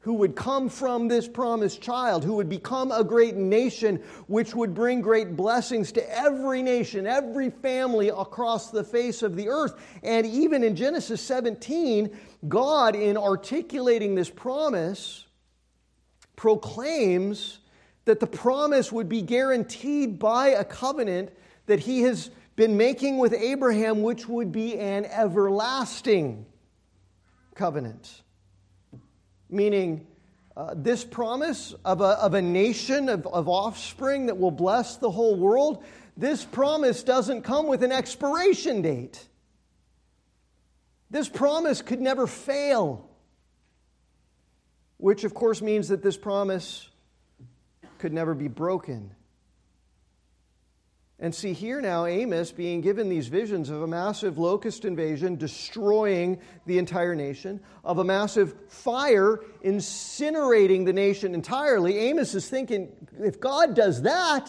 who 0.00 0.14
would 0.14 0.36
come 0.36 0.68
from 0.68 1.08
this 1.08 1.28
promised 1.28 1.82
child, 1.82 2.24
who 2.24 2.34
would 2.34 2.48
become 2.48 2.92
a 2.92 3.04
great 3.04 3.34
nation, 3.34 3.96
which 4.26 4.54
would 4.54 4.72
bring 4.72 5.00
great 5.00 5.36
blessings 5.36 5.92
to 5.92 6.18
every 6.18 6.62
nation, 6.62 7.06
every 7.06 7.50
family 7.50 8.08
across 8.08 8.70
the 8.70 8.84
face 8.84 9.22
of 9.22 9.36
the 9.36 9.48
earth. 9.48 9.74
And 10.02 10.24
even 10.24 10.62
in 10.62 10.76
Genesis 10.76 11.20
17, 11.20 12.16
God, 12.46 12.94
in 12.94 13.16
articulating 13.16 14.14
this 14.14 14.30
promise, 14.30 15.26
proclaims 16.36 17.58
that 18.04 18.20
the 18.20 18.26
promise 18.26 18.90
would 18.90 19.08
be 19.08 19.20
guaranteed 19.20 20.18
by 20.18 20.48
a 20.48 20.64
covenant 20.64 21.30
that 21.66 21.80
he 21.80 22.02
has 22.02 22.30
been 22.56 22.76
making 22.76 23.18
with 23.18 23.34
Abraham, 23.34 24.02
which 24.02 24.26
would 24.26 24.52
be 24.52 24.78
an 24.78 25.04
everlasting 25.04 26.46
covenant. 27.58 28.22
Meaning, 29.50 30.06
uh, 30.56 30.72
this 30.74 31.04
promise 31.04 31.74
of 31.84 32.00
a, 32.00 32.18
of 32.18 32.32
a 32.32 32.40
nation 32.40 33.10
of, 33.10 33.26
of 33.26 33.48
offspring 33.48 34.26
that 34.26 34.38
will 34.38 34.50
bless 34.50 34.96
the 34.96 35.10
whole 35.10 35.36
world, 35.36 35.84
this 36.16 36.44
promise 36.44 37.02
doesn't 37.02 37.42
come 37.42 37.66
with 37.66 37.82
an 37.82 37.92
expiration 37.92 38.80
date. 38.80 39.28
This 41.10 41.28
promise 41.28 41.82
could 41.82 42.00
never 42.00 42.26
fail 42.26 43.08
which 44.98 45.24
of 45.24 45.32
course 45.32 45.62
means 45.62 45.88
that 45.88 46.02
this 46.02 46.16
promise 46.16 46.88
could 47.98 48.12
never 48.12 48.34
be 48.34 48.48
broken. 48.48 49.14
And 51.20 51.34
see 51.34 51.52
here 51.52 51.80
now, 51.80 52.06
Amos 52.06 52.52
being 52.52 52.80
given 52.80 53.08
these 53.08 53.26
visions 53.26 53.70
of 53.70 53.82
a 53.82 53.88
massive 53.88 54.38
locust 54.38 54.84
invasion 54.84 55.34
destroying 55.34 56.38
the 56.64 56.78
entire 56.78 57.16
nation, 57.16 57.60
of 57.82 57.98
a 57.98 58.04
massive 58.04 58.54
fire 58.68 59.40
incinerating 59.64 60.84
the 60.84 60.92
nation 60.92 61.34
entirely. 61.34 61.98
Amos 61.98 62.36
is 62.36 62.48
thinking 62.48 62.92
if 63.18 63.40
God 63.40 63.74
does 63.74 64.02
that, 64.02 64.48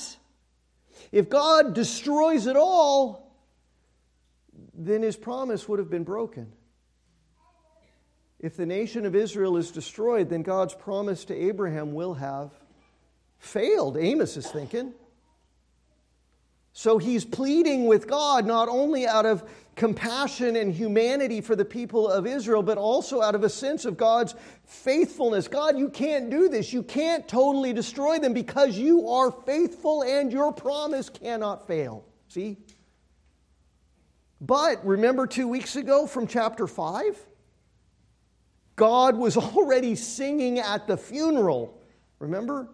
if 1.11 1.27
God 1.27 1.73
destroys 1.73 2.45
it 2.45 2.55
all, 2.55 3.35
then 4.75 5.01
his 5.01 5.17
promise 5.17 5.67
would 5.67 5.79
have 5.79 5.89
been 5.89 6.03
broken. 6.03 6.51
If 8.39 8.55
the 8.55 8.65
nation 8.67 9.07
of 9.07 9.15
Israel 9.15 9.57
is 9.57 9.71
destroyed, 9.71 10.29
then 10.29 10.43
God's 10.43 10.75
promise 10.75 11.25
to 11.25 11.35
Abraham 11.35 11.93
will 11.93 12.13
have 12.13 12.51
failed, 13.39 13.97
Amos 13.97 14.37
is 14.37 14.47
thinking. 14.47 14.93
So 16.79 16.97
he's 16.97 17.25
pleading 17.25 17.87
with 17.87 18.07
God 18.07 18.45
not 18.45 18.69
only 18.69 19.05
out 19.05 19.25
of 19.25 19.43
compassion 19.75 20.55
and 20.55 20.73
humanity 20.73 21.41
for 21.41 21.53
the 21.53 21.65
people 21.65 22.07
of 22.07 22.25
Israel, 22.25 22.63
but 22.63 22.77
also 22.77 23.21
out 23.21 23.35
of 23.35 23.43
a 23.43 23.49
sense 23.49 23.83
of 23.83 23.97
God's 23.97 24.33
faithfulness. 24.63 25.49
God, 25.49 25.77
you 25.77 25.89
can't 25.89 26.29
do 26.29 26.47
this. 26.47 26.71
You 26.71 26.81
can't 26.83 27.27
totally 27.27 27.73
destroy 27.73 28.17
them 28.19 28.31
because 28.31 28.77
you 28.77 29.09
are 29.09 29.29
faithful 29.29 30.03
and 30.03 30.31
your 30.31 30.53
promise 30.53 31.09
cannot 31.09 31.67
fail. 31.67 32.05
See? 32.29 32.55
But 34.39 34.85
remember 34.85 35.27
two 35.27 35.49
weeks 35.49 35.75
ago 35.75 36.07
from 36.07 36.27
chapter 36.27 36.65
5? 36.65 37.19
God 38.77 39.17
was 39.17 39.35
already 39.55 39.95
singing 39.95 40.59
at 40.59 40.87
the 40.87 40.95
funeral. 40.95 41.77
Remember? 42.19 42.69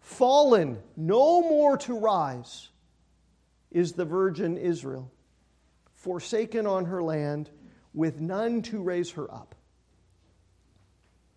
Fallen, 0.00 0.78
no 0.96 1.42
more 1.42 1.76
to 1.76 1.92
rise, 1.92 2.70
is 3.70 3.92
the 3.92 4.04
virgin 4.04 4.56
Israel, 4.56 5.10
forsaken 5.94 6.66
on 6.66 6.86
her 6.86 7.02
land, 7.02 7.50
with 7.94 8.20
none 8.20 8.62
to 8.62 8.82
raise 8.82 9.12
her 9.12 9.32
up. 9.32 9.54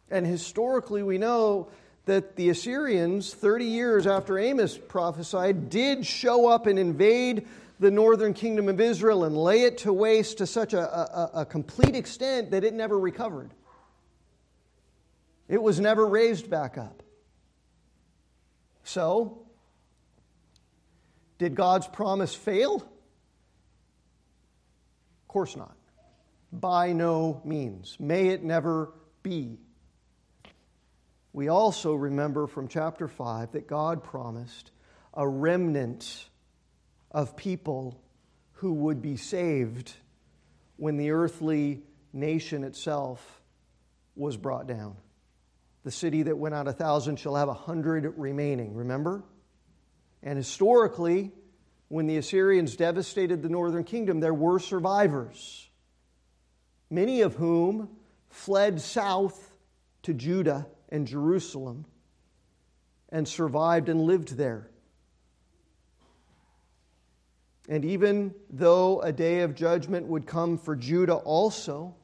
And 0.10 0.26
historically, 0.26 1.04
we 1.04 1.18
know 1.18 1.70
that 2.06 2.36
the 2.36 2.50
Assyrians, 2.50 3.34
30 3.34 3.66
years 3.66 4.08
after 4.08 4.38
Amos 4.38 4.78
prophesied, 4.78 5.70
did 5.70 6.06
show 6.06 6.48
up 6.48 6.68
and 6.68 6.78
invade 6.78 7.48
the 7.80 7.92
northern 7.92 8.34
kingdom 8.34 8.70
of 8.70 8.80
Israel 8.80 9.24
and 9.24 9.36
lay 9.36 9.62
it 9.64 9.80
to 9.80 9.94
waste 9.94 10.38
to 10.40 10.48
such 10.48 10.74
a, 10.74 10.82
a, 10.82 11.42
a 11.42 11.46
complete 11.46 11.96
extent 11.96 12.52
that 12.52 12.64
it 12.64 12.74
never 12.74 13.00
recovered. 13.00 13.52
It 15.48 15.62
was 15.62 15.80
never 15.80 16.06
raised 16.06 16.50
back 16.50 16.78
up. 16.78 17.02
So, 18.84 19.46
did 21.42 21.56
God's 21.56 21.88
promise 21.88 22.36
fail? 22.36 22.76
Of 22.76 22.84
course 25.28 25.58
not. 25.58 25.76
By 26.54 26.94
no 26.94 27.42
means. 27.44 27.98
May 28.00 28.28
it 28.28 28.44
never 28.44 28.94
be. 29.24 29.58
We 31.34 31.48
also 31.48 31.96
remember 31.96 32.46
from 32.46 32.68
chapter 32.68 33.08
5 33.08 33.54
that 33.54 33.66
God 33.66 34.04
promised 34.04 34.70
a 35.16 35.28
remnant 35.28 36.28
of 37.10 37.36
people 37.36 38.00
who 38.52 38.74
would 38.74 39.02
be 39.02 39.18
saved 39.18 39.92
when 40.78 40.98
the 40.98 41.10
earthly 41.10 41.82
nation 42.14 42.64
itself 42.64 43.42
was 44.16 44.38
brought 44.38 44.68
down. 44.68 44.96
The 45.86 45.92
city 45.92 46.22
that 46.22 46.38
went 46.38 46.54
out 46.54 46.68
a 46.68 46.74
thousand 46.74 47.16
shall 47.16 47.36
have 47.36 47.50
a 47.50 47.56
hundred 47.56 48.14
remaining, 48.16 48.76
remember? 48.76 49.24
And 50.24 50.38
historically, 50.38 51.32
when 51.88 52.08
the 52.08 52.18
Assyrians 52.18 52.76
devastated 52.76 53.42
the 53.42 53.50
northern 53.50 53.84
kingdom, 53.84 54.20
there 54.20 54.34
were 54.34 54.60
survivors, 54.60 55.70
many 56.90 57.22
of 57.22 57.36
whom 57.36 57.90
fled 58.30 58.82
south 58.82 59.58
to 60.04 60.14
Judah 60.14 60.68
and 60.90 61.08
Jerusalem 61.08 61.86
and 63.10 63.28
survived 63.28 63.90
and 63.90 64.02
lived 64.02 64.38
there. 64.38 64.70
And 67.68 67.86
even 67.86 68.34
though 68.50 69.02
a 69.02 69.12
day 69.12 69.42
of 69.42 69.56
judgment 69.56 70.08
would 70.08 70.26
come 70.26 70.58
for 70.58 70.76
Judah 70.76 71.16
also, 71.16 71.96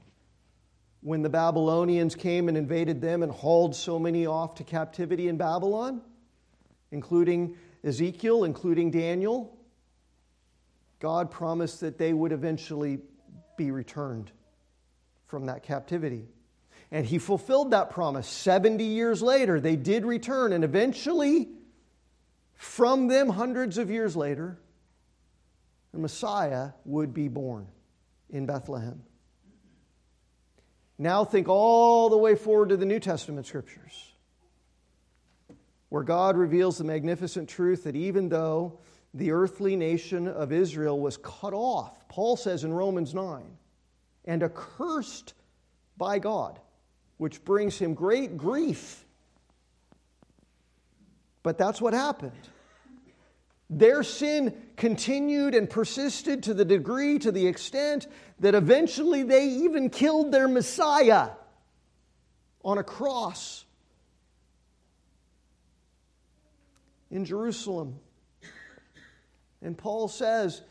when 1.01 1.21
the 1.21 1.29
Babylonians 1.29 2.15
came 2.15 2.47
and 2.47 2.57
invaded 2.57 3.01
them 3.01 3.23
and 3.23 3.31
hauled 3.31 3.75
so 3.75 3.97
many 3.97 4.25
off 4.25 4.55
to 4.55 4.63
captivity 4.63 5.27
in 5.27 5.37
Babylon, 5.37 6.01
including 6.91 7.55
Ezekiel, 7.83 8.43
including 8.43 8.91
Daniel, 8.91 9.57
God 10.99 11.31
promised 11.31 11.81
that 11.81 11.97
they 11.97 12.13
would 12.13 12.31
eventually 12.31 12.99
be 13.57 13.71
returned 13.71 14.31
from 15.27 15.45
that 15.45 15.63
captivity. 15.63 16.27
And 16.91 17.05
he 17.05 17.17
fulfilled 17.17 17.71
that 17.71 17.89
promise. 17.89 18.27
70 18.27 18.83
years 18.83 19.21
later, 19.21 19.59
they 19.59 19.75
did 19.75 20.05
return, 20.05 20.53
and 20.53 20.63
eventually, 20.63 21.49
from 22.53 23.07
them, 23.07 23.29
hundreds 23.29 23.77
of 23.77 23.91
years 23.91 24.15
later, 24.15 24.57
the 25.91 25.99
Messiah 25.99 26.69
would 26.85 27.13
be 27.13 27.27
born 27.27 27.67
in 28.29 28.45
Bethlehem. 28.45 29.03
Now, 30.97 31.25
think 31.25 31.47
all 31.47 32.09
the 32.09 32.17
way 32.17 32.35
forward 32.35 32.69
to 32.69 32.77
the 32.77 32.85
New 32.85 32.99
Testament 32.99 33.45
scriptures, 33.45 34.06
where 35.89 36.03
God 36.03 36.37
reveals 36.37 36.77
the 36.77 36.83
magnificent 36.83 37.47
truth 37.49 37.83
that 37.85 37.95
even 37.95 38.29
though 38.29 38.79
the 39.13 39.31
earthly 39.31 39.75
nation 39.75 40.27
of 40.27 40.51
Israel 40.51 40.99
was 40.99 41.17
cut 41.17 41.53
off, 41.53 42.07
Paul 42.09 42.35
says 42.35 42.63
in 42.63 42.73
Romans 42.73 43.13
9, 43.13 43.43
and 44.25 44.43
accursed 44.43 45.33
by 45.97 46.19
God, 46.19 46.59
which 47.17 47.43
brings 47.43 47.77
him 47.77 47.93
great 47.93 48.37
grief. 48.37 49.05
But 51.41 51.57
that's 51.57 51.79
what 51.79 51.93
happened. 51.93 52.33
Their 53.69 54.03
sin 54.03 54.55
continued 54.75 55.55
and 55.55 55.69
persisted 55.69 56.43
to 56.43 56.53
the 56.53 56.65
degree, 56.65 57.19
to 57.19 57.31
the 57.31 57.47
extent 57.47 58.07
that 58.39 58.55
eventually 58.55 59.23
they 59.23 59.45
even 59.45 59.89
killed 59.89 60.31
their 60.31 60.47
Messiah 60.47 61.29
on 62.63 62.77
a 62.77 62.83
cross 62.83 63.65
in 67.11 67.25
Jerusalem. 67.25 67.99
And 69.61 69.77
Paul 69.77 70.07
says 70.07 70.61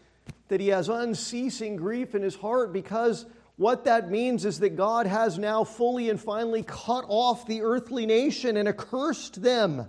that 0.49 0.61
he 0.61 0.69
has 0.69 0.89
unceasing 0.89 1.77
grief 1.77 2.15
in 2.15 2.23
his 2.23 2.37
heart 2.37 2.73
because 2.73 3.27
what 3.57 3.85
that 3.85 4.11
means 4.11 4.45
is 4.45 4.61
that 4.61 4.77
God 4.77 5.07
has 5.07 5.39
now 5.39 5.65
fully 5.65 6.11
and 6.11 6.21
finally 6.21 6.63
cut 6.63 7.05
off 7.09 7.47
the 7.47 7.63
earthly 7.63 8.07
nation 8.07 8.57
and 8.57 8.69
accursed 8.69 9.43
them. 9.43 9.89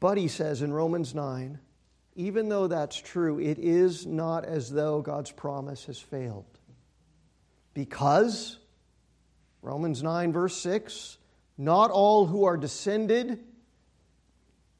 But 0.00 0.18
he 0.18 0.28
says 0.28 0.62
in 0.62 0.72
Romans 0.72 1.14
9, 1.14 1.58
even 2.16 2.48
though 2.48 2.68
that's 2.68 2.96
true, 2.96 3.38
it 3.38 3.58
is 3.58 4.06
not 4.06 4.44
as 4.44 4.70
though 4.70 5.02
God's 5.02 5.30
promise 5.30 5.86
has 5.86 5.98
failed. 5.98 6.44
Because, 7.74 8.58
Romans 9.62 10.02
9, 10.02 10.32
verse 10.32 10.56
6, 10.58 11.18
not 11.56 11.90
all 11.90 12.26
who 12.26 12.44
are 12.44 12.56
descended 12.56 13.38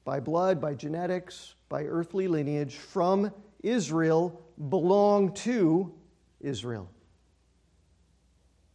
by 0.04 0.20
blood, 0.20 0.60
by 0.60 0.74
genetics, 0.74 1.54
by 1.68 1.84
earthly 1.84 2.28
lineage 2.28 2.76
from 2.76 3.32
Israel 3.62 4.42
belong 4.68 5.32
to 5.32 5.92
Israel. 6.40 6.90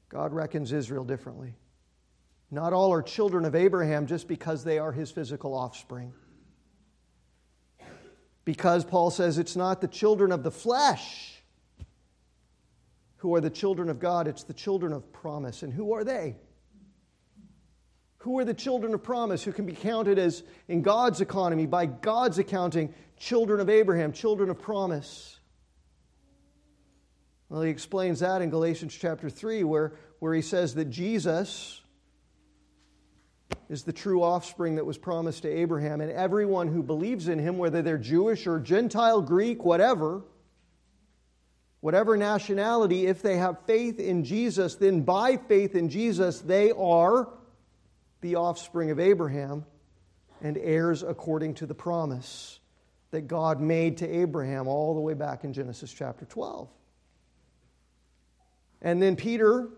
God 0.10 0.34
reckons 0.34 0.72
Israel 0.72 1.04
differently. 1.04 1.56
Not 2.52 2.74
all 2.74 2.92
are 2.92 3.04
children 3.04 3.46
of 3.46 3.54
Abraham 3.54 4.08
just 4.08 4.28
because 4.28 4.64
they 4.64 4.80
are 4.80 4.92
his 4.92 5.12
physical 5.12 5.54
offspring. 5.54 6.14
Because 8.44 8.84
Paul 8.84 9.12
says 9.12 9.38
it's 9.38 9.56
not 9.56 9.82
the 9.82 9.88
children 9.88 10.32
of 10.32 10.42
the 10.42 10.50
flesh 10.50 11.44
who 13.18 13.36
are 13.36 13.42
the 13.42 13.50
children 13.50 13.90
of 13.90 14.00
God, 14.00 14.28
it's 14.28 14.44
the 14.44 14.54
children 14.54 14.94
of 14.94 15.12
promise. 15.14 15.62
And 15.62 15.72
who 15.74 15.94
are 15.94 16.04
they? 16.04 16.38
Who 18.20 18.38
are 18.40 18.46
the 18.46 18.54
children 18.54 18.94
of 18.94 19.02
promise 19.02 19.44
who 19.44 19.54
can 19.54 19.66
be 19.66 19.74
counted 19.74 20.20
as, 20.20 20.44
in 20.68 20.82
God's 20.82 21.22
economy, 21.22 21.66
by 21.66 21.86
God's 21.86 22.38
accounting, 22.38 22.94
children 23.18 23.62
of 23.62 23.70
Abraham, 23.70 24.12
children 24.12 24.50
of 24.50 24.62
promise? 24.62 25.40
Well, 27.48 27.62
he 27.62 27.72
explains 27.72 28.20
that 28.20 28.42
in 28.42 28.50
Galatians 28.50 28.94
chapter 28.94 29.30
3, 29.30 29.64
where, 29.64 29.94
where 30.20 30.34
he 30.34 30.42
says 30.42 30.76
that 30.76 30.90
Jesus 30.90 31.82
is 33.70 33.84
the 33.84 33.94
true 33.94 34.22
offspring 34.22 34.76
that 34.76 34.86
was 34.86 34.98
promised 34.98 35.44
to 35.44 35.50
Abraham, 35.50 36.02
and 36.02 36.12
everyone 36.12 36.68
who 36.68 36.84
believes 36.84 37.30
in 37.30 37.40
him, 37.40 37.58
whether 37.58 37.82
they're 37.82 37.98
Jewish 37.98 38.48
or 38.48 38.60
Gentile, 38.60 39.22
Greek, 39.22 39.64
whatever, 39.64 40.24
whatever 41.80 42.18
nationality, 42.18 43.08
if 43.08 43.22
they 43.22 43.38
have 43.38 43.66
faith 43.66 43.98
in 43.98 44.26
Jesus, 44.26 44.76
then 44.76 45.02
by 45.02 45.38
faith 45.38 45.74
in 45.74 45.88
Jesus, 45.88 46.42
they 46.42 46.72
are 46.72 47.30
the 48.22 48.36
offspring 48.36 48.92
of 48.92 49.00
Abraham 49.00 49.66
and 50.42 50.58
heirs 50.58 51.04
according 51.04 51.56
to 51.56 51.66
the 51.66 51.76
promise 51.76 52.60
that 53.12 53.22
God 53.22 53.60
made 53.60 53.98
to 53.98 54.08
Abraham 54.08 54.68
all 54.68 54.94
the 54.94 55.02
way 55.02 55.14
back 55.14 55.44
in 55.44 55.54
Genesis 55.54 55.92
chapter 55.92 56.26
12. 56.26 56.70
And 58.82 59.02
then 59.02 59.16
Peter 59.16 59.70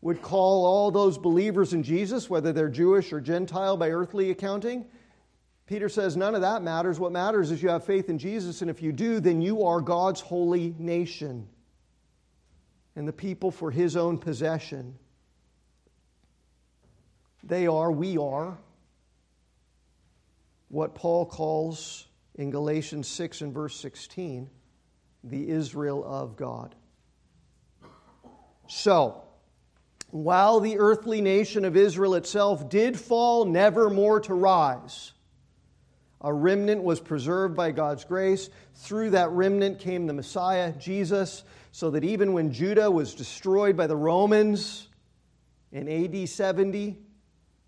would 0.00 0.22
call 0.22 0.64
all 0.64 0.90
those 0.90 1.18
believers 1.18 1.72
in 1.74 1.82
Jesus, 1.82 2.30
whether 2.30 2.52
they're 2.52 2.70
Jewish 2.70 3.12
or 3.12 3.20
Gentile 3.20 3.76
by 3.76 3.90
earthly 3.90 4.30
accounting. 4.30 4.86
Peter 5.66 5.88
says 5.88 6.16
none 6.16 6.34
of 6.34 6.40
that 6.40 6.62
matters. 6.62 6.98
What 6.98 7.12
matters 7.12 7.50
is 7.50 7.62
you 7.62 7.68
have 7.68 7.84
faith 7.84 8.08
in 8.08 8.18
Jesus, 8.18 8.62
and 8.62 8.70
if 8.70 8.82
you 8.82 8.92
do, 8.92 9.20
then 9.20 9.40
you 9.42 9.64
are 9.66 9.80
God's 9.80 10.20
holy 10.20 10.74
nation 10.78 11.46
and 12.96 13.06
the 13.06 13.12
people 13.12 13.50
for 13.50 13.70
his 13.70 13.96
own 13.96 14.18
possession. 14.18 14.98
They 17.42 17.66
are, 17.66 17.90
we 17.90 18.18
are, 18.18 18.58
what 20.68 20.94
Paul 20.94 21.26
calls 21.26 22.06
in 22.36 22.50
Galatians 22.50 23.08
6 23.08 23.40
and 23.40 23.52
verse 23.52 23.78
16, 23.80 24.48
the 25.24 25.48
Israel 25.48 26.04
of 26.04 26.36
God. 26.36 26.74
So, 28.68 29.22
while 30.10 30.60
the 30.60 30.78
earthly 30.78 31.20
nation 31.20 31.64
of 31.64 31.76
Israel 31.76 32.14
itself 32.14 32.68
did 32.68 32.98
fall, 32.98 33.44
never 33.44 33.90
more 33.90 34.20
to 34.20 34.34
rise, 34.34 35.12
a 36.20 36.32
remnant 36.32 36.82
was 36.82 37.00
preserved 37.00 37.56
by 37.56 37.70
God's 37.70 38.04
grace. 38.04 38.50
Through 38.74 39.10
that 39.10 39.30
remnant 39.30 39.78
came 39.78 40.06
the 40.06 40.12
Messiah, 40.12 40.72
Jesus, 40.72 41.44
so 41.72 41.90
that 41.90 42.04
even 42.04 42.32
when 42.32 42.52
Judah 42.52 42.90
was 42.90 43.14
destroyed 43.14 43.76
by 43.76 43.86
the 43.86 43.96
Romans 43.96 44.88
in 45.72 45.88
AD 45.88 46.28
70, 46.28 46.98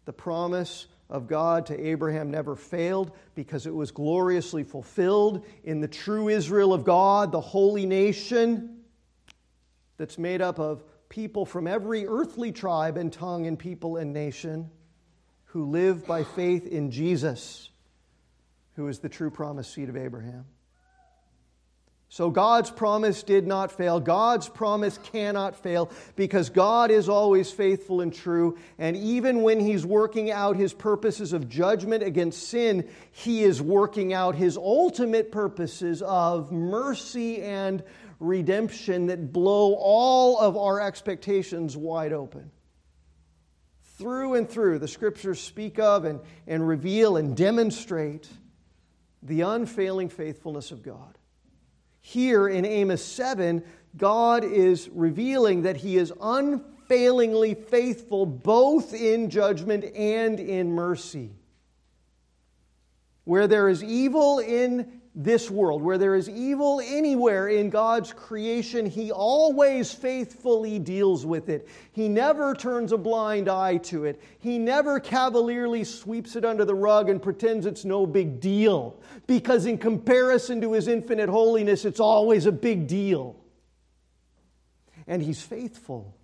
the 0.05 0.13
promise 0.13 0.87
of 1.09 1.29
God 1.29 1.67
to 1.67 1.79
Abraham 1.79 2.31
never 2.31 2.57
failed 2.57 3.13
because 3.35 3.67
it 3.67 3.75
was 3.75 3.91
gloriously 3.91 4.65
fulfilled 4.65 5.45
in 5.63 5.81
the 5.81 5.89
true 5.89 6.29
Israel 6.29 6.73
of 6.73 6.85
God, 6.85 7.33
the 7.33 7.41
holy 7.41 7.87
nation 7.87 8.81
that's 9.99 10.19
made 10.19 10.41
up 10.41 10.59
of 10.59 10.83
people 11.09 11.45
from 11.45 11.67
every 11.67 12.07
earthly 12.07 12.51
tribe 12.51 12.97
and 12.97 13.13
tongue 13.13 13.47
and 13.47 13.59
people 13.59 13.99
and 13.99 14.15
nation 14.15 14.71
who 15.45 15.67
live 15.67 16.07
by 16.07 16.25
faith 16.25 16.67
in 16.67 16.91
Jesus, 16.91 17.69
who 18.77 18.89
is 18.89 19.01
the 19.01 19.11
true 19.11 19.31
promised 19.31 19.75
seed 19.75 19.91
of 19.91 19.97
Abraham. 19.99 20.47
So 22.13 22.29
God's 22.29 22.71
promise 22.71 23.23
did 23.23 23.47
not 23.47 23.73
fail. 23.73 23.99
God's 23.99 24.47
promise 24.47 24.99
cannot 24.99 25.57
fail 25.57 25.91
because 26.15 26.51
God 26.51 26.91
is 26.91 27.09
always 27.09 27.51
faithful 27.51 28.03
and 28.03 28.13
true. 28.13 28.59
And 28.77 28.99
even 28.99 29.41
when 29.41 29.59
He's 29.59 29.87
working 29.87 30.31
out 30.31 30.57
His 30.57 30.75
purposes 30.75 31.33
of 31.33 31.49
judgment 31.49 32.03
against 32.03 32.49
sin, 32.49 32.87
He 33.13 33.43
is 33.45 33.63
working 33.63 34.13
out 34.13 34.35
His 34.35 34.59
ultimate 34.59 35.33
purposes 35.33 36.03
of 36.03 36.53
mercy 36.53 37.41
and 37.41 37.83
redemption 38.21 39.07
that 39.07 39.33
blow 39.33 39.73
all 39.73 40.39
of 40.39 40.55
our 40.55 40.83
expectations 40.83 41.79
wide 41.79 42.13
open. 42.13 42.51
Through 43.97 44.35
and 44.35 44.47
through, 44.47 44.81
the 44.81 44.87
scriptures 44.87 45.41
speak 45.41 45.79
of 45.79 46.05
and, 46.05 46.21
and 46.47 46.69
reveal 46.69 47.17
and 47.17 47.35
demonstrate 47.35 48.29
the 49.23 49.41
unfailing 49.41 50.11
faithfulness 50.11 50.73
of 50.73 50.83
God. 50.83 51.17
Here 52.03 52.49
in 52.49 52.65
Amos 52.65 53.03
7, 53.03 53.65
God 53.97 54.45
is 54.45 54.91
revealing 54.93 55.63
that 55.63 55.79
He 55.79 55.97
is 55.97 56.13
unfailingly 56.21 57.55
faithful 57.55 58.27
both 58.27 58.93
in 58.93 59.31
judgment 59.31 59.85
and 59.97 60.39
in 60.39 60.73
mercy. 60.73 61.31
Where 63.25 63.47
there 63.47 63.69
is 63.69 63.85
evil 63.85 64.41
in 64.41 65.02
this 65.15 65.51
world, 65.51 65.83
where 65.83 65.99
there 65.99 66.15
is 66.15 66.27
evil 66.27 66.81
anywhere 66.83 67.49
in 67.49 67.69
God's 67.69 68.15
creation, 68.15 68.87
He 68.87 69.13
always 69.13 69.93
faithfully 69.93 70.79
deals 70.79 71.27
with 71.27 71.51
it. 71.51 71.69
He 71.93 72.09
never 72.09 72.55
turns 72.55 72.93
a 72.93 72.97
blind 72.97 73.47
eye 73.47 73.77
to 73.79 74.07
it. 74.07 74.23
He 74.39 74.59
never 74.59 74.99
cavalierly 74.99 75.85
sweeps 75.85 76.35
it 76.35 76.47
under 76.47 76.65
the 76.65 76.75
rug 76.75 77.11
and 77.11 77.23
pretends 77.23 77.67
it's 77.67 77.85
no 77.85 78.07
big 78.07 78.41
deal, 78.41 78.99
because 79.27 79.67
in 79.67 79.77
comparison 79.77 80.63
to 80.63 80.73
His 80.73 80.89
infinite 80.89 81.29
holiness, 81.29 81.85
it's 81.85 82.01
always 82.01 82.47
a 82.47 82.53
big 82.53 82.87
deal. 82.87 83.37
And 85.07 85.21
He's 85.21 85.43
faithful. 85.43 86.17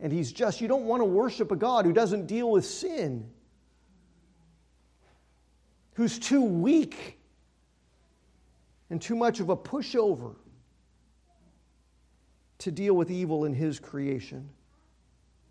And 0.00 0.12
He's 0.12 0.32
just. 0.32 0.60
You 0.60 0.66
don't 0.66 0.86
want 0.86 1.02
to 1.02 1.04
worship 1.04 1.52
a 1.52 1.56
God 1.56 1.84
who 1.84 1.92
doesn't 1.92 2.26
deal 2.26 2.50
with 2.50 2.66
sin, 2.66 3.30
who's 5.94 6.18
too 6.18 6.42
weak 6.42 7.20
and 8.92 9.00
too 9.00 9.16
much 9.16 9.40
of 9.40 9.48
a 9.48 9.56
pushover 9.56 10.34
to 12.58 12.70
deal 12.70 12.92
with 12.92 13.10
evil 13.10 13.46
in 13.46 13.54
His 13.54 13.80
creation. 13.80 14.50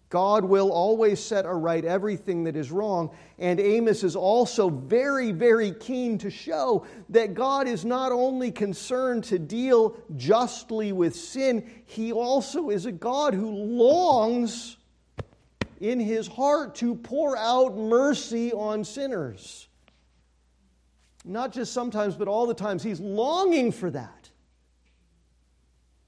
God 0.09 0.45
will 0.45 0.71
always 0.71 1.19
set 1.19 1.47
aright 1.47 1.83
everything 1.83 2.43
that 2.43 2.55
is 2.55 2.71
wrong. 2.71 3.09
And 3.39 3.59
Amos 3.59 4.03
is 4.03 4.15
also 4.15 4.69
very, 4.69 5.31
very 5.31 5.71
keen 5.71 6.19
to 6.19 6.29
show 6.29 6.85
that 7.09 7.33
God 7.33 7.67
is 7.67 7.83
not 7.83 8.11
only 8.11 8.51
concerned 8.51 9.23
to 9.25 9.39
deal 9.39 9.97
justly 10.17 10.91
with 10.91 11.15
sin, 11.15 11.67
He 11.87 12.13
also 12.13 12.69
is 12.69 12.85
a 12.85 12.91
God 12.91 13.33
who 13.33 13.49
longs 13.49 14.77
in 15.79 15.99
His 15.99 16.27
heart 16.27 16.75
to 16.75 16.93
pour 16.93 17.35
out 17.35 17.75
mercy 17.75 18.53
on 18.53 18.83
sinners. 18.83 19.67
Not 21.23 21.51
just 21.51 21.73
sometimes, 21.73 22.15
but 22.15 22.27
all 22.27 22.47
the 22.47 22.53
times. 22.53 22.81
He's 22.83 22.99
longing 22.99 23.71
for 23.71 23.89
that. 23.91 24.29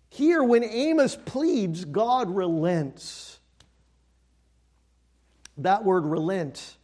Here, 0.09 0.43
when 0.43 0.63
Amos 0.63 1.15
pleads, 1.15 1.85
God 1.85 2.35
relents. 2.35 3.39
That 5.57 5.83
word 5.83 6.05
relent, 6.05 6.77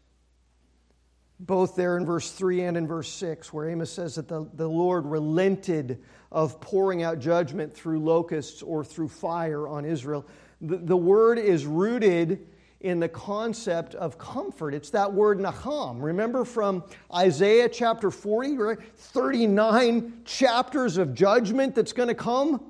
both 1.39 1.75
there 1.75 1.97
in 1.97 2.05
verse 2.05 2.31
3 2.31 2.63
and 2.63 2.77
in 2.77 2.87
verse 2.87 3.09
6, 3.09 3.51
where 3.51 3.69
Amos 3.69 3.91
says 3.91 4.15
that 4.15 4.27
the, 4.27 4.47
the 4.53 4.67
Lord 4.67 5.05
relented 5.05 6.03
of 6.31 6.61
pouring 6.61 7.01
out 7.01 7.19
judgment 7.19 7.73
through 7.73 7.99
locusts 7.99 8.61
or 8.61 8.83
through 8.83 9.09
fire 9.09 9.67
on 9.67 9.85
Israel. 9.85 10.25
The, 10.61 10.77
the 10.77 10.97
word 10.97 11.39
is 11.39 11.65
rooted 11.65 12.47
in 12.81 12.99
the 12.99 13.09
concept 13.09 13.93
of 13.95 14.17
comfort. 14.17 14.73
It's 14.73 14.91
that 14.91 15.13
word 15.13 15.39
nacham. 15.39 16.01
Remember 16.01 16.45
from 16.45 16.83
Isaiah 17.13 17.67
chapter 17.67 18.09
40, 18.09 18.57
right? 18.57 18.77
39 18.95 20.21
chapters 20.23 20.97
of 20.97 21.13
judgment 21.13 21.75
that's 21.75 21.91
going 21.91 22.07
to 22.07 22.15
come. 22.15 22.63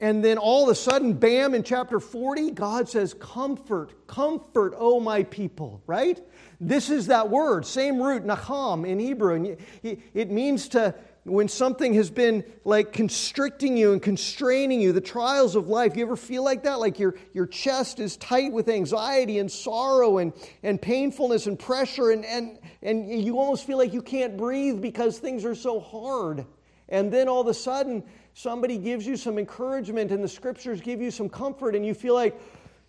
And 0.00 0.24
then 0.24 0.38
all 0.38 0.64
of 0.64 0.70
a 0.70 0.74
sudden, 0.74 1.12
bam, 1.12 1.54
in 1.54 1.62
chapter 1.62 2.00
40, 2.00 2.50
God 2.52 2.88
says, 2.88 3.14
Comfort, 3.14 4.06
comfort, 4.06 4.74
oh 4.76 4.98
my 4.98 5.22
people, 5.22 5.82
right? 5.86 6.18
This 6.60 6.90
is 6.90 7.08
that 7.08 7.30
word, 7.30 7.64
same 7.66 8.02
root, 8.02 8.24
nacham 8.24 8.86
in 8.86 8.98
Hebrew. 8.98 9.34
And 9.34 9.56
it 9.82 10.30
means 10.30 10.68
to 10.68 10.94
when 11.24 11.48
something 11.48 11.94
has 11.94 12.10
been 12.10 12.44
like 12.64 12.92
constricting 12.92 13.78
you 13.78 13.92
and 13.92 14.02
constraining 14.02 14.80
you, 14.80 14.92
the 14.92 15.00
trials 15.00 15.56
of 15.56 15.68
life, 15.68 15.96
you 15.96 16.04
ever 16.04 16.16
feel 16.16 16.44
like 16.44 16.64
that? 16.64 16.80
Like 16.80 16.98
your, 16.98 17.14
your 17.32 17.46
chest 17.46 17.98
is 17.98 18.18
tight 18.18 18.52
with 18.52 18.68
anxiety 18.68 19.38
and 19.38 19.50
sorrow 19.50 20.18
and, 20.18 20.34
and 20.62 20.80
painfulness 20.80 21.46
and 21.46 21.58
pressure, 21.58 22.10
and, 22.10 22.26
and, 22.26 22.58
and 22.82 23.10
you 23.10 23.38
almost 23.38 23.66
feel 23.66 23.78
like 23.78 23.94
you 23.94 24.02
can't 24.02 24.36
breathe 24.36 24.82
because 24.82 25.18
things 25.18 25.46
are 25.46 25.54
so 25.54 25.80
hard. 25.80 26.44
And 26.90 27.10
then 27.10 27.26
all 27.28 27.40
of 27.40 27.46
a 27.46 27.54
sudden, 27.54 28.04
somebody 28.34 28.76
gives 28.76 29.06
you 29.06 29.16
some 29.16 29.38
encouragement, 29.38 30.12
and 30.12 30.22
the 30.22 30.28
scriptures 30.28 30.82
give 30.82 31.00
you 31.00 31.10
some 31.10 31.30
comfort, 31.30 31.74
and 31.74 31.86
you 31.86 31.94
feel 31.94 32.14
like, 32.14 32.38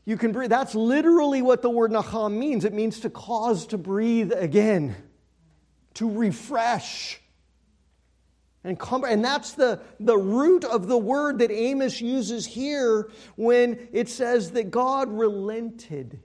you 0.08 0.18
can 0.18 0.32
breathe. 0.32 0.52
That's 0.52 0.76
literally 0.76 1.42
what 1.42 1.64
the 1.64 1.70
word 1.70 1.90
nacham 1.90 2.38
means. 2.38 2.64
It 2.64 2.74
means 2.74 3.00
to 3.00 3.10
cause 3.10 3.66
to 3.68 3.78
breathe 3.80 4.32
again, 4.34 4.96
to 5.96 6.08
refresh 6.08 7.20
and, 8.66 8.82
and 9.07 9.24
that's 9.24 9.51
the, 9.51 9.80
the 9.99 10.18
root 10.18 10.66
of 10.66 10.88
the 10.88 10.97
word 10.97 11.38
that 11.39 11.51
Amos 11.51 12.01
uses 12.01 12.47
here 12.47 13.11
when 13.36 13.88
it 13.93 14.09
says 14.09 14.51
that 14.51 14.72
God 14.72 15.07
relented. 15.11 16.20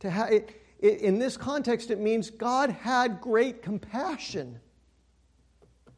To 0.00 0.10
ha- 0.10 0.26
it, 0.26 0.62
it, 0.78 1.00
in 1.00 1.18
this 1.18 1.36
context, 1.36 1.90
it 1.90 1.98
means 1.98 2.30
God 2.30 2.70
had 2.70 3.20
great 3.20 3.60
compassion. 3.60 4.60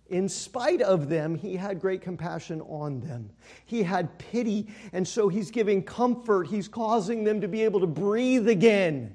In 0.06 0.30
spite 0.30 0.80
of 0.80 1.10
them, 1.10 1.34
he 1.34 1.54
had 1.54 1.78
great 1.78 2.00
compassion 2.00 2.62
on 2.62 3.00
them. 3.00 3.30
He 3.66 3.82
had 3.82 4.18
pity, 4.18 4.66
and 4.94 5.06
so 5.06 5.28
he's 5.28 5.50
giving 5.50 5.82
comfort. 5.82 6.46
He's 6.46 6.68
causing 6.68 7.22
them 7.22 7.42
to 7.42 7.48
be 7.48 7.62
able 7.62 7.80
to 7.80 7.86
breathe 7.86 8.48
again 8.48 9.14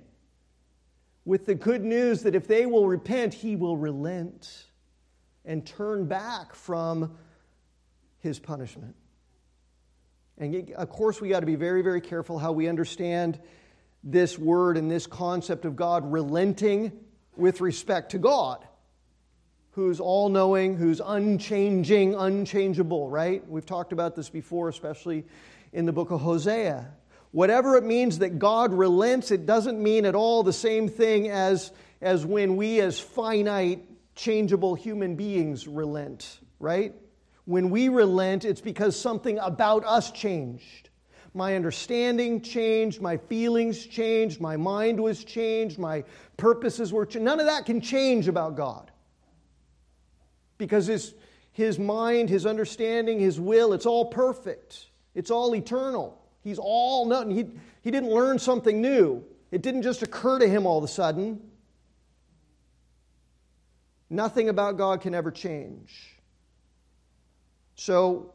with 1.27 1.45
the 1.45 1.55
good 1.55 1.83
news 1.83 2.23
that 2.23 2.35
if 2.35 2.47
they 2.47 2.65
will 2.65 2.87
repent, 2.87 3.33
he 3.33 3.57
will 3.57 3.75
relent 3.75 4.63
and 5.43 5.65
turn 5.65 6.05
back 6.05 6.55
from 6.55 7.17
his 8.19 8.39
punishment. 8.39 8.95
And 10.37 10.71
of 10.71 10.89
course, 10.89 11.19
we 11.19 11.27
got 11.27 11.41
to 11.41 11.45
be 11.45 11.55
very, 11.55 11.81
very 11.81 11.99
careful 11.99 12.39
how 12.39 12.53
we 12.53 12.69
understand 12.69 13.41
this 14.05 14.39
word 14.39 14.77
and 14.77 14.89
this 14.89 15.05
concept 15.05 15.65
of 15.65 15.75
God 15.75 16.09
relenting 16.09 16.93
with 17.35 17.59
respect 17.59 18.11
to 18.11 18.19
God, 18.19 18.65
who's 19.71 19.99
all 19.99 20.29
knowing, 20.29 20.77
who's 20.77 21.01
unchanging, 21.03 22.15
unchangeable, 22.15 23.09
right? 23.09 23.45
We've 23.49 23.65
talked 23.65 23.91
about 23.91 24.15
this 24.15 24.29
before, 24.29 24.69
especially 24.69 25.25
in 25.73 25.85
the 25.85 25.91
book 25.91 26.09
of 26.09 26.21
Hosea. 26.21 26.89
Whatever 27.37 27.77
it 27.77 27.83
means 27.83 28.17
that 28.17 28.39
God 28.39 28.73
relents, 28.73 29.29
it 29.29 29.45
doesn't 29.45 29.79
mean 29.79 30.07
at 30.07 30.15
all 30.15 30.41
the 30.41 30.51
same 30.51 30.89
thing 30.89 31.29
as, 31.29 31.71
as 32.01 32.25
when 32.25 32.55
we, 32.57 32.81
as 32.81 32.99
finite, 32.99 33.83
changeable 34.15 34.73
human 34.73 35.15
beings, 35.15 35.67
relent, 35.67 36.39
right? 36.59 36.95
When 37.45 37.69
we 37.69 37.89
relent, 37.89 38.43
it's 38.43 38.59
because 38.59 38.99
something 38.99 39.37
about 39.37 39.85
us 39.85 40.09
changed. 40.09 40.89
My 41.35 41.55
understanding 41.55 42.41
changed, 42.41 43.01
my 43.01 43.17
feelings 43.17 43.85
changed, 43.85 44.41
my 44.41 44.57
mind 44.57 44.99
was 44.99 45.23
changed, 45.23 45.77
my 45.77 46.05
purposes 46.37 46.91
were 46.91 47.05
changed. 47.05 47.23
None 47.23 47.39
of 47.39 47.45
that 47.45 47.67
can 47.67 47.81
change 47.81 48.27
about 48.27 48.55
God. 48.55 48.89
Because 50.57 50.87
his, 50.87 51.13
his 51.51 51.77
mind, 51.77 52.31
his 52.31 52.47
understanding, 52.47 53.19
his 53.19 53.39
will, 53.39 53.73
it's 53.73 53.85
all 53.85 54.05
perfect, 54.05 54.87
it's 55.13 55.29
all 55.29 55.55
eternal. 55.55 56.16
He's 56.47 56.59
all 56.59 57.05
known. 57.05 57.29
He, 57.29 57.45
he 57.81 57.91
didn't 57.91 58.09
learn 58.09 58.39
something 58.39 58.81
new, 58.81 59.21
it 59.51 59.61
didn't 59.61 59.81
just 59.81 60.01
occur 60.01 60.39
to 60.39 60.47
him 60.47 60.65
all 60.65 60.77
of 60.77 60.83
a 60.85 60.87
sudden. 60.87 61.41
Nothing 64.09 64.47
about 64.47 64.77
God 64.77 65.01
can 65.01 65.13
ever 65.13 65.29
change. 65.29 66.15
So, 67.75 68.33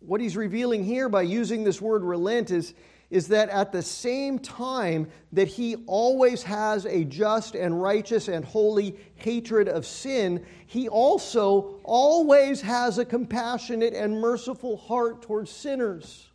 what 0.00 0.20
he's 0.20 0.36
revealing 0.36 0.82
here 0.82 1.08
by 1.08 1.22
using 1.22 1.62
this 1.62 1.80
word 1.80 2.02
relent 2.02 2.50
is, 2.50 2.74
is 3.10 3.28
that 3.28 3.48
at 3.50 3.70
the 3.70 3.82
same 3.82 4.40
time 4.40 5.06
that 5.30 5.46
he 5.46 5.76
always 5.86 6.42
has 6.42 6.84
a 6.84 7.04
just 7.04 7.54
and 7.54 7.80
righteous 7.80 8.26
and 8.26 8.44
holy 8.44 8.98
hatred 9.14 9.68
of 9.68 9.86
sin, 9.86 10.44
he 10.66 10.88
also 10.88 11.78
always 11.84 12.60
has 12.62 12.98
a 12.98 13.04
compassionate 13.04 13.94
and 13.94 14.20
merciful 14.20 14.76
heart 14.76 15.22
towards 15.22 15.48
sinners 15.52 16.29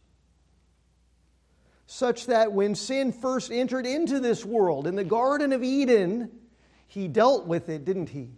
such 1.88 2.26
that 2.28 2.52
when 2.52 2.76
sin 2.76 3.12
first 3.12 3.52
entered 3.52 3.86
into 3.86 4.20
this 4.20 4.44
world, 4.44 4.88
in 4.88 4.96
the 4.96 5.04
Garden 5.04 5.54
of 5.54 5.64
Eden, 5.64 6.32
he 6.88 7.08
dealt 7.08 7.46
with 7.46 7.70
it, 7.70 7.86
didn't 7.86 8.10
he? 8.10 8.32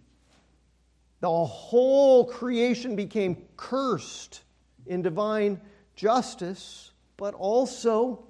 The 1.20 1.30
whole 1.30 2.24
creation 2.24 2.94
became 2.94 3.44
cursed 3.56 4.42
in 4.86 5.02
divine 5.02 5.60
justice, 5.96 6.92
but 7.16 7.34
also 7.34 8.24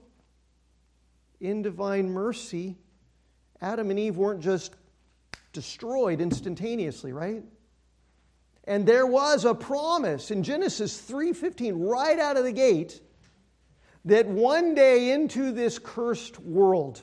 in 1.41 1.63
divine 1.63 2.11
mercy. 2.11 2.77
Adam 3.61 3.91
and 3.91 3.99
Eve 3.99 4.17
weren't 4.17 4.41
just 4.41 4.75
destroyed 5.53 6.21
instantaneously, 6.21 7.13
right? 7.13 7.43
And 8.65 8.87
there 8.87 9.07
was 9.07 9.45
a 9.45 9.55
promise 9.55 10.31
in 10.31 10.43
Genesis 10.43 11.01
3:15 11.01 11.75
right 11.89 12.19
out 12.19 12.37
of 12.37 12.45
the 12.45 12.53
gate 12.53 13.01
that 14.05 14.27
one 14.27 14.75
day 14.75 15.11
into 15.11 15.53
this 15.53 15.79
cursed 15.79 16.39
world, 16.41 17.03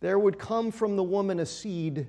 there 0.00 0.18
would 0.18 0.38
come 0.38 0.70
from 0.70 0.96
the 0.96 1.02
woman 1.02 1.40
a 1.40 1.46
seed 1.46 2.08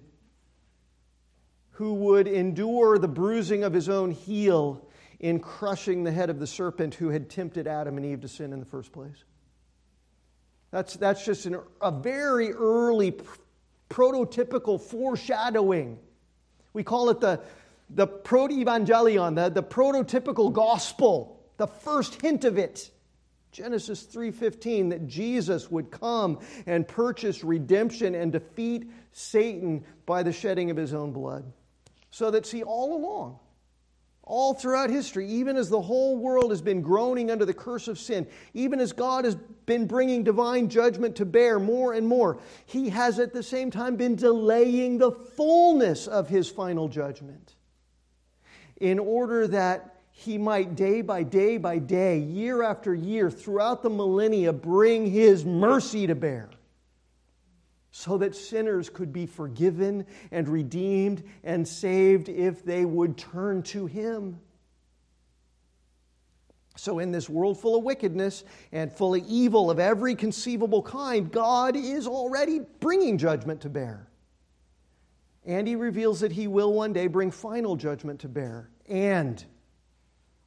who 1.72 1.94
would 1.94 2.28
endure 2.28 2.98
the 2.98 3.08
bruising 3.08 3.64
of 3.64 3.74
his 3.74 3.90
own 3.90 4.12
heel 4.12 4.88
in 5.20 5.40
crushing 5.40 6.04
the 6.04 6.12
head 6.12 6.30
of 6.30 6.40
the 6.40 6.48
serpent 6.48 6.96
who 6.96 7.10
had 7.10 7.30
tempted 7.30 7.68
Adam 7.68 7.98
and 7.98 8.06
Eve 8.06 8.22
to 8.22 8.28
sin 8.28 8.54
in 8.54 8.60
the 8.60 8.66
first 8.66 8.92
place. 8.92 9.24
That's, 10.72 10.96
that's 10.96 11.26
just 11.26 11.46
an, 11.46 11.60
a 11.82 11.92
very 11.92 12.52
early 12.52 13.12
pr- 13.12 13.38
prototypical 13.90 14.80
foreshadowing. 14.80 16.00
We 16.74 16.84
call 16.84 17.10
it 17.10 17.22
the, 17.22 17.42
the 17.90 18.08
proto-evangelion, 18.08 19.36
the, 19.36 19.50
the 19.50 19.64
prototypical 19.64 20.52
gospel, 20.52 21.40
the 21.58 21.68
first 21.68 22.22
hint 22.22 22.44
of 22.44 22.58
it. 22.58 22.92
Genesis 23.56 24.04
3:15 24.04 24.90
that 24.90 25.08
Jesus 25.08 25.72
would 25.72 25.90
come 25.90 26.40
and 26.66 26.86
purchase 26.86 27.42
redemption 27.42 28.14
and 28.14 28.34
defeat 28.34 28.92
Satan 29.14 29.86
by 30.06 30.24
the 30.24 30.34
shedding 30.34 30.70
of 30.72 30.76
his 30.76 30.94
own 30.94 31.14
blood. 31.14 31.54
So 32.12 32.32
that 32.32 32.46
see 32.46 32.64
all 32.64 32.94
along 32.94 33.40
all 34.26 34.56
throughout 34.56 34.90
history, 34.90 35.28
even 35.28 35.56
as 35.56 35.70
the 35.70 35.82
whole 35.82 36.18
world 36.18 36.50
has 36.50 36.62
been 36.62 36.82
groaning 36.82 37.30
under 37.30 37.46
the 37.46 37.54
curse 37.54 37.88
of 37.88 37.98
sin, 38.00 38.28
even 38.54 38.80
as 38.80 38.92
God 38.92 39.24
has 39.24 39.36
been 39.36 39.86
bringing 39.86 40.24
divine 40.24 40.68
judgment 40.68 41.16
to 41.18 41.26
bear 41.26 41.60
more 41.60 41.94
and 41.94 42.08
more, 42.08 42.40
He 42.66 42.90
has 42.90 43.20
at 43.20 43.34
the 43.34 43.44
same 43.44 43.72
time 43.72 43.96
been 43.96 44.16
delaying 44.16 44.98
the 44.98 45.12
fullness 45.12 46.08
of 46.08 46.28
His 46.28 46.50
final 46.50 46.90
judgment 46.90 47.56
in 48.78 49.00
order 49.00 49.48
that 49.48 49.95
He 50.18 50.38
might 50.38 50.76
day 50.76 51.02
by 51.02 51.24
day 51.24 51.58
by 51.58 51.78
day, 51.78 52.20
year 52.20 52.64
after 52.64 52.96
year, 52.96 53.30
throughout 53.30 53.84
the 53.84 53.90
millennia, 53.90 54.54
bring 54.54 55.12
His 55.12 55.44
mercy 55.44 56.08
to 56.08 56.16
bear 56.16 56.50
so 57.92 58.18
that 58.20 58.34
sinners 58.34 58.90
could 58.90 59.12
be 59.12 59.26
forgiven 59.26 60.06
and 60.32 60.48
redeemed 60.48 61.22
and 61.44 61.68
saved 61.68 62.30
if 62.30 62.64
they 62.64 62.86
would 62.86 63.18
turn 63.18 63.62
to 63.64 63.88
Him. 63.88 64.40
So, 66.78 67.00
in 67.00 67.12
this 67.12 67.30
world 67.30 67.60
full 67.60 67.78
of 67.78 67.84
wickedness 67.84 68.46
and 68.72 68.92
full 68.92 69.16
of 69.16 69.24
evil 69.28 69.70
of 69.70 69.80
every 69.80 70.16
conceivable 70.16 70.82
kind, 70.82 71.30
God 71.30 71.76
is 71.76 72.08
already 72.08 72.62
bringing 72.80 73.18
judgment 73.18 73.62
to 73.62 73.70
bear. 73.70 74.08
And 75.46 75.68
He 75.68 75.76
reveals 75.76 76.22
that 76.22 76.32
He 76.32 76.48
will 76.48 76.72
one 76.72 76.94
day 76.94 77.08
bring 77.08 77.32
final 77.32 77.76
judgment 77.76 78.22
to 78.22 78.30
bear. 78.30 78.70
And 78.88 79.44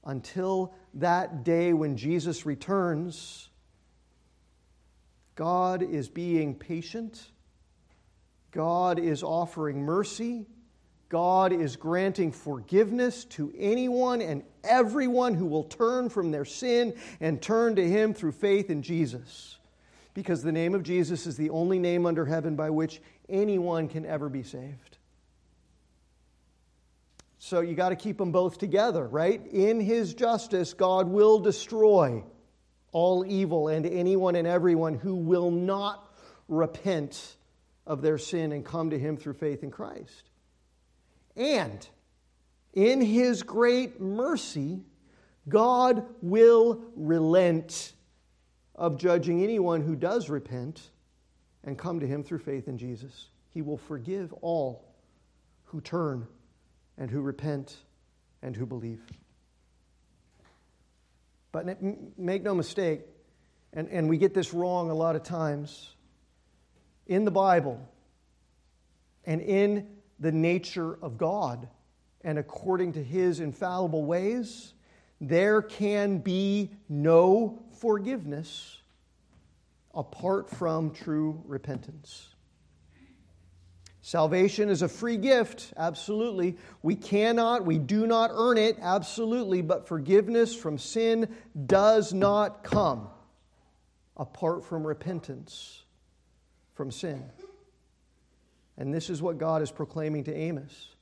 until 0.09 0.75
that 0.95 1.45
day 1.45 1.73
when 1.73 1.97
Jesus 1.97 2.45
returns, 2.45 3.49
God 5.37 5.83
is 5.83 6.09
being 6.09 6.57
patient 6.57 7.31
God 8.51 8.99
is 8.99 9.23
offering 9.23 9.83
mercy. 9.83 10.47
God 11.09 11.53
is 11.53 11.77
granting 11.77 12.33
forgiveness 12.33 13.25
to 13.27 13.53
anyone 13.57 14.21
and 14.21 14.43
everyone 14.63 15.35
who 15.35 15.47
will 15.47 15.65
turn 15.65 16.11
from 16.11 16.31
their 16.31 16.45
sin 16.45 16.95
and 17.21 17.41
turn 17.41 17.77
to 17.77 17.89
Him 17.89 18.13
through 18.13 18.33
faith 18.33 18.69
in 18.69 18.83
Jesus. 18.83 19.59
Because 20.13 20.43
the 20.43 20.53
name 20.53 20.75
of 20.75 20.83
Jesus 20.83 21.27
is 21.27 21.37
the 21.37 21.51
only 21.51 21.79
name 21.79 22.05
under 22.05 22.27
heaven 22.27 22.57
by 22.57 22.69
which 22.69 23.01
anyone 23.29 23.89
can 23.89 24.05
ever 24.05 24.29
be 24.29 24.43
saved. 24.43 24.98
So 27.39 27.61
you 27.61 27.75
got 27.75 27.91
to 27.91 27.97
keep 27.97 28.19
them 28.19 28.33
both 28.33 28.59
together, 28.59 29.07
right? 29.07 29.45
In 29.47 29.81
His 29.81 30.15
justice, 30.15 30.75
God 30.75 31.09
will 31.09 31.39
destroy 31.39 32.25
all 32.91 33.25
evil 33.25 33.69
and 33.69 33.87
anyone 33.87 34.35
and 34.35 34.47
everyone 34.47 34.95
who 34.95 35.15
will 35.15 35.51
not 35.51 36.13
repent 36.49 37.37
of 37.87 38.03
their 38.03 38.19
sin 38.19 38.53
and 38.53 38.65
come 38.65 38.91
to 38.91 38.99
Him 38.99 39.17
through 39.17 39.35
faith 39.35 39.63
in 39.63 39.71
Christ. 39.71 40.31
And 41.37 41.87
in 42.75 43.01
His 43.01 43.45
great 43.45 44.01
mercy, 44.01 44.81
God 45.49 46.05
will 46.21 46.83
relent 46.97 47.93
of 48.75 48.99
judging 48.99 49.43
anyone 49.43 49.81
who 49.81 49.95
does 49.95 50.29
repent 50.29 50.91
and 51.63 51.79
come 51.79 52.01
to 52.01 52.07
Him 52.07 52.25
through 52.25 52.39
faith 52.39 52.67
in 52.67 52.79
Jesus. 52.79 53.29
He 53.51 53.63
will 53.63 53.79
forgive 53.79 54.33
all 54.41 54.85
who 55.67 55.81
turn 55.81 56.27
and 56.99 57.11
who 57.11 57.21
repent 57.21 57.77
and 58.43 58.55
who 58.55 58.67
believe. 58.67 59.01
But 61.53 61.83
make 62.19 62.43
no 62.43 62.55
mistake, 62.55 63.01
and, 63.73 63.89
and 63.89 64.09
we 64.09 64.19
get 64.19 64.35
this 64.35 64.53
wrong 64.53 64.91
a 64.91 64.95
lot 64.95 65.17
of 65.17 65.23
times 65.23 65.95
in 67.07 67.25
the 67.25 67.31
Bible 67.31 67.81
and 69.25 69.41
in 69.41 69.87
the 70.19 70.33
nature 70.33 70.99
of 71.01 71.17
God 71.17 71.69
and 72.23 72.39
according 72.39 72.93
to 72.93 73.03
his 73.03 73.41
infallible 73.41 74.05
ways, 74.05 74.75
there 75.21 75.63
can 75.63 76.19
be 76.19 76.71
no 76.89 77.63
forgiveness 77.81 78.79
apart 79.95 80.51
from 80.51 80.93
true 80.93 81.43
repentance. 81.47 82.29
Salvation 84.09 84.71
is 84.71 84.81
a 84.81 84.89
free 84.89 85.19
gift, 85.19 85.75
absolutely. 85.77 86.57
We 86.81 86.95
cannot, 86.95 87.67
we 87.67 87.79
do 87.79 88.07
not 88.07 88.31
earn 88.33 88.57
it, 88.57 88.79
absolutely, 88.81 89.61
but 89.61 89.87
forgiveness 89.87 90.57
from 90.57 90.79
sin 90.79 91.29
does 91.67 92.15
not 92.15 92.65
come 92.65 93.09
apart 94.17 94.65
from 94.65 94.87
repentance 94.87 95.83
from 96.73 96.91
sin. 96.91 97.23
And 98.79 98.95
this 98.95 99.11
is 99.11 99.21
what 99.21 99.37
God 99.37 99.61
is 99.61 99.71
proclaiming 99.71 100.25
to 100.25 100.35
Amos. 100.35 100.95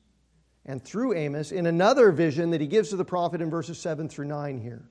And 0.64 0.82
through 0.82 1.14
Amos, 1.14 1.52
in 1.52 1.66
another 1.66 2.10
vision 2.10 2.50
that 2.50 2.60
he 2.60 2.66
gives 2.66 2.88
to 2.88 2.96
the 2.96 3.04
prophet 3.04 3.40
in 3.40 3.50
verses 3.50 3.78
7 3.78 4.08
through 4.08 4.24
9 4.24 4.58
here. 4.58 4.82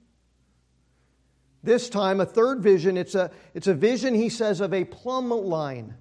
This 1.63 1.89
time, 1.89 2.21
a 2.21 2.25
third 2.25 2.61
vision, 2.61 2.95
it's 2.95 3.13
a, 3.13 3.29
it's 3.53 3.67
a 3.67 3.73
vision, 3.73 4.13
he 4.13 4.29
says, 4.29 4.61
of 4.61 4.73
a 4.73 4.85
plumb 4.85 5.31
line. 5.31 5.95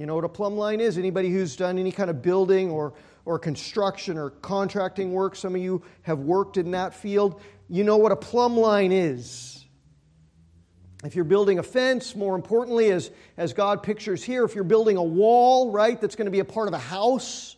You 0.00 0.06
know 0.06 0.14
what 0.14 0.24
a 0.24 0.30
plumb 0.30 0.56
line 0.56 0.80
is? 0.80 0.96
Anybody 0.96 1.28
who's 1.28 1.56
done 1.56 1.78
any 1.78 1.92
kind 1.92 2.08
of 2.08 2.22
building 2.22 2.70
or, 2.70 2.94
or 3.26 3.38
construction 3.38 4.16
or 4.16 4.30
contracting 4.30 5.12
work, 5.12 5.36
some 5.36 5.54
of 5.54 5.60
you 5.60 5.82
have 6.04 6.20
worked 6.20 6.56
in 6.56 6.70
that 6.70 6.94
field, 6.94 7.42
you 7.68 7.84
know 7.84 7.98
what 7.98 8.10
a 8.10 8.16
plumb 8.16 8.56
line 8.56 8.92
is. 8.92 9.62
If 11.04 11.14
you're 11.16 11.26
building 11.26 11.58
a 11.58 11.62
fence, 11.62 12.16
more 12.16 12.34
importantly, 12.34 12.90
as, 12.90 13.10
as 13.36 13.52
God 13.52 13.82
pictures 13.82 14.24
here, 14.24 14.42
if 14.46 14.54
you're 14.54 14.64
building 14.64 14.96
a 14.96 15.02
wall, 15.02 15.70
right, 15.70 16.00
that's 16.00 16.16
going 16.16 16.24
to 16.24 16.30
be 16.30 16.40
a 16.40 16.46
part 16.46 16.68
of 16.68 16.72
a 16.72 16.78
house, 16.78 17.56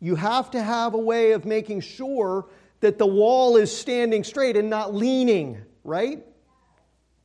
you 0.00 0.16
have 0.16 0.50
to 0.50 0.60
have 0.60 0.94
a 0.94 0.98
way 0.98 1.30
of 1.30 1.44
making 1.44 1.82
sure 1.82 2.48
that 2.80 2.98
the 2.98 3.06
wall 3.06 3.56
is 3.56 3.70
standing 3.76 4.24
straight 4.24 4.56
and 4.56 4.68
not 4.68 4.92
leaning, 4.92 5.62
right? 5.84 6.24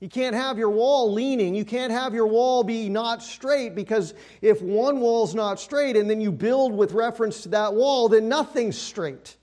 You 0.03 0.09
can't 0.09 0.35
have 0.35 0.57
your 0.57 0.69
wall 0.69 1.13
leaning. 1.13 1.55
You 1.55 1.63
can't 1.63 1.89
have 1.89 2.13
your 2.13 2.27
wall 2.27 2.65
be 2.65 2.89
not 2.89 3.23
straight 3.23 3.73
because 3.73 4.13
if 4.41 4.61
one 4.61 4.99
wall's 4.99 5.33
not 5.33 5.61
straight 5.61 5.95
and 5.95 6.09
then 6.09 6.19
you 6.19 6.29
build 6.29 6.73
with 6.73 6.91
reference 6.91 7.43
to 7.43 7.49
that 7.49 7.73
wall, 7.73 8.09
then 8.09 8.27
nothing's 8.27 8.77
straight. 8.77 9.37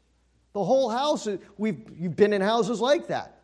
The 0.53 0.63
whole 0.63 0.91
house, 0.91 1.27
we've, 1.57 1.81
you've 1.97 2.15
been 2.15 2.35
in 2.35 2.43
houses 2.43 2.79
like 2.79 3.07
that. 3.07 3.41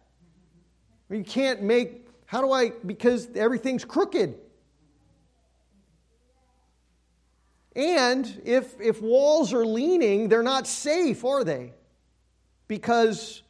You 1.08 1.24
can't 1.24 1.62
make, 1.62 2.06
how 2.26 2.42
do 2.42 2.52
I, 2.52 2.72
because 2.84 3.28
everything's 3.34 3.86
crooked. 3.86 4.34
And 7.74 8.42
if, 8.44 8.78
if 8.78 9.00
walls 9.00 9.54
are 9.54 9.64
leaning, 9.64 10.28
they're 10.28 10.42
not 10.42 10.66
safe, 10.66 11.24
are 11.24 11.44
they? 11.44 11.72
Because 12.68 13.42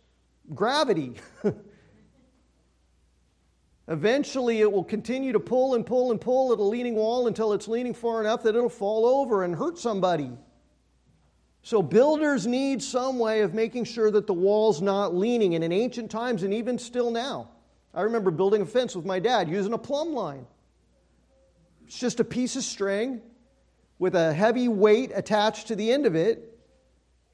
gravity. 0.54 1.16
Eventually, 3.88 4.60
it 4.60 4.70
will 4.70 4.84
continue 4.84 5.32
to 5.32 5.40
pull 5.40 5.74
and 5.74 5.86
pull 5.86 6.10
and 6.10 6.20
pull 6.20 6.52
at 6.52 6.58
a 6.58 6.62
leaning 6.62 6.96
wall 6.96 7.28
until 7.28 7.52
it's 7.52 7.68
leaning 7.68 7.94
far 7.94 8.20
enough 8.20 8.42
that 8.42 8.56
it'll 8.56 8.68
fall 8.68 9.06
over 9.06 9.44
and 9.44 9.54
hurt 9.54 9.78
somebody. 9.78 10.30
So, 11.62 11.82
builders 11.82 12.46
need 12.46 12.82
some 12.82 13.18
way 13.18 13.42
of 13.42 13.54
making 13.54 13.84
sure 13.84 14.10
that 14.10 14.26
the 14.26 14.34
wall's 14.34 14.82
not 14.82 15.14
leaning. 15.14 15.54
And 15.54 15.62
in 15.62 15.72
ancient 15.72 16.10
times, 16.10 16.42
and 16.42 16.52
even 16.52 16.78
still 16.78 17.10
now, 17.10 17.50
I 17.94 18.02
remember 18.02 18.30
building 18.30 18.62
a 18.62 18.66
fence 18.66 18.96
with 18.96 19.04
my 19.04 19.20
dad 19.20 19.48
using 19.48 19.72
a 19.72 19.78
plumb 19.78 20.12
line. 20.12 20.46
It's 21.86 21.98
just 21.98 22.18
a 22.18 22.24
piece 22.24 22.56
of 22.56 22.64
string 22.64 23.22
with 23.98 24.16
a 24.16 24.32
heavy 24.32 24.68
weight 24.68 25.12
attached 25.14 25.68
to 25.68 25.76
the 25.76 25.92
end 25.92 26.06
of 26.06 26.16
it, 26.16 26.58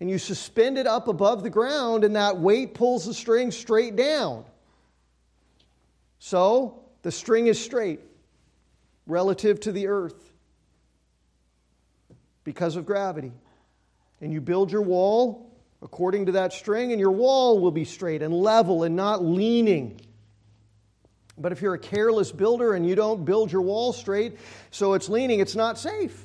and 0.01 0.11
you 0.11 0.19
suspend 0.19 0.77
it 0.77 0.87
up 0.87 1.09
above 1.09 1.43
the 1.43 1.51
ground, 1.51 2.05
and 2.05 2.15
that 2.17 2.39
weight 2.39 2.75
pulls 2.75 3.07
the 3.07 3.15
string 3.15 3.51
straight 3.51 3.97
down. 3.97 4.45
So, 6.25 6.85
the 7.03 7.11
string 7.11 7.49
is 7.49 7.61
straight 7.61 7.99
relative 9.09 9.59
to 9.63 9.73
the 9.73 9.89
earth 9.89 10.33
because 12.45 12.77
of 12.77 12.87
gravity 12.87 13.33
and 14.21 14.33
you 14.33 14.41
build 14.41 14.71
your 14.71 14.83
wall 14.83 15.53
according 15.83 16.27
to 16.27 16.33
that 16.33 16.53
string, 16.53 16.93
and 16.93 17.01
your 17.01 17.11
wall 17.11 17.59
will 17.59 17.73
be 17.73 17.85
straight 17.85 18.23
and 18.23 18.33
level 18.33 18.85
and 18.85 18.95
not 18.95 19.25
leaning. 19.25 20.01
But 21.37 21.51
if 21.51 21.61
you're 21.61 21.75
a 21.75 21.79
careless 21.79 22.31
builder 22.31 22.75
and 22.75 22.89
you 22.89 22.95
don't 22.95 23.25
build 23.25 23.51
your 23.51 23.63
wall 23.63 23.93
straight, 23.93 24.39
so 24.71 24.95
it's 24.95 25.09
leaning, 25.09 25.41
it's 25.41 25.57
not 25.57 25.77
safe. 25.77 26.25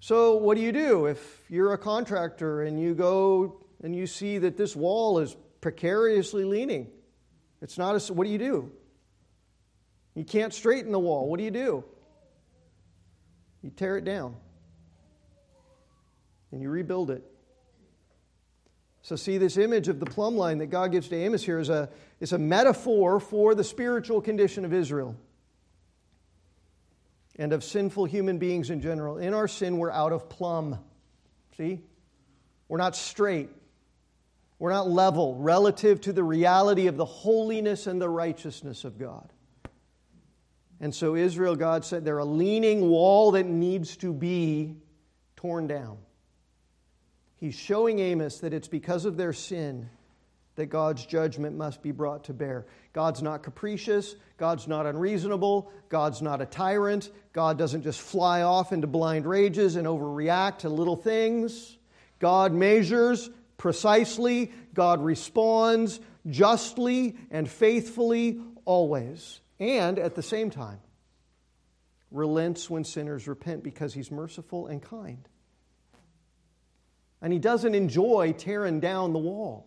So, 0.00 0.34
what 0.38 0.56
do 0.56 0.60
you 0.64 0.72
do 0.72 1.06
if 1.06 1.44
you're 1.48 1.72
a 1.72 1.78
contractor 1.78 2.62
and 2.62 2.82
you 2.82 2.94
go 2.94 3.60
and 3.80 3.94
you 3.94 4.08
see 4.08 4.38
that 4.38 4.56
this 4.56 4.74
wall 4.74 5.20
is 5.20 5.36
precariously 5.60 6.44
leaning. 6.44 6.88
It's 7.62 7.76
not 7.78 7.96
a, 7.96 8.12
what 8.12 8.24
do 8.24 8.30
you 8.30 8.38
do? 8.38 8.72
You 10.14 10.24
can't 10.24 10.52
straighten 10.52 10.92
the 10.92 10.98
wall. 10.98 11.28
What 11.28 11.38
do 11.38 11.44
you 11.44 11.50
do? 11.50 11.84
You 13.62 13.70
tear 13.70 13.96
it 13.96 14.04
down 14.04 14.36
and 16.52 16.62
you 16.62 16.70
rebuild 16.70 17.10
it. 17.10 17.24
So, 19.02 19.16
see, 19.16 19.38
this 19.38 19.56
image 19.56 19.88
of 19.88 19.98
the 19.98 20.06
plumb 20.06 20.36
line 20.36 20.58
that 20.58 20.66
God 20.66 20.92
gives 20.92 21.08
to 21.08 21.16
Amos 21.16 21.42
here 21.42 21.58
is 21.58 21.68
a, 21.68 21.88
is 22.20 22.32
a 22.32 22.38
metaphor 22.38 23.18
for 23.18 23.54
the 23.54 23.64
spiritual 23.64 24.20
condition 24.20 24.64
of 24.64 24.74
Israel 24.74 25.16
and 27.36 27.52
of 27.52 27.64
sinful 27.64 28.04
human 28.04 28.38
beings 28.38 28.68
in 28.68 28.82
general. 28.82 29.16
In 29.16 29.32
our 29.32 29.48
sin, 29.48 29.78
we're 29.78 29.90
out 29.90 30.12
of 30.12 30.28
plumb. 30.28 30.78
See? 31.56 31.80
We're 32.68 32.78
not 32.78 32.94
straight. 32.94 33.48
We're 34.60 34.70
not 34.70 34.90
level 34.90 35.36
relative 35.36 36.02
to 36.02 36.12
the 36.12 36.22
reality 36.22 36.86
of 36.86 36.98
the 36.98 37.04
holiness 37.04 37.86
and 37.86 38.00
the 38.00 38.10
righteousness 38.10 38.84
of 38.84 38.98
God. 38.98 39.32
And 40.80 40.94
so, 40.94 41.16
Israel, 41.16 41.56
God 41.56 41.84
said, 41.84 42.04
they're 42.04 42.18
a 42.18 42.24
leaning 42.24 42.88
wall 42.88 43.32
that 43.32 43.46
needs 43.46 43.96
to 43.98 44.12
be 44.12 44.76
torn 45.34 45.66
down. 45.66 45.96
He's 47.36 47.54
showing 47.54 48.00
Amos 48.00 48.40
that 48.40 48.52
it's 48.52 48.68
because 48.68 49.06
of 49.06 49.16
their 49.16 49.32
sin 49.32 49.88
that 50.56 50.66
God's 50.66 51.06
judgment 51.06 51.56
must 51.56 51.80
be 51.80 51.90
brought 51.90 52.24
to 52.24 52.34
bear. 52.34 52.66
God's 52.92 53.22
not 53.22 53.42
capricious. 53.42 54.14
God's 54.36 54.68
not 54.68 54.84
unreasonable. 54.84 55.72
God's 55.88 56.20
not 56.20 56.42
a 56.42 56.46
tyrant. 56.46 57.10
God 57.32 57.56
doesn't 57.56 57.82
just 57.82 58.00
fly 58.02 58.42
off 58.42 58.72
into 58.72 58.86
blind 58.86 59.24
rages 59.24 59.76
and 59.76 59.86
overreact 59.86 60.58
to 60.58 60.68
little 60.68 60.96
things. 60.96 61.78
God 62.18 62.52
measures 62.52 63.30
precisely. 63.60 64.50
God 64.72 65.04
responds 65.04 66.00
justly 66.26 67.16
and 67.30 67.48
faithfully 67.48 68.40
always. 68.64 69.40
And 69.58 69.98
at 69.98 70.14
the 70.14 70.22
same 70.22 70.48
time, 70.48 70.80
relents 72.10 72.70
when 72.70 72.84
sinners 72.84 73.28
repent 73.28 73.62
because 73.62 73.92
he's 73.92 74.10
merciful 74.10 74.66
and 74.66 74.80
kind. 74.80 75.28
And 77.20 77.34
he 77.34 77.38
doesn't 77.38 77.74
enjoy 77.74 78.32
tearing 78.32 78.80
down 78.80 79.12
the 79.12 79.18
wall. 79.18 79.66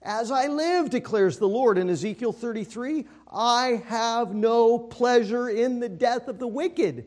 As 0.00 0.30
I 0.30 0.46
live, 0.46 0.88
declares 0.88 1.36
the 1.36 1.48
Lord 1.48 1.78
in 1.78 1.90
Ezekiel 1.90 2.32
33, 2.32 3.08
I 3.30 3.82
have 3.88 4.36
no 4.36 4.78
pleasure 4.78 5.48
in 5.48 5.80
the 5.80 5.88
death 5.88 6.28
of 6.28 6.38
the 6.38 6.46
wicked. 6.46 7.06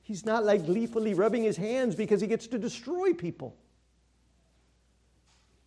He's 0.00 0.24
not 0.24 0.44
like 0.44 0.64
gleefully 0.64 1.14
rubbing 1.14 1.42
his 1.42 1.56
hands 1.56 1.96
because 1.96 2.20
he 2.20 2.28
gets 2.28 2.46
to 2.46 2.58
destroy 2.58 3.14
people. 3.14 3.56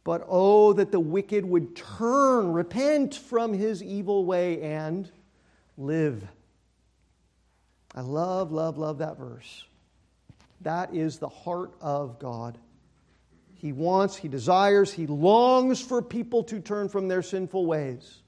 But 0.04 0.26
oh, 0.28 0.74
that 0.74 0.92
the 0.92 1.00
wicked 1.00 1.46
would 1.46 1.76
turn, 1.76 2.52
repent 2.52 3.16
from 3.16 3.54
his 3.54 3.84
evil 3.84 4.26
way, 4.26 4.62
and 4.62 5.10
live. 5.78 6.28
I 7.94 8.02
love, 8.02 8.52
love, 8.52 8.78
love 8.78 9.00
that 9.00 9.18
verse. 9.18 9.66
That 10.62 10.94
is 10.94 11.20
the 11.20 11.30
heart 11.30 11.74
of 11.82 12.20
God. 12.20 12.58
He 13.56 13.74
wants, 13.74 14.16
he 14.16 14.28
desires, 14.28 14.92
he 14.92 15.06
longs 15.06 15.82
for 15.82 16.02
people 16.02 16.44
to 16.46 16.60
turn 16.60 16.90
from 16.90 17.08
their 17.08 17.22
sinful 17.22 17.66
ways 17.66 18.22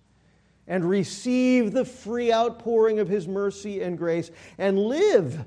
and 0.67 0.87
receive 0.87 1.73
the 1.73 1.85
free 1.85 2.31
outpouring 2.31 2.99
of 2.99 3.07
his 3.07 3.27
mercy 3.27 3.81
and 3.81 3.97
grace 3.97 4.29
and 4.57 4.77
live 4.77 5.43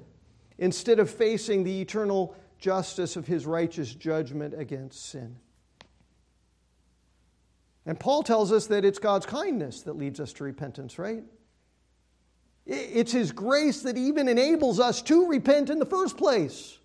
instead 0.59 0.99
of 0.99 1.09
facing 1.09 1.63
the 1.63 1.81
eternal 1.81 2.35
justice 2.59 3.17
of 3.17 3.27
his 3.27 3.47
righteous 3.47 3.95
judgment 3.95 4.55
against 4.59 5.07
sin. 5.07 5.37
And 7.87 7.99
Paul 7.99 8.25
tells 8.25 8.51
us 8.53 8.67
that 8.67 8.85
it's 8.85 8.99
God's 8.99 9.27
kindness 9.27 9.83
that 9.83 9.97
leads 9.97 10.19
us 10.19 10.33
to 10.35 10.45
repentance, 10.45 10.99
right? 10.99 11.23
It's 12.67 13.13
his 13.13 13.31
grace 13.31 13.83
that 13.83 13.97
even 13.97 14.27
enables 14.29 14.81
us 14.81 15.01
to 15.03 15.29
repent 15.29 15.71
in 15.71 15.79
the 15.79 15.87
first 15.87 16.17
place. 16.17 16.79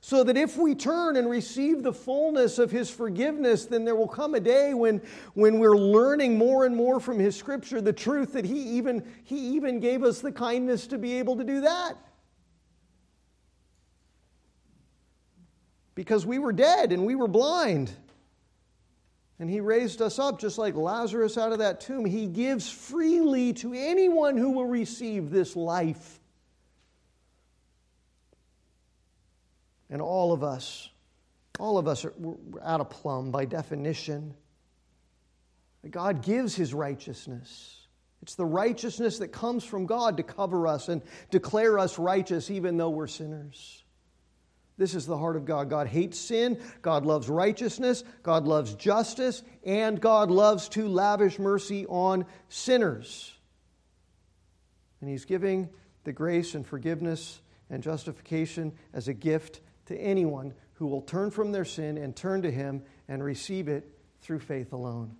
So 0.00 0.24
that 0.24 0.36
if 0.36 0.56
we 0.56 0.74
turn 0.74 1.16
and 1.16 1.28
receive 1.28 1.82
the 1.82 1.92
fullness 1.92 2.58
of 2.58 2.70
His 2.70 2.88
forgiveness, 2.88 3.66
then 3.66 3.84
there 3.84 3.96
will 3.96 4.08
come 4.08 4.36
a 4.36 4.40
day 4.40 4.72
when, 4.72 5.02
when 5.34 5.58
we're 5.58 5.76
learning 5.76 6.38
more 6.38 6.64
and 6.64 6.76
more 6.76 7.00
from 7.00 7.18
His 7.18 7.34
Scripture 7.34 7.80
the 7.80 7.92
truth 7.92 8.32
that 8.34 8.44
He 8.44 8.76
even, 8.76 9.04
he 9.24 9.56
even 9.56 9.80
gave 9.80 10.04
us 10.04 10.20
the 10.20 10.30
kindness 10.30 10.86
to 10.86 10.98
be 10.98 11.14
able 11.14 11.36
to 11.36 11.44
do 11.44 11.62
that. 11.62 11.94
Because 15.96 16.24
we 16.24 16.38
were 16.38 16.52
dead 16.52 16.92
and 16.92 17.04
we 17.04 17.16
were 17.16 17.26
blind. 17.26 17.90
And 19.38 19.48
He 19.48 19.60
raised 19.60 20.02
us 20.02 20.18
up 20.18 20.40
just 20.40 20.58
like 20.58 20.74
Lazarus 20.74 21.38
out 21.38 21.52
of 21.52 21.58
that 21.58 21.80
tomb. 21.80 22.04
He 22.04 22.26
gives 22.26 22.70
freely 22.70 23.52
to 23.54 23.72
anyone 23.72 24.36
who 24.36 24.50
will 24.50 24.66
receive 24.66 25.30
this 25.30 25.54
life. 25.54 26.18
And 29.90 30.02
all 30.02 30.32
of 30.32 30.42
us, 30.42 30.90
all 31.58 31.78
of 31.78 31.88
us 31.88 32.04
are 32.04 32.12
out 32.62 32.80
of 32.80 32.90
plumb 32.90 33.30
by 33.30 33.44
definition. 33.44 34.34
God 35.88 36.22
gives 36.22 36.54
his 36.54 36.74
righteousness. 36.74 37.86
It's 38.22 38.34
the 38.34 38.44
righteousness 38.44 39.18
that 39.18 39.28
comes 39.28 39.64
from 39.64 39.86
God 39.86 40.16
to 40.16 40.22
cover 40.22 40.66
us 40.66 40.88
and 40.88 41.02
declare 41.30 41.78
us 41.78 41.98
righteous 41.98 42.50
even 42.50 42.76
though 42.76 42.90
we're 42.90 43.06
sinners. 43.06 43.84
This 44.78 44.94
is 44.94 45.06
the 45.06 45.18
heart 45.18 45.34
of 45.34 45.44
God. 45.44 45.68
God 45.68 45.88
hates 45.88 46.18
sin, 46.18 46.60
God 46.82 47.04
loves 47.04 47.28
righteousness, 47.28 48.04
God 48.22 48.46
loves 48.46 48.74
justice, 48.74 49.42
and 49.64 50.00
God 50.00 50.30
loves 50.30 50.68
to 50.70 50.88
lavish 50.88 51.38
mercy 51.40 51.84
on 51.86 52.24
sinners. 52.48 53.34
And 55.00 55.10
He's 55.10 55.24
giving 55.24 55.68
the 56.04 56.12
grace 56.12 56.54
and 56.54 56.64
forgiveness 56.64 57.40
and 57.68 57.82
justification 57.82 58.72
as 58.94 59.08
a 59.08 59.14
gift 59.14 59.60
to 59.86 59.96
anyone 59.96 60.54
who 60.74 60.86
will 60.86 61.02
turn 61.02 61.32
from 61.32 61.50
their 61.50 61.64
sin 61.64 61.98
and 61.98 62.14
turn 62.14 62.42
to 62.42 62.50
Him 62.50 62.82
and 63.08 63.22
receive 63.22 63.66
it 63.66 63.84
through 64.22 64.38
faith 64.38 64.72
alone. 64.72 65.16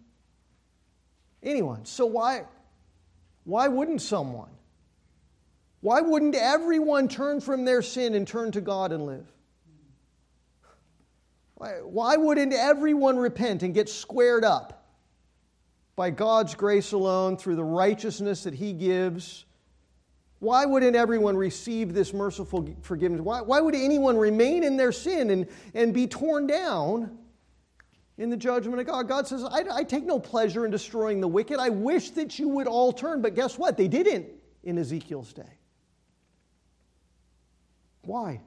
Anyone. 1.43 1.85
So 1.85 2.07
why, 2.07 2.45
why 3.43 3.67
wouldn't 3.67 4.03
someone? 4.03 4.51
Why 5.81 6.01
wouldn't 6.01 6.37
everyone 6.37 7.09
turn 7.09 7.41
from 7.41 7.65
their 7.65 7.83
sin 7.83 8.15
and 8.15 8.27
turn 8.27 8.53
to 8.53 8.61
God 8.61 8.93
and 8.93 9.05
live? 9.05 9.27
Why, 11.59 12.17
wouldn't 12.17 12.53
everyone 12.53 13.17
repent 13.17 13.63
and 13.63 13.75
get 13.75 13.89
squared 13.89 14.45
up 14.45 14.87
by 15.97 16.11
God's 16.11 16.55
grace 16.55 16.93
alone 16.93 17.37
through 17.37 17.57
the 17.57 17.65
righteousness 17.65 18.45
that 18.45 18.55
He 18.55 18.73
gives 18.73 19.45
why 20.41 20.67
wouldn't 20.67 20.95
everyone 20.95 21.37
receive 21.37 21.93
this 21.93 22.13
merciful 22.13 22.69
forgiveness? 22.83 23.21
Why, 23.21 23.41
why 23.41 23.61
would 23.61 23.75
anyone 23.75 24.17
remain 24.17 24.63
in 24.63 24.77
their 24.77 24.93
sin 24.93 25.31
and, 25.31 25.49
and 25.75 25.93
be 25.93 26.07
torn 26.07 26.47
down 26.47 27.19
in 28.19 28.31
the 28.31 28.37
judgment 28.37 28.81
of 28.81 28.87
God? 28.87 29.09
God 29.09 29.27
says, 29.27 29.43
I, 29.43 29.65
I 29.73 29.83
take 29.83 30.05
no 30.05 30.21
pleasure 30.21 30.65
in 30.65 30.71
destroying 30.71 31.21
the 31.21 31.27
wicked. 31.29 31.59
I 31.59 31.71
wish 31.71 32.11
that 32.11 32.39
you 32.39 32.49
would 32.51 32.69
all 32.69 32.93
turn. 32.93 33.21
But 33.21 33.35
guess 33.35 33.59
what? 33.59 33.77
They 33.77 33.89
didn't 33.89 34.27
in 34.63 34.79
Ezekiel's 34.79 35.33
day. 35.33 35.59
Why? 38.03 38.41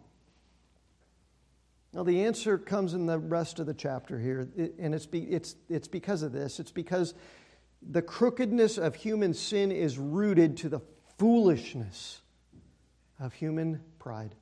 Now, 1.94 2.04
the 2.04 2.24
answer 2.24 2.58
comes 2.58 2.94
in 2.94 3.06
the 3.06 3.20
rest 3.20 3.60
of 3.60 3.66
the 3.66 3.74
chapter 3.74 4.18
here, 4.18 4.48
and 4.80 4.96
it's, 4.96 5.06
be, 5.06 5.24
it's, 5.24 5.56
it's 5.70 5.90
because 5.90 6.24
of 6.24 6.32
this. 6.32 6.60
It's 6.60 6.72
because 6.72 7.14
the 7.82 8.02
crookedness 8.02 8.78
of 8.78 8.96
human 8.96 9.34
sin 9.34 9.72
is 9.72 9.98
rooted 9.98 10.58
to 10.58 10.70
the 10.70 10.80
foolishness 11.18 12.22
of 13.20 13.34
human 13.34 13.82
pride. 14.00 14.36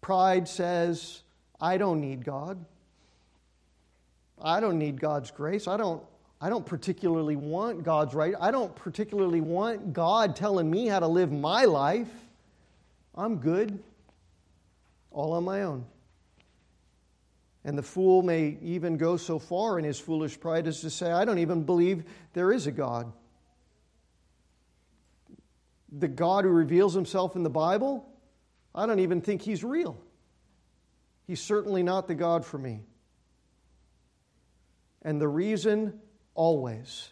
Pride 0.00 0.46
says, 0.46 1.22
I 1.60 1.78
don't 1.78 2.00
need 2.00 2.24
God. 2.24 2.64
I 4.40 4.60
don't 4.60 4.78
need 4.78 5.00
God's 5.00 5.30
grace. 5.30 5.66
I 5.66 5.76
don't, 5.76 6.02
I 6.40 6.50
don't 6.50 6.66
particularly 6.66 7.36
want 7.36 7.82
God's 7.82 8.14
right. 8.14 8.34
I 8.40 8.50
don't 8.50 8.74
particularly 8.76 9.40
want 9.40 9.92
God 9.92 10.36
telling 10.36 10.70
me 10.70 10.86
how 10.86 11.00
to 11.00 11.08
live 11.08 11.32
my 11.32 11.64
life. 11.64 12.10
I'm 13.14 13.36
good, 13.36 13.82
all 15.14 15.32
on 15.32 15.44
my 15.44 15.62
own. 15.62 15.86
And 17.64 17.78
the 17.78 17.82
fool 17.82 18.22
may 18.22 18.58
even 18.60 18.98
go 18.98 19.16
so 19.16 19.38
far 19.38 19.78
in 19.78 19.86
his 19.86 19.98
foolish 19.98 20.38
pride 20.38 20.66
as 20.66 20.82
to 20.82 20.90
say, 20.90 21.10
I 21.10 21.24
don't 21.24 21.38
even 21.38 21.62
believe 21.62 22.04
there 22.34 22.52
is 22.52 22.66
a 22.66 22.72
God 22.72 23.10
the 25.98 26.08
God 26.08 26.44
who 26.44 26.50
reveals 26.50 26.94
himself 26.94 27.36
in 27.36 27.42
the 27.42 27.50
Bible, 27.50 28.06
I 28.74 28.86
don't 28.86 28.98
even 28.98 29.20
think 29.20 29.42
he's 29.42 29.62
real. 29.62 29.96
He's 31.26 31.40
certainly 31.40 31.82
not 31.82 32.08
the 32.08 32.14
God 32.14 32.44
for 32.44 32.58
me. 32.58 32.80
And 35.02 35.20
the 35.20 35.28
reason, 35.28 36.00
always, 36.34 37.10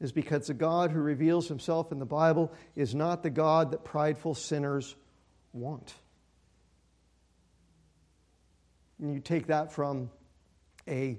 is 0.00 0.12
because 0.12 0.46
the 0.46 0.54
God 0.54 0.90
who 0.90 1.00
reveals 1.00 1.48
himself 1.48 1.92
in 1.92 1.98
the 1.98 2.06
Bible 2.06 2.52
is 2.74 2.94
not 2.94 3.22
the 3.22 3.30
God 3.30 3.72
that 3.72 3.84
prideful 3.84 4.34
sinners 4.34 4.96
want. 5.52 5.94
And 9.00 9.12
you 9.12 9.20
take 9.20 9.46
that 9.48 9.72
from 9.72 10.10
a 10.88 11.18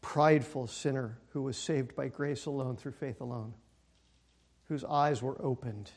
prideful 0.00 0.66
sinner 0.66 1.18
who 1.30 1.42
was 1.42 1.56
saved 1.56 1.96
by 1.96 2.08
grace 2.08 2.46
alone 2.46 2.76
through 2.76 2.92
faith 2.92 3.20
alone, 3.20 3.54
whose 4.68 4.84
eyes 4.84 5.22
were 5.22 5.36
opened. 5.42 5.90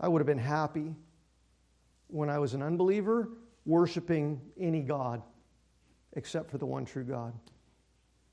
I 0.00 0.08
would 0.08 0.20
have 0.20 0.26
been 0.26 0.38
happy 0.38 0.94
when 2.08 2.28
I 2.28 2.38
was 2.38 2.54
an 2.54 2.62
unbeliever 2.62 3.28
worshiping 3.64 4.40
any 4.58 4.82
God 4.82 5.22
except 6.14 6.50
for 6.50 6.58
the 6.58 6.66
one 6.66 6.84
true 6.84 7.04
God. 7.04 7.32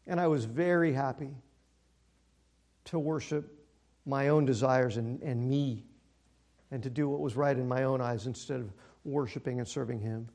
And 0.08 0.20
I 0.20 0.28
was 0.28 0.46
very 0.46 0.94
happy 0.94 1.36
to 2.86 3.00
worship 3.00 3.62
my 4.06 4.30
own 4.30 4.46
desires 4.46 4.98
and, 4.98 5.22
and 5.22 5.48
me 5.48 5.86
and 6.72 6.82
to 6.84 6.90
do 6.90 7.08
what 7.08 7.20
was 7.20 7.36
right 7.36 7.56
in 7.56 7.68
my 7.68 7.84
own 7.84 8.02
eyes 8.02 8.28
instead 8.28 8.60
of 8.60 8.74
worshiping 9.04 9.60
and 9.60 9.68
serving 9.68 10.00
Him. 10.00 10.28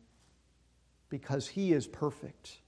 Because 1.17 1.49
He 1.49 1.73
is 1.73 1.87
perfect, 1.87 2.59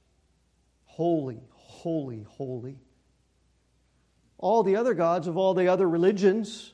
holy, 0.87 1.43
holy, 1.53 2.25
holy. 2.27 2.79
All 4.39 4.63
the 4.63 4.77
other 4.77 4.95
gods 4.95 5.27
of 5.27 5.37
all 5.37 5.53
the 5.53 5.69
other 5.69 5.87
religions, 5.87 6.73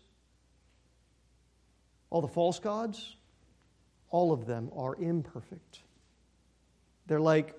all 2.10 2.20
the 2.20 2.28
false 2.28 2.60
gods, 2.60 3.16
all 4.10 4.30
of 4.30 4.46
them 4.46 4.70
are 4.76 4.94
imperfect. 4.94 5.80
They're 7.08 7.18
like, 7.18 7.58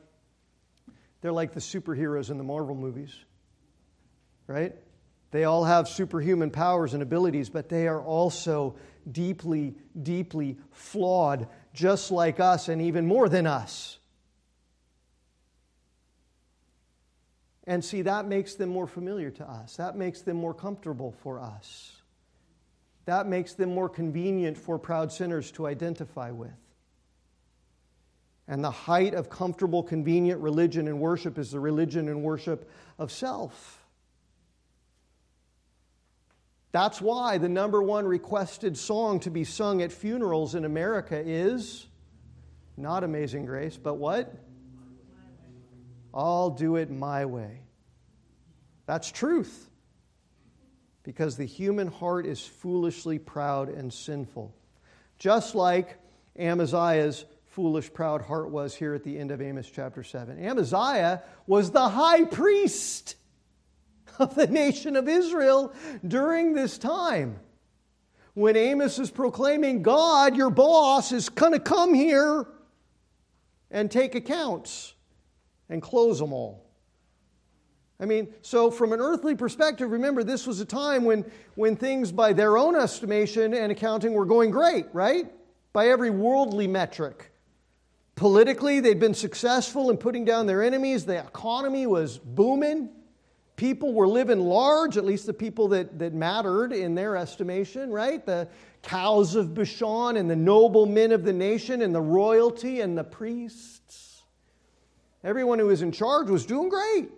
they're 1.20 1.34
like 1.34 1.54
the 1.54 1.60
superheroes 1.60 2.32
in 2.32 2.38
the 2.38 2.44
Marvel 2.46 2.74
movies, 2.74 3.14
right? 4.48 4.74
They 5.32 5.44
all 5.44 5.66
have 5.66 5.90
superhuman 5.90 6.52
powers 6.52 6.94
and 6.94 7.04
abilities, 7.04 7.50
but 7.50 7.68
they 7.68 7.90
are 7.90 8.02
also 8.02 8.78
deeply, 9.12 9.76
deeply 10.02 10.58
flawed, 10.72 11.50
just 11.74 12.12
like 12.12 12.40
us 12.40 12.70
and 12.70 12.82
even 12.82 13.06
more 13.06 13.28
than 13.28 13.46
us. 13.46 14.00
And 17.68 17.84
see, 17.84 18.04
that 18.04 18.28
makes 18.28 18.56
them 18.56 18.70
more 18.70 18.88
familiar 18.88 19.32
to 19.32 19.50
us. 19.50 19.78
That 19.78 19.96
makes 19.96 20.22
them 20.22 20.38
more 20.38 20.54
comfortable 20.54 21.14
for 21.24 21.40
us. 21.40 21.94
That 23.06 23.28
makes 23.28 23.54
them 23.54 23.74
more 23.74 23.90
convenient 23.90 24.58
for 24.58 24.78
proud 24.78 25.12
sinners 25.12 25.52
to 25.54 25.68
identify 25.68 26.32
with. 26.32 26.52
And 28.48 28.64
the 28.64 28.72
height 28.72 29.16
of 29.16 29.30
comfortable, 29.30 29.82
convenient 29.82 30.42
religion 30.42 30.88
and 30.88 31.00
worship 31.00 31.40
is 31.40 31.52
the 31.52 31.60
religion 31.60 32.08
and 32.08 32.22
worship 32.22 32.70
of 33.00 33.12
self. 33.12 33.82
That's 36.72 37.02
why 37.02 37.38
the 37.38 37.50
number 37.50 37.82
one 37.82 38.06
requested 38.06 38.78
song 38.78 39.22
to 39.22 39.32
be 39.32 39.44
sung 39.44 39.82
at 39.82 39.92
funerals 39.92 40.54
in 40.54 40.66
America 40.66 41.18
is 41.18 41.88
not 42.78 43.04
Amazing 43.04 43.46
Grace, 43.46 43.78
but 43.78 43.96
what? 43.96 44.34
I'll 46.16 46.50
do 46.50 46.78
it 46.78 46.90
my 46.90 47.26
way. 47.26 47.60
That's 48.86 49.12
truth. 49.12 49.70
Because 51.04 51.36
the 51.36 51.46
human 51.46 51.88
heart 51.88 52.26
is 52.26 52.44
foolishly 52.44 53.20
proud 53.20 53.70
and 53.70 53.94
sinful. 53.94 54.56
Just 55.20 55.54
like 55.54 56.00
Amaziah's 56.40 57.26
foolish, 57.48 57.94
proud 57.94 58.22
heart 58.22 58.50
was 58.50 58.74
here 58.74 58.94
at 58.96 59.04
the 59.04 59.20
end 59.20 59.32
of 59.32 59.42
Amos 59.42 59.70
chapter 59.70 60.04
7. 60.04 60.44
Amaziah 60.44 61.22
was 61.46 61.72
the 61.72 61.90
high 61.90 62.24
priest 62.24 63.16
of 64.18 64.36
the 64.36 64.48
nation 64.48 64.96
of 64.96 65.08
Israel 65.08 65.74
during 66.08 66.54
this 66.54 66.78
time. 66.78 67.40
When 68.34 68.58
Amos 68.58 69.00
is 69.00 69.12
proclaiming, 69.12 69.84
God, 69.84 70.36
your 70.36 70.50
boss, 70.50 71.12
is 71.12 71.30
going 71.30 71.54
to 71.54 71.60
come 71.60 71.94
here 71.94 72.48
and 73.72 73.90
take 73.90 74.16
accounts 74.16 74.95
and 75.70 75.82
close 75.82 76.20
them 76.20 76.34
all. 76.34 76.66
I 78.00 78.06
mean, 78.06 78.34
so 78.42 78.70
from 78.70 78.92
an 78.92 79.00
earthly 79.00 79.36
perspective, 79.36 79.90
remember, 79.90 80.24
this 80.24 80.46
was 80.46 80.60
a 80.60 80.66
time 80.66 81.06
when, 81.06 81.24
when 81.56 81.78
things, 81.78 82.12
by 82.12 82.34
their 82.34 82.58
own 82.58 82.76
estimation 82.76 83.54
and 83.54 83.72
accounting, 83.72 84.14
were 84.14 84.26
going 84.26 84.52
great, 84.52 84.88
right? 84.92 85.32
By 85.72 85.88
every 85.88 86.10
worldly 86.10 86.68
metric. 86.68 87.32
Politically, 88.16 88.80
they'd 88.82 89.00
been 89.00 89.14
successful 89.14 89.90
in 89.90 89.98
putting 89.98 90.26
down 90.26 90.46
their 90.46 90.62
enemies, 90.62 91.06
the 91.06 91.20
economy 91.20 91.88
was 91.88 92.18
booming. 92.18 92.90
People 93.56 93.94
were 93.94 94.08
living 94.08 94.42
large, 94.42 94.98
at 94.98 95.06
least 95.06 95.26
the 95.26 95.34
people 95.34 95.70
that, 95.70 95.98
that 95.98 96.14
mattered 96.14 96.74
in 96.74 96.94
their 96.94 97.16
estimation, 97.16 97.90
right? 97.90 98.26
The 98.26 98.50
cows 98.82 99.36
of 99.36 99.54
Bashan 99.54 100.18
and 100.18 100.30
the 100.30 100.36
noble 100.36 100.86
men 100.86 101.14
of 101.14 101.24
the 101.24 101.32
nation 101.32 101.82
and 101.82 101.96
the 101.96 102.02
royalty 102.02 102.82
and 102.82 102.98
the 102.98 103.04
priests. 103.06 103.75
Everyone 105.26 105.58
who 105.58 105.66
was 105.66 105.82
in 105.82 105.92
charge 105.92 106.30
was 106.30 106.46
doing 106.46 106.70
great. 106.70 107.10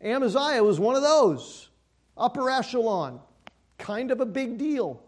Amaziah 0.00 0.62
was 0.62 0.78
one 0.78 0.94
of 0.94 1.02
those, 1.02 1.68
upper 2.16 2.48
echelon, 2.48 3.18
kind 3.76 4.12
of 4.12 4.20
a 4.20 4.24
big 4.24 4.56
deal, 4.56 5.02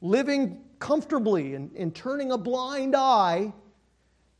living 0.00 0.62
comfortably 0.78 1.54
and, 1.54 1.70
and 1.76 1.94
turning 1.94 2.32
a 2.32 2.38
blind 2.38 2.96
eye 2.96 3.52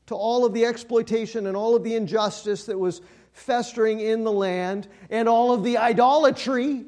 to 0.06 0.14
all 0.14 0.46
of 0.46 0.54
the 0.54 0.64
exploitation 0.64 1.48
and 1.48 1.54
all 1.54 1.76
of 1.76 1.84
the 1.84 1.94
injustice 1.94 2.64
that 2.64 2.78
was 2.78 3.02
festering 3.32 4.00
in 4.00 4.24
the 4.24 4.32
land 4.32 4.88
and 5.10 5.28
all 5.28 5.52
of 5.52 5.62
the 5.62 5.76
idolatry. 5.76 6.86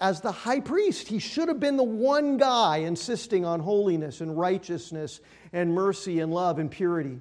As 0.00 0.20
the 0.22 0.32
high 0.32 0.60
priest, 0.60 1.08
he 1.08 1.18
should 1.18 1.48
have 1.48 1.60
been 1.60 1.76
the 1.76 1.82
one 1.82 2.38
guy 2.38 2.78
insisting 2.78 3.44
on 3.44 3.60
holiness 3.60 4.22
and 4.22 4.38
righteousness 4.38 5.20
and 5.52 5.74
mercy 5.74 6.20
and 6.20 6.32
love 6.32 6.58
and 6.58 6.70
purity. 6.70 7.20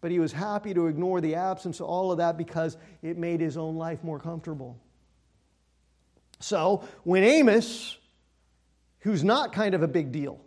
But 0.00 0.12
he 0.12 0.20
was 0.20 0.32
happy 0.32 0.74
to 0.74 0.86
ignore 0.86 1.20
the 1.20 1.34
absence 1.34 1.80
of 1.80 1.86
all 1.86 2.12
of 2.12 2.18
that 2.18 2.36
because 2.36 2.76
it 3.02 3.18
made 3.18 3.40
his 3.40 3.56
own 3.56 3.76
life 3.76 4.04
more 4.04 4.20
comfortable. 4.20 4.78
So 6.38 6.84
when 7.02 7.24
Amos, 7.24 7.96
who's 9.00 9.24
not 9.24 9.52
kind 9.52 9.74
of 9.74 9.82
a 9.82 9.88
big 9.88 10.12
deal, 10.12 10.40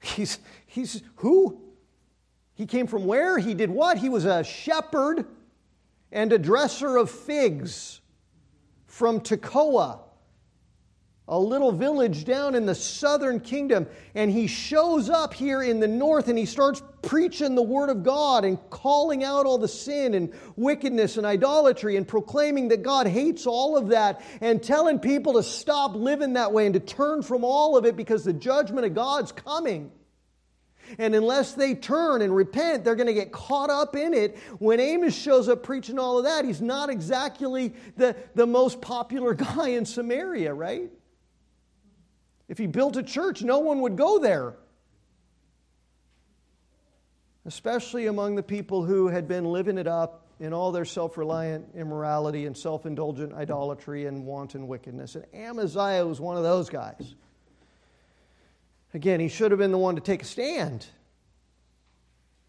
he's, 0.00 0.38
he's 0.66 1.02
who? 1.16 1.60
He 2.54 2.64
came 2.64 2.86
from 2.86 3.04
where? 3.04 3.38
He 3.38 3.52
did 3.52 3.68
what? 3.68 3.98
He 3.98 4.08
was 4.08 4.24
a 4.24 4.44
shepherd 4.44 5.26
and 6.10 6.32
a 6.32 6.38
dresser 6.38 6.96
of 6.96 7.10
figs 7.10 8.00
from 8.86 9.20
Tekoa, 9.20 10.00
a 11.28 11.38
little 11.38 11.70
village 11.70 12.24
down 12.24 12.54
in 12.54 12.66
the 12.66 12.74
southern 12.74 13.38
kingdom. 13.38 13.86
And 14.14 14.30
he 14.30 14.48
shows 14.48 15.08
up 15.08 15.32
here 15.32 15.62
in 15.62 15.78
the 15.78 15.88
north 15.88 16.28
and 16.28 16.36
he 16.36 16.46
starts 16.46 16.82
preaching 17.00 17.54
the 17.54 17.62
word 17.62 17.90
of 17.90 18.02
God 18.02 18.44
and 18.44 18.58
calling 18.70 19.22
out 19.22 19.46
all 19.46 19.58
the 19.58 19.68
sin 19.68 20.14
and 20.14 20.32
wickedness 20.56 21.16
and 21.16 21.26
idolatry 21.26 21.96
and 21.96 22.06
proclaiming 22.06 22.68
that 22.68 22.82
God 22.82 23.06
hates 23.06 23.46
all 23.46 23.76
of 23.76 23.88
that 23.88 24.20
and 24.40 24.62
telling 24.62 24.98
people 24.98 25.34
to 25.34 25.42
stop 25.42 25.94
living 25.94 26.32
that 26.32 26.52
way 26.52 26.66
and 26.66 26.74
to 26.74 26.80
turn 26.80 27.22
from 27.22 27.44
all 27.44 27.76
of 27.76 27.84
it 27.84 27.96
because 27.96 28.24
the 28.24 28.32
judgment 28.32 28.84
of 28.84 28.94
God's 28.94 29.30
coming. 29.30 29.92
And 30.98 31.14
unless 31.14 31.52
they 31.52 31.74
turn 31.74 32.20
and 32.22 32.34
repent, 32.34 32.84
they're 32.84 32.96
going 32.96 33.06
to 33.06 33.14
get 33.14 33.32
caught 33.32 33.70
up 33.70 33.94
in 33.96 34.12
it. 34.12 34.36
When 34.58 34.80
Amos 34.80 35.14
shows 35.14 35.48
up 35.48 35.62
preaching 35.62 35.98
all 35.98 36.18
of 36.18 36.24
that, 36.24 36.44
he's 36.44 36.60
not 36.60 36.90
exactly 36.90 37.74
the, 37.96 38.16
the 38.34 38.46
most 38.46 38.80
popular 38.80 39.34
guy 39.34 39.68
in 39.68 39.86
Samaria, 39.86 40.52
right? 40.52 40.90
If 42.52 42.58
he 42.58 42.66
built 42.66 42.98
a 42.98 43.02
church, 43.02 43.42
no 43.42 43.60
one 43.60 43.80
would 43.80 43.96
go 43.96 44.18
there. 44.18 44.52
Especially 47.46 48.08
among 48.08 48.34
the 48.34 48.42
people 48.42 48.84
who 48.84 49.08
had 49.08 49.26
been 49.26 49.46
living 49.46 49.78
it 49.78 49.86
up 49.86 50.26
in 50.38 50.52
all 50.52 50.70
their 50.70 50.84
self 50.84 51.16
reliant 51.16 51.64
immorality 51.74 52.44
and 52.44 52.54
self 52.54 52.84
indulgent 52.84 53.32
idolatry 53.32 54.04
and 54.04 54.26
wanton 54.26 54.68
wickedness. 54.68 55.14
And 55.14 55.24
Amaziah 55.32 56.04
was 56.04 56.20
one 56.20 56.36
of 56.36 56.42
those 56.42 56.68
guys. 56.68 57.14
Again, 58.92 59.18
he 59.18 59.28
should 59.28 59.50
have 59.50 59.58
been 59.58 59.72
the 59.72 59.78
one 59.78 59.94
to 59.94 60.02
take 60.02 60.20
a 60.20 60.26
stand. 60.26 60.86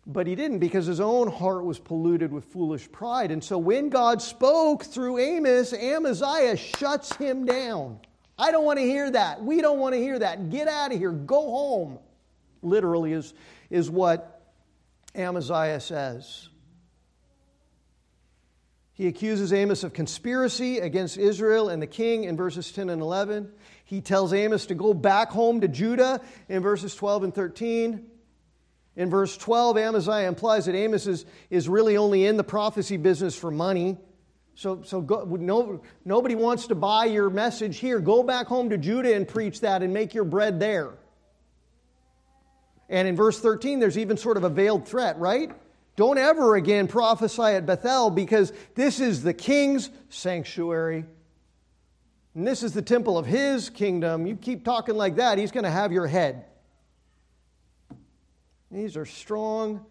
But 0.06 0.28
he 0.28 0.36
didn't 0.36 0.60
because 0.60 0.86
his 0.86 1.00
own 1.00 1.32
heart 1.32 1.64
was 1.64 1.80
polluted 1.80 2.34
with 2.34 2.44
foolish 2.44 2.92
pride. 2.92 3.32
And 3.32 3.42
so 3.42 3.58
when 3.58 3.88
God 3.88 4.22
spoke 4.22 4.84
through 4.84 5.20
Amos, 5.20 5.72
Amaziah 5.72 6.58
shuts 6.58 7.16
him 7.16 7.46
down. 7.46 8.02
I 8.44 8.52
don't 8.52 8.66
want 8.66 8.78
to 8.78 8.84
hear 8.84 9.10
that. 9.10 9.42
We 9.42 9.62
don't 9.62 9.80
want 9.80 9.96
to 9.96 10.02
hear 10.02 10.20
that. 10.20 10.50
Get 10.50 10.68
out 10.68 10.92
of 10.92 10.98
here. 11.00 11.12
Go 11.12 11.40
home. 11.40 12.00
Literally, 12.62 13.14
is, 13.14 13.34
is 13.70 13.90
what 13.90 14.42
Amaziah 15.16 15.80
says. 15.80 16.50
He 18.92 19.08
accuses 19.08 19.54
Amos 19.54 19.86
of 19.86 19.94
conspiracy 19.94 20.80
against 20.80 21.18
Israel 21.18 21.70
and 21.70 21.82
the 21.82 21.88
king 21.88 22.26
in 22.26 22.36
verses 22.36 22.70
10 22.74 22.90
and 22.90 23.02
11. 23.02 23.50
He 23.86 24.02
tells 24.02 24.34
Amos 24.34 24.66
to 24.66 24.76
go 24.76 24.94
back 24.94 25.30
home 25.30 25.62
to 25.62 25.70
Judah 25.70 26.20
in 26.50 26.62
verses 26.62 26.94
12 26.96 27.24
and 27.24 27.34
13. 27.34 28.06
In 28.98 29.10
verse 29.10 29.38
12, 29.38 29.78
Amaziah 29.78 30.28
implies 30.28 30.66
that 30.66 30.76
Amos 30.76 31.08
is, 31.08 31.26
is 31.50 31.70
really 31.70 31.96
only 31.96 32.26
in 32.26 32.36
the 32.36 32.44
prophecy 32.44 32.98
business 32.98 33.38
for 33.38 33.52
money. 33.52 33.98
So, 34.56 34.84
so 34.84 35.02
go, 35.02 35.24
no, 35.26 35.82
nobody 36.06 36.36
wants 36.36 36.68
to 36.68 36.76
buy 36.76 37.06
your 37.06 37.30
message 37.30 37.78
here. 37.78 38.00
Go 38.00 38.24
back 38.24 38.48
home 38.48 38.70
to 38.70 38.78
Judah 38.78 39.16
and 39.16 39.28
preach 39.28 39.62
that 39.62 39.82
and 39.82 39.94
make 39.94 40.14
your 40.14 40.26
bread 40.26 40.60
there. 40.60 40.92
And 42.90 43.08
in 43.08 43.16
verse 43.16 43.40
13, 43.40 43.80
there's 43.80 43.98
even 43.98 44.18
sort 44.18 44.38
of 44.38 44.44
a 44.44 44.50
veiled 44.50 44.88
threat, 44.88 45.18
right? 45.18 45.52
Don't 45.96 46.18
ever 46.18 46.56
again 46.56 46.88
prophesy 46.88 47.42
at 47.42 47.66
Bethel 47.66 48.10
because 48.10 48.54
this 48.76 49.00
is 49.00 49.24
the 49.24 49.34
king's 49.34 49.90
sanctuary. 50.10 51.06
And 52.36 52.48
this 52.48 52.62
is 52.62 52.74
the 52.74 52.82
temple 52.82 53.18
of 53.18 53.26
his 53.26 53.70
kingdom. 53.70 54.28
You 54.28 54.36
keep 54.36 54.66
talking 54.66 54.96
like 54.96 55.16
that, 55.16 55.38
he's 55.38 55.52
going 55.52 55.66
to 55.66 55.72
have 55.72 55.92
your 55.92 56.08
head. 56.08 56.46
These 58.70 58.98
are 58.98 59.06
strong, 59.06 59.86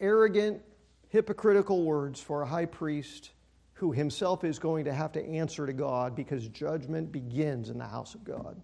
arrogant, 0.00 0.60
hypocritical 1.08 1.82
words 1.82 2.20
for 2.20 2.42
a 2.42 2.46
high 2.46 2.66
priest 2.66 3.30
who 3.78 3.92
himself 3.92 4.42
is 4.42 4.58
going 4.58 4.84
to 4.86 4.92
have 4.92 5.12
to 5.12 5.24
answer 5.24 5.64
to 5.64 5.72
God 5.72 6.16
because 6.16 6.48
judgment 6.48 7.12
begins 7.12 7.70
in 7.70 7.78
the 7.78 7.86
house 7.86 8.16
of 8.16 8.24
God. 8.24 8.60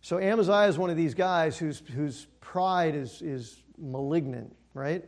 So 0.00 0.18
Amaziah 0.18 0.66
is 0.68 0.76
one 0.76 0.90
of 0.90 0.96
these 0.96 1.14
guys 1.14 1.56
whose, 1.56 1.80
whose 1.94 2.26
pride 2.40 2.96
is, 2.96 3.22
is 3.22 3.62
malignant, 3.78 4.56
right? 4.74 5.04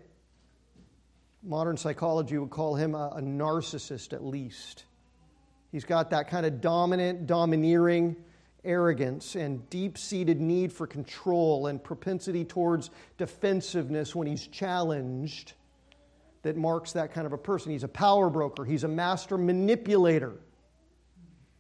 Modern 1.43 1.77
psychology 1.77 2.39
would 2.39 2.51
call 2.51 2.77
him 2.77 2.95
a, 2.95 3.09
a 3.17 3.21
narcissist 3.21 4.13
at 4.13 4.25
least. 4.25 4.85
He's 5.73 5.85
got 5.85 6.11
that 6.11 6.29
kind 6.29 6.47
of 6.47 6.61
dominant, 6.61 7.27
domineering 7.27 8.15
arrogance 8.65 9.35
and 9.35 9.69
deep 9.71 9.99
seated 9.99 10.41
need 10.41 10.73
for 10.73 10.87
control 10.87 11.67
and 11.67 11.83
propensity 11.83 12.45
towards 12.45 12.91
defensiveness 13.17 14.15
when 14.15 14.29
he's 14.29 14.47
challenged 14.47 15.55
that 16.43 16.57
marks 16.57 16.93
that 16.93 17.13
kind 17.13 17.27
of 17.27 17.33
a 17.33 17.39
person. 17.39 17.73
He's 17.73 17.85
a 17.85 17.89
power 17.89 18.31
broker, 18.31 18.65
he's 18.65 18.85
a 18.85 18.89
master 18.89 19.37
manipulator. 19.39 20.35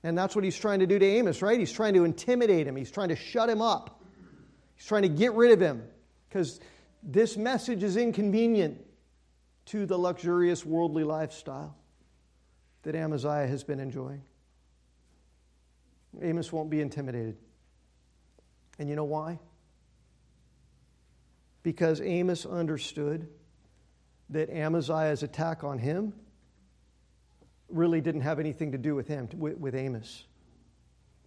And 0.05 0.17
that's 0.17 0.37
what 0.37 0.45
he's 0.45 0.57
trying 0.57 0.79
to 0.79 0.87
do 0.87 0.99
to 0.99 1.05
Amos, 1.05 1.43
right? 1.43 1.59
He's 1.59 1.73
trying 1.73 1.95
to 1.95 2.05
intimidate 2.05 2.67
him, 2.67 2.77
he's 2.77 2.91
trying 2.91 3.09
to 3.09 3.17
shut 3.17 3.49
him 3.51 3.61
up, 3.61 4.03
he's 4.77 4.87
trying 4.87 5.03
to 5.03 5.09
get 5.09 5.35
rid 5.35 5.53
of 5.53 5.61
him 5.61 5.83
because 6.29 6.61
this 7.03 7.37
message 7.37 7.83
is 7.83 7.97
inconvenient 7.97 8.85
to 9.67 9.87
the 9.87 9.99
luxurious 9.99 10.65
worldly 10.65 11.05
lifestyle 11.05 11.77
that 12.83 12.95
Amaziah 12.95 13.47
has 13.47 13.65
been 13.65 13.81
enjoying. 13.81 14.23
Amos 16.23 16.53
won't 16.53 16.71
be 16.71 16.81
intimidated. 16.81 17.37
And 18.79 18.89
you 18.89 18.97
know 18.97 19.05
why? 19.05 19.39
Because 21.63 22.01
Amos 22.01 22.47
understood 22.47 23.29
that 24.31 24.51
Amaziah's 24.51 25.23
attack 25.23 25.65
on 25.65 25.79
him 25.79 26.13
really 27.69 28.01
didn't 28.01 28.23
have 28.23 28.39
anything 28.39 28.73
to 28.73 28.79
do 28.79 28.95
with 28.95 29.09
him, 29.09 29.29
with, 29.35 29.75
Amos. 29.75 30.25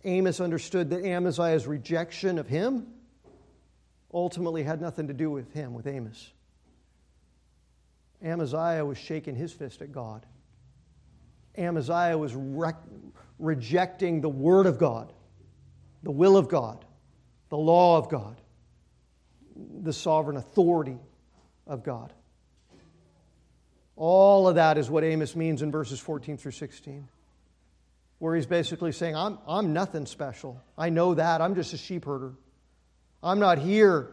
Amos 0.04 0.39
understood 0.39 0.89
that 0.89 1.06
Amaziah's 1.06 1.68
rejection 1.68 2.39
of 2.39 2.47
him 2.47 2.88
ultimately 4.14 4.64
had 4.64 4.82
nothing 4.82 5.08
to 5.08 5.14
do 5.14 5.30
with 5.30 5.54
him, 5.54 5.74
with 5.74 5.88
Amos. 5.88 6.32
Amaziah 8.24 8.86
was 8.86 8.97
shaking 8.97 9.36
his 9.36 9.52
fist 9.52 9.82
at 9.82 9.91
God. 9.91 10.26
Amaziah 11.58 12.18
was 12.18 12.34
rec- 12.36 12.84
rejecting 13.39 14.22
the 14.22 14.30
Word 14.30 14.66
of 14.66 14.78
God, 14.78 15.12
the 16.04 16.12
will 16.12 16.38
of 16.38 16.47
God, 16.47 16.86
the 17.49 17.58
law 17.58 17.97
of 17.97 18.10
God, 18.10 18.39
the 19.56 19.93
sovereign 19.93 20.38
authority 20.38 20.97
of 21.68 21.84
God. 21.84 22.14
All 24.04 24.47
of 24.47 24.56
that 24.56 24.80
is 24.80 24.89
what 24.89 25.04
Amos 25.04 25.36
means 25.36 25.62
in 25.62 25.70
verses 25.70 25.99
14 25.99 26.36
through 26.36 26.54
16, 26.54 27.08
where 28.18 28.36
he's 28.36 28.47
basically 28.47 28.93
saying, 28.93 29.16
I'm, 29.16 29.38
I'm 29.47 29.74
nothing 29.74 30.08
special. 30.08 30.60
I 30.76 30.89
know 30.89 31.14
that. 31.14 31.39
I'm 31.39 31.54
just 31.54 31.72
a 31.74 31.78
sheep 31.78 32.06
herder. 32.06 32.34
I'm 33.22 33.38
not 33.38 33.60
here 33.60 34.10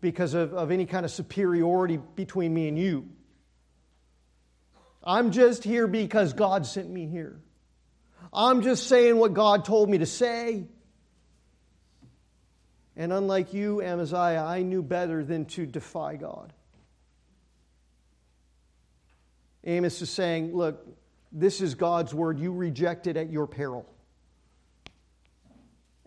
because 0.00 0.34
of, 0.34 0.54
of 0.54 0.72
any 0.72 0.86
kind 0.86 1.04
of 1.04 1.12
superiority 1.12 2.00
between 2.16 2.52
me 2.52 2.66
and 2.66 2.76
you. 2.76 3.10
I'm 5.04 5.30
just 5.30 5.62
here 5.62 5.86
because 5.86 6.32
God 6.32 6.66
sent 6.66 6.90
me 6.90 7.06
here. 7.06 7.40
I'm 8.32 8.62
just 8.62 8.88
saying 8.88 9.16
what 9.18 9.34
God 9.34 9.64
told 9.64 9.88
me 9.88 9.98
to 9.98 10.06
say. 10.06 10.64
And 12.96 13.12
unlike 13.12 13.54
you, 13.54 13.82
Amaziah, 13.82 14.42
I 14.42 14.62
knew 14.62 14.82
better 14.82 15.22
than 15.22 15.44
to 15.44 15.64
defy 15.64 16.16
God. 16.16 16.52
Amos 19.64 20.02
is 20.02 20.10
saying, 20.10 20.54
Look, 20.54 20.86
this 21.30 21.60
is 21.60 21.74
God's 21.74 22.12
word. 22.12 22.38
You 22.38 22.52
reject 22.52 23.06
it 23.06 23.16
at 23.16 23.30
your 23.30 23.46
peril. 23.46 23.86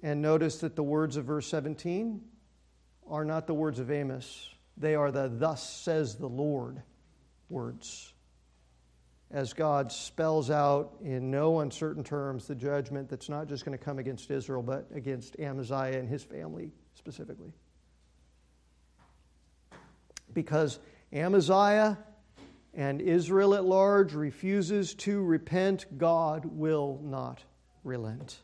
And 0.03 0.22
notice 0.22 0.60
that 0.60 0.76
the 0.76 0.84
words 0.84 1.18
of 1.18 1.26
verse 1.26 1.47
17 1.47 2.22
are 3.10 3.26
not 3.26 3.47
the 3.47 3.53
words 3.53 3.80
of 3.80 3.89
Amos, 3.89 4.49
they 4.78 4.95
are 4.95 5.12
the 5.12 5.32
thus 5.34 5.68
says 5.68 6.16
the 6.16 6.28
Lord 6.28 6.82
words. 7.49 8.14
As 9.32 9.53
God 9.53 9.91
spells 9.91 10.51
out 10.51 10.97
in 11.01 11.32
no 11.32 11.62
uncertain 11.62 12.03
terms 12.03 12.47
the 12.47 12.56
judgment 12.56 13.10
that's 13.10 13.30
not 13.30 13.47
just 13.47 13.66
going 13.66 13.78
to 13.78 13.84
come 13.84 13.97
against 13.97 14.30
Israel, 14.30 14.62
but 14.62 14.88
against 14.93 15.39
Amaziah 15.39 15.97
and 15.97 16.08
his 16.08 16.24
family 16.24 16.72
specifically. 16.93 17.51
Because 20.34 20.80
Amaziah 21.12 21.97
and 22.76 23.01
Israel 23.01 23.55
at 23.55 23.63
large 23.63 24.13
refuses 24.13 24.93
to 24.95 25.23
repent, 25.23 25.86
God 25.97 26.45
will 26.45 26.99
not 27.01 27.41
relent. 27.86 28.41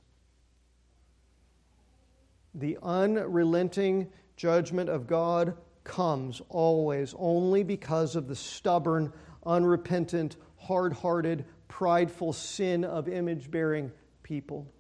The 2.56 2.78
unrelenting 2.82 4.08
judgment 4.38 4.90
of 4.90 5.06
God 5.06 5.58
comes 5.84 6.42
always 6.48 7.14
only 7.18 7.64
because 7.64 8.16
of 8.16 8.28
the 8.28 8.36
stubborn, 8.36 9.12
unrepentant, 9.46 10.38
hard 10.58 10.94
hearted, 10.94 11.46
prideful 11.68 12.32
sin 12.32 12.86
of 12.86 13.10
image 13.10 13.52
bearing 13.52 13.92
people. 14.24 14.72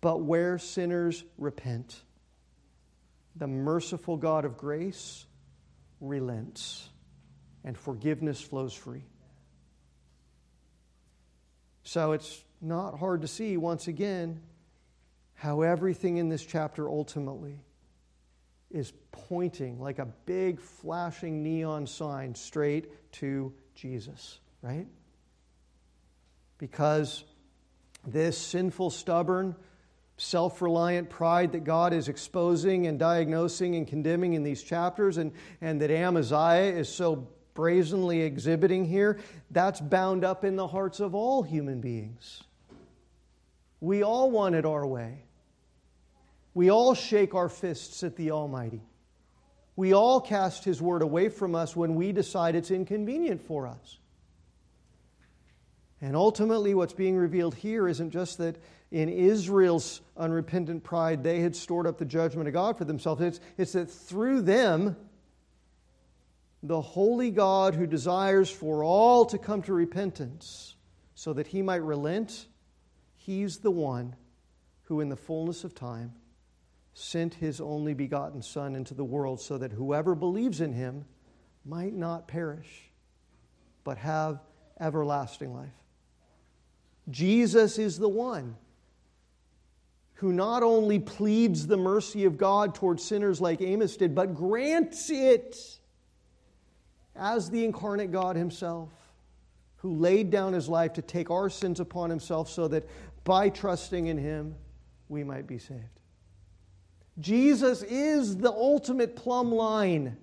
But 0.00 0.22
where 0.22 0.58
sinners 0.58 1.24
repent, 1.36 2.02
the 3.36 3.46
merciful 3.46 4.16
God 4.16 4.44
of 4.44 4.56
grace 4.56 5.26
relents 6.00 6.88
and 7.68 7.76
forgiveness 7.76 8.40
flows 8.40 8.72
free. 8.72 9.04
So 11.82 12.12
it's 12.12 12.42
not 12.62 12.98
hard 12.98 13.20
to 13.20 13.28
see, 13.28 13.58
once 13.58 13.88
again, 13.88 14.40
how 15.34 15.60
everything 15.60 16.16
in 16.16 16.30
this 16.30 16.42
chapter 16.42 16.88
ultimately 16.88 17.60
is 18.70 18.94
pointing 19.12 19.78
like 19.80 19.98
a 19.98 20.06
big 20.24 20.60
flashing 20.60 21.42
neon 21.42 21.86
sign 21.86 22.34
straight 22.34 23.12
to 23.12 23.52
Jesus, 23.74 24.40
right? 24.62 24.86
Because 26.56 27.22
this 28.06 28.38
sinful, 28.38 28.88
stubborn, 28.88 29.54
self 30.16 30.62
reliant 30.62 31.10
pride 31.10 31.52
that 31.52 31.64
God 31.64 31.92
is 31.92 32.08
exposing 32.08 32.86
and 32.86 32.98
diagnosing 32.98 33.76
and 33.76 33.86
condemning 33.86 34.32
in 34.32 34.42
these 34.42 34.62
chapters, 34.62 35.18
and, 35.18 35.32
and 35.60 35.82
that 35.82 35.90
Amaziah 35.90 36.72
is 36.72 36.88
so 36.88 37.28
brazenly 37.58 38.20
exhibiting 38.20 38.84
here, 38.84 39.18
that's 39.50 39.80
bound 39.80 40.24
up 40.24 40.44
in 40.44 40.54
the 40.54 40.68
hearts 40.68 41.00
of 41.00 41.12
all 41.12 41.42
human 41.42 41.80
beings. 41.80 42.44
We 43.80 44.04
all 44.04 44.30
want 44.30 44.54
it 44.54 44.64
our 44.64 44.86
way. 44.86 45.24
We 46.54 46.70
all 46.70 46.94
shake 46.94 47.34
our 47.34 47.48
fists 47.48 48.04
at 48.04 48.14
the 48.14 48.30
Almighty. 48.30 48.80
We 49.74 49.92
all 49.92 50.20
cast 50.20 50.62
His 50.62 50.80
word 50.80 51.02
away 51.02 51.30
from 51.30 51.56
us 51.56 51.74
when 51.74 51.96
we 51.96 52.12
decide 52.12 52.54
it's 52.54 52.70
inconvenient 52.70 53.42
for 53.42 53.66
us. 53.66 53.98
And 56.00 56.14
ultimately, 56.14 56.74
what's 56.74 56.92
being 56.92 57.16
revealed 57.16 57.56
here 57.56 57.88
isn't 57.88 58.10
just 58.10 58.38
that 58.38 58.54
in 58.92 59.08
Israel's 59.08 60.00
unrepentant 60.16 60.84
pride 60.84 61.24
they 61.24 61.40
had 61.40 61.56
stored 61.56 61.88
up 61.88 61.98
the 61.98 62.04
judgment 62.04 62.46
of 62.46 62.54
God 62.54 62.78
for 62.78 62.84
themselves, 62.84 63.20
it's, 63.20 63.40
it's 63.56 63.72
that 63.72 63.90
through 63.90 64.42
them, 64.42 64.96
the 66.62 66.80
holy 66.80 67.30
God 67.30 67.74
who 67.74 67.86
desires 67.86 68.50
for 68.50 68.82
all 68.82 69.24
to 69.26 69.38
come 69.38 69.62
to 69.62 69.72
repentance 69.72 70.74
so 71.14 71.32
that 71.32 71.48
he 71.48 71.62
might 71.62 71.82
relent, 71.82 72.46
he's 73.16 73.58
the 73.58 73.70
one 73.70 74.16
who, 74.84 75.00
in 75.00 75.08
the 75.08 75.16
fullness 75.16 75.64
of 75.64 75.74
time, 75.74 76.12
sent 76.94 77.34
his 77.34 77.60
only 77.60 77.94
begotten 77.94 78.42
Son 78.42 78.74
into 78.74 78.94
the 78.94 79.04
world 79.04 79.40
so 79.40 79.58
that 79.58 79.72
whoever 79.72 80.14
believes 80.14 80.60
in 80.60 80.72
him 80.72 81.04
might 81.64 81.94
not 81.94 82.26
perish, 82.26 82.90
but 83.84 83.98
have 83.98 84.40
everlasting 84.80 85.54
life. 85.54 85.68
Jesus 87.10 87.78
is 87.78 87.98
the 87.98 88.08
one 88.08 88.56
who 90.14 90.32
not 90.32 90.64
only 90.64 90.98
pleads 90.98 91.66
the 91.66 91.76
mercy 91.76 92.24
of 92.24 92.36
God 92.36 92.74
towards 92.74 93.04
sinners 93.04 93.40
like 93.40 93.60
Amos 93.60 93.96
did, 93.96 94.14
but 94.14 94.34
grants 94.34 95.10
it 95.10 95.78
as 97.18 97.50
the 97.50 97.64
incarnate 97.64 98.12
God 98.12 98.36
Himself, 98.36 98.90
who 99.76 99.94
laid 99.94 100.30
down 100.30 100.52
His 100.52 100.68
life 100.68 100.92
to 100.94 101.02
take 101.02 101.30
our 101.30 101.50
sins 101.50 101.80
upon 101.80 102.10
Himself 102.10 102.48
so 102.48 102.68
that 102.68 102.88
by 103.24 103.48
trusting 103.48 104.06
in 104.06 104.18
Him, 104.18 104.54
we 105.08 105.24
might 105.24 105.46
be 105.46 105.58
saved. 105.58 105.82
Jesus 107.18 107.82
is 107.82 108.36
the 108.36 108.50
ultimate 108.50 109.16
plumb 109.16 109.52
line 109.52 110.16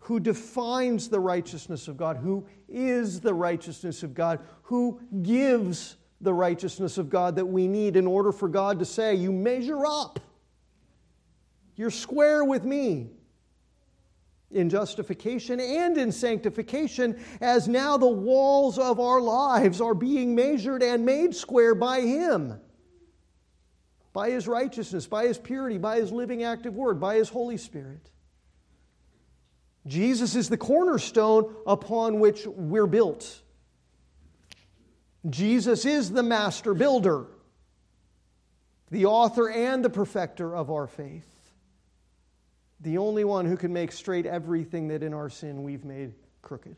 who 0.00 0.18
defines 0.18 1.08
the 1.08 1.20
righteousness 1.20 1.86
of 1.86 1.96
God, 1.96 2.16
who 2.16 2.46
is 2.68 3.20
the 3.20 3.34
righteousness 3.34 4.02
of 4.02 4.14
God, 4.14 4.40
who 4.62 5.00
gives 5.22 5.96
the 6.20 6.32
righteousness 6.32 6.98
of 6.98 7.08
God 7.08 7.36
that 7.36 7.46
we 7.46 7.68
need 7.68 7.96
in 7.96 8.06
order 8.06 8.32
for 8.32 8.48
God 8.48 8.78
to 8.78 8.84
say, 8.84 9.14
You 9.14 9.30
measure 9.30 9.86
up. 9.86 10.18
You're 11.76 11.90
square 11.90 12.44
with 12.44 12.64
me 12.64 13.10
in 14.50 14.68
justification 14.68 15.60
and 15.60 15.96
in 15.96 16.10
sanctification, 16.10 17.20
as 17.40 17.68
now 17.68 17.96
the 17.96 18.08
walls 18.08 18.78
of 18.78 18.98
our 18.98 19.20
lives 19.20 19.80
are 19.80 19.94
being 19.94 20.34
measured 20.34 20.82
and 20.82 21.04
made 21.04 21.34
square 21.34 21.74
by 21.74 22.00
Him. 22.00 22.60
By 24.12 24.30
His 24.30 24.48
righteousness, 24.48 25.06
by 25.06 25.26
His 25.26 25.38
purity, 25.38 25.78
by 25.78 25.96
His 25.96 26.10
living 26.10 26.42
active 26.42 26.74
word, 26.74 27.00
by 27.00 27.16
His 27.16 27.28
Holy 27.28 27.56
Spirit. 27.56 28.10
Jesus 29.86 30.34
is 30.34 30.48
the 30.48 30.56
cornerstone 30.56 31.54
upon 31.66 32.20
which 32.20 32.46
we're 32.46 32.86
built. 32.86 33.40
Jesus 35.28 35.84
is 35.84 36.10
the 36.10 36.22
master 36.22 36.74
builder, 36.74 37.26
the 38.90 39.06
author 39.06 39.48
and 39.48 39.84
the 39.84 39.90
perfecter 39.90 40.54
of 40.56 40.70
our 40.70 40.86
faith 40.86 41.39
the 42.80 42.98
only 42.98 43.24
one 43.24 43.46
who 43.46 43.56
can 43.56 43.72
make 43.72 43.92
straight 43.92 44.26
everything 44.26 44.88
that 44.88 45.02
in 45.02 45.12
our 45.14 45.28
sin 45.28 45.62
we've 45.62 45.84
made 45.84 46.14
crooked. 46.42 46.76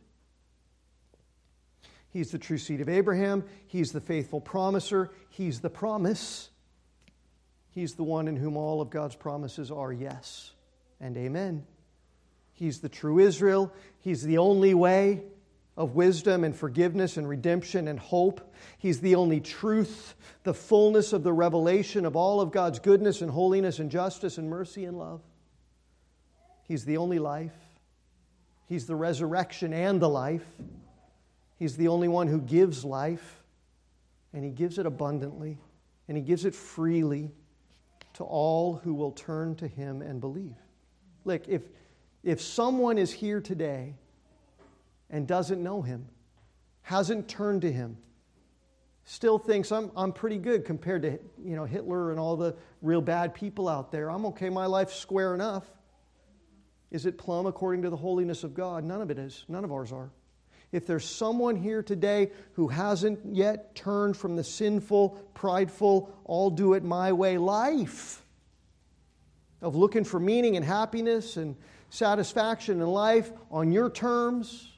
He's 2.11 2.31
the 2.31 2.39
true 2.39 2.59
seed 2.59 2.81
of 2.81 2.89
Abraham. 2.89 3.45
He's 3.67 3.93
the 3.93 4.01
faithful 4.01 4.41
promiser. 4.41 5.11
He's 5.31 5.61
the 5.61 5.71
promise. 5.71 6.51
He's 7.71 7.95
the 7.95 8.03
one 8.03 8.29
in 8.29 8.37
whom 8.37 8.57
all 8.57 8.83
of 8.83 8.91
God's 8.91 9.17
promises 9.17 9.71
are 9.71 9.93
yes 9.93 10.53
and 11.01 11.17
amen. 11.17 11.65
He's 12.53 12.81
the 12.81 12.91
true 12.91 13.19
Israel. 13.19 13.73
He's 14.01 14.23
the 14.23 14.39
only 14.39 14.75
way 14.75 15.23
of 15.75 15.95
wisdom 15.95 16.45
and 16.45 16.55
forgiveness 16.55 17.17
and 17.17 17.27
redemption 17.27 17.89
and 17.89 17.99
hope. 17.99 18.55
He's 18.77 19.01
the 19.01 19.15
only 19.15 19.41
truth, 19.41 20.15
the 20.43 20.53
fullness 20.53 21.15
of 21.15 21.23
the 21.23 21.33
revelation 21.33 22.05
of 22.05 22.15
all 22.15 22.43
of 22.43 22.53
God's 22.53 22.79
goodness 22.79 23.23
and 23.23 23.31
holiness 23.31 23.79
and 23.79 23.91
justice 23.91 24.37
and 24.37 24.51
mercy 24.51 24.85
and 24.85 24.99
love. 24.99 25.23
He's 26.73 26.87
the 26.87 26.97
only 26.97 27.19
life. 27.19 27.53
He's 28.67 28.87
the 28.87 28.97
resurrection 28.97 29.75
and 29.75 30.01
the 30.01 30.09
life. 30.09 30.47
He's 31.59 31.77
the 31.77 31.89
only 31.89 32.09
one 32.09 32.29
who 32.29 32.41
gives 32.41 32.83
life, 32.83 33.43
and 34.33 34.43
He 34.43 34.51
gives 34.51 34.79
it 34.79 34.87
abundantly, 34.87 35.59
and 36.09 36.17
He 36.17 36.23
gives 36.23 36.47
it 36.47 36.55
freely 36.55 37.31
to 38.15 38.25
all 38.25 38.77
who 38.77 38.95
will 38.95 39.11
turn 39.11 39.55
to 39.57 39.69
Him 39.69 40.01
and 40.01 40.19
believe. 40.19 40.55
Look, 41.27 41.47
if, 41.47 41.61
if 42.25 42.41
someone 42.41 42.97
is 42.97 43.13
here 43.13 43.43
today 43.43 43.95
and 45.11 45.27
doesn't 45.27 45.63
know 45.63 45.83
Him, 45.83 46.09
hasn't 46.81 47.29
turned 47.29 47.61
to 47.61 47.71
Him, 47.71 47.99
still 49.05 49.39
thinks 49.39 49.71
I'm, 49.73 49.91
I'm 49.95 50.15
pretty 50.15 50.39
good 50.39 50.65
compared 50.65 51.03
to 51.03 51.19
you 51.45 51.55
know, 51.55 51.67
Hitler 51.67 52.13
and 52.13 52.19
all 52.19 52.35
the 52.35 52.57
real 52.81 53.03
bad 53.03 53.35
people 53.35 53.69
out 53.69 53.93
there, 53.93 54.11
I'm 54.11 54.25
okay, 54.25 54.49
my 54.49 54.65
life's 54.65 54.97
square 54.97 55.35
enough. 55.35 55.71
Is 56.93 57.07
it 57.07 57.17
plumb 57.17 57.47
according 57.47 57.83
to 57.83 57.91
the 57.91 57.97
holiness 57.97 58.45
of 58.45 58.53
God? 58.53 58.85
None 58.85 59.01
of 59.01 59.11
it 59.11 59.19
is. 59.19 59.45
None 59.49 59.65
of 59.65 59.73
ours 59.73 59.93
are. 59.93 60.11
If 60.73 60.87
there's 60.87 61.07
someone 61.07 61.57
here 61.57 61.83
today 61.83 62.31
who 62.53 62.69
hasn't 62.69 63.21
yet 63.35 63.75
turned 63.75 64.15
from 64.17 64.37
the 64.37 64.45
sinful, 64.45 65.11
prideful, 65.33 66.15
all 66.25 66.51
do 66.51 66.75
it 66.75 66.85
my 66.85 67.13
way 67.13 67.39
life 67.39 68.23
of 69.63 69.75
looking 69.75 70.05
for 70.05 70.21
meaning 70.21 70.57
and 70.57 70.65
happiness 70.65 71.39
and 71.39 71.57
satisfaction 71.89 72.81
in 72.81 72.87
life 72.87 73.33
on 73.51 73.73
your 73.73 73.89
terms, 73.89 74.71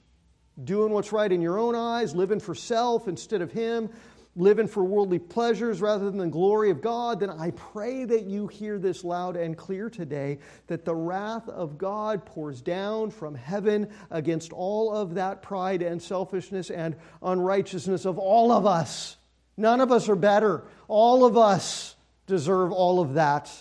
doing 0.63 0.93
what's 0.93 1.11
right 1.11 1.33
in 1.33 1.41
your 1.41 1.59
own 1.59 1.75
eyes, 1.75 2.15
living 2.15 2.39
for 2.39 2.55
self 2.55 3.09
instead 3.09 3.43
of 3.43 3.51
Him, 3.51 3.91
living 4.37 4.67
for 4.67 4.83
worldly 4.83 5.19
pleasures 5.19 5.81
rather 5.81 6.07
than 6.07 6.19
the 6.19 6.27
glory 6.27 6.71
of 6.71 6.81
God, 6.81 7.21
then 7.21 7.31
I 7.31 7.53
pray 7.53 8.05
that 8.05 8.25
you 8.25 8.49
hear 8.49 8.79
this 8.79 9.05
loud 9.05 9.37
and 9.37 9.57
clear 9.57 9.89
today 9.89 10.39
that 10.67 10.85
the 10.85 10.95
wrath 10.95 11.49
of 11.49 11.79
God 11.79 12.25
pours 12.27 12.61
down 12.61 13.11
from 13.11 13.35
heaven 13.35 13.89
against 14.11 14.53
all 14.53 14.95
of 14.95 15.15
that 15.15 15.41
pride 15.41 15.83
and 15.83 16.03
selfishness 16.03 16.71
and 16.71 16.97
unrighteousness 17.23 18.05
of 18.05 18.19
all 18.19 18.51
of 18.51 18.67
us. 18.67 19.17
None 19.57 19.81
of 19.81 19.93
us 19.93 20.09
are 20.09 20.17
better. 20.17 20.65
All 20.89 21.25
of 21.25 21.37
us 21.37 21.95
deserve 22.27 22.73
all 22.73 23.01
of 23.01 23.15
that. 23.15 23.53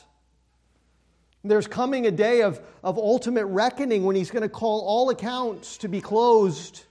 There's 1.43 1.67
coming 1.67 2.07
a 2.07 2.11
day 2.11 2.41
of, 2.41 2.59
of 2.83 2.97
ultimate 2.97 3.45
reckoning 3.45 4.05
when 4.05 4.15
he's 4.15 4.31
going 4.31 4.43
to 4.43 4.49
call 4.49 4.81
all 4.81 5.09
accounts 5.11 5.77
to 5.79 5.87
be 5.87 6.01
closed. 6.01 6.83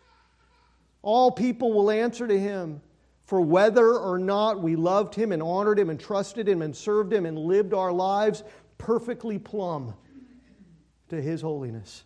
All 1.00 1.32
people 1.32 1.72
will 1.72 1.90
answer 1.90 2.28
to 2.28 2.38
him 2.38 2.80
for 3.24 3.40
whether 3.40 3.96
or 3.96 4.18
not 4.18 4.60
we 4.60 4.76
loved 4.76 5.14
him 5.14 5.32
and 5.32 5.42
honored 5.42 5.78
him 5.78 5.90
and 5.90 5.98
trusted 5.98 6.48
him 6.48 6.62
and 6.62 6.76
served 6.76 7.12
him 7.12 7.26
and 7.26 7.38
lived 7.38 7.72
our 7.72 7.92
lives 7.92 8.42
perfectly 8.78 9.38
plumb 9.38 9.94
to 11.08 11.20
his 11.20 11.40
holiness. 11.40 12.04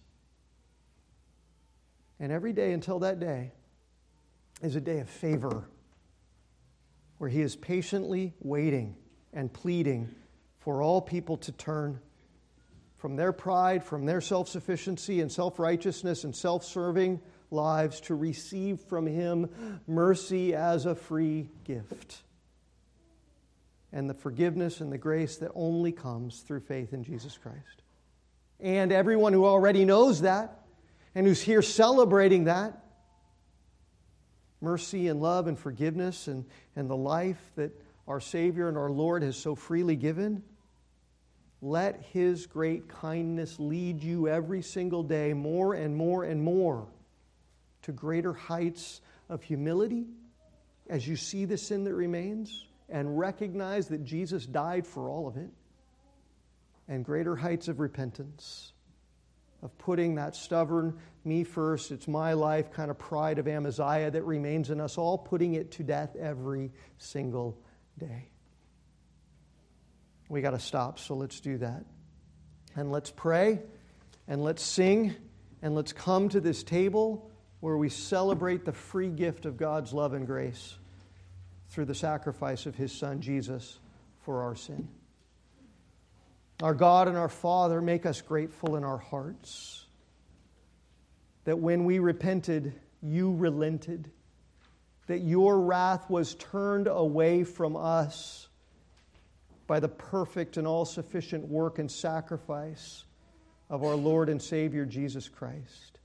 And 2.21 2.33
every 2.33 2.53
day 2.53 2.73
until 2.73 3.01
that 3.01 3.21
day 3.21 3.53
is 4.63 4.77
a 4.77 4.81
day 4.81 5.01
of 5.01 5.09
favor 5.09 5.69
where 7.19 7.31
he 7.31 7.41
is 7.41 7.57
patiently 7.57 8.35
waiting 8.41 8.97
and 9.33 9.53
pleading 9.53 10.15
for 10.59 10.83
all 10.83 11.01
people 11.01 11.37
to 11.39 11.53
turn 11.53 12.01
from 12.97 13.17
their 13.17 13.33
pride, 13.33 13.85
from 13.85 14.07
their 14.07 14.21
self 14.21 14.49
sufficiency 14.49 15.21
and 15.21 15.31
self 15.31 15.59
righteousness 15.59 16.25
and 16.25 16.35
self 16.35 16.65
serving 16.65 17.21
lives 17.51 18.01
to 18.03 18.15
receive 18.15 18.81
from 18.81 19.07
Him 19.07 19.81
mercy 19.87 20.55
as 20.55 20.87
a 20.87 20.95
free 20.95 21.49
gift 21.65 22.23
and 23.93 24.11
the 24.11 24.15
forgiveness 24.15 24.81
and 24.81 24.93
the 24.93 24.99
grace 24.99 25.39
that 25.39 25.51
only 25.55 25.93
comes 25.93 26.41
through 26.41 26.61
faith 26.61 26.93
in 26.93 27.03
Jesus 27.03 27.39
Christ. 27.39 27.83
And 28.61 28.93
everyone 28.93 29.33
who 29.33 29.45
already 29.45 29.85
knows 29.85 30.23
that 30.23 30.61
and 31.15 31.27
who's 31.27 31.41
here 31.41 31.63
celebrating 31.63 32.45
that 32.45 32.83
mercy 34.61 35.09
and 35.09 35.21
love 35.21 35.47
and 35.47 35.59
forgiveness 35.59 36.29
and, 36.29 36.45
and 36.75 36.91
the 36.91 36.97
life 36.97 37.41
that 37.57 37.71
our 38.09 38.21
Savior 38.21 38.69
and 38.69 38.77
our 38.77 38.91
Lord 38.91 39.23
has 39.23 39.37
so 39.37 39.55
freely 39.55 39.97
given. 39.97 40.43
Let 41.63 42.03
His 42.13 42.47
great 42.47 42.89
kindness 42.89 43.59
lead 43.59 44.03
you 44.03 44.29
every 44.29 44.63
single 44.63 45.03
day 45.03 45.33
more 45.33 45.75
and 45.75 45.97
more 45.97 46.25
and 46.25 46.43
more 46.43 46.87
to 47.87 47.93
greater 47.93 48.33
heights 48.33 49.01
of 49.29 49.43
humility 49.43 50.07
as 50.89 51.07
you 51.07 51.17
see 51.17 51.45
the 51.45 51.57
sin 51.57 51.85
that 51.85 51.95
remains 51.95 52.67
and 52.89 53.19
recognize 53.19 53.89
that 53.89 54.05
Jesus 54.05 54.45
died 54.45 54.87
for 54.87 55.09
all 55.09 55.27
of 55.27 55.37
it, 55.37 55.51
and 56.89 57.05
greater 57.05 57.35
heights 57.35 57.69
of 57.69 57.81
repentance, 57.81 58.73
of 59.63 59.77
putting 59.79 60.17
that 60.17 60.37
stubborn, 60.37 60.99
me 61.25 61.43
first, 61.43 61.91
it's 61.91 62.07
my 62.07 62.33
life 62.33 62.73
kind 62.73 62.91
of 62.91 62.99
pride 62.99 63.39
of 63.39 63.49
Amaziah 63.49 64.11
that 64.11 64.23
remains 64.23 64.71
in 64.71 64.81
us 64.81 64.99
all, 64.99 65.19
putting 65.19 65.55
it 65.55 65.73
to 65.73 65.83
death 65.83 66.15
every 66.17 66.73
single 66.99 67.59
day. 67.99 68.29
We 70.29 70.41
got 70.41 70.53
to 70.53 70.61
stop, 70.61 70.99
so 70.99 71.15
let's 71.15 71.41
do 71.41 71.59
that. 71.59 71.85
And 72.77 72.93
let's 72.93 73.11
pray, 73.11 73.61
and 74.29 74.43
let's 74.43 74.63
sing, 74.63 75.15
and 75.63 75.75
let's 75.75 75.93
come 75.93 76.29
to 76.29 76.41
this 76.41 76.63
table 76.63 77.31
where 77.61 77.77
we 77.77 77.89
celebrate 77.89 78.65
the 78.65 78.73
free 78.73 79.09
gift 79.09 79.47
of 79.47 79.57
God's 79.57 79.93
love 79.93 80.13
and 80.13 80.27
grace 80.27 80.77
through 81.69 81.87
the 81.87 81.95
sacrifice 81.95 82.67
of 82.67 82.75
His 82.75 82.93
Son, 82.93 83.21
Jesus, 83.21 83.79
for 84.23 84.43
our 84.43 84.55
sin. 84.55 84.89
Our 86.63 86.75
God 86.75 87.09
and 87.09 87.17
our 87.17 87.29
Father, 87.29 87.83
make 87.83 88.07
us 88.07 88.21
grateful 88.21 88.77
in 88.77 88.85
our 88.85 88.99
hearts 88.99 89.85
that 91.45 91.59
when 91.59 91.85
we 91.85 91.99
repented, 91.99 92.73
you 93.03 93.35
relented, 93.35 94.11
that 95.07 95.21
your 95.21 95.61
wrath 95.61 96.11
was 96.11 96.35
turned 96.35 96.89
away 96.89 97.45
from 97.45 97.77
us 97.77 98.49
by 99.67 99.81
the 99.81 99.89
perfect 99.89 100.57
and 100.57 100.67
all 100.67 100.85
sufficient 100.85 101.47
work 101.47 101.79
and 101.79 101.91
sacrifice 101.91 103.05
of 103.69 103.85
our 103.85 103.95
Lord 103.95 104.29
and 104.29 104.41
Savior 104.41 104.85
Jesus 104.85 105.29
Christ. 105.29 105.96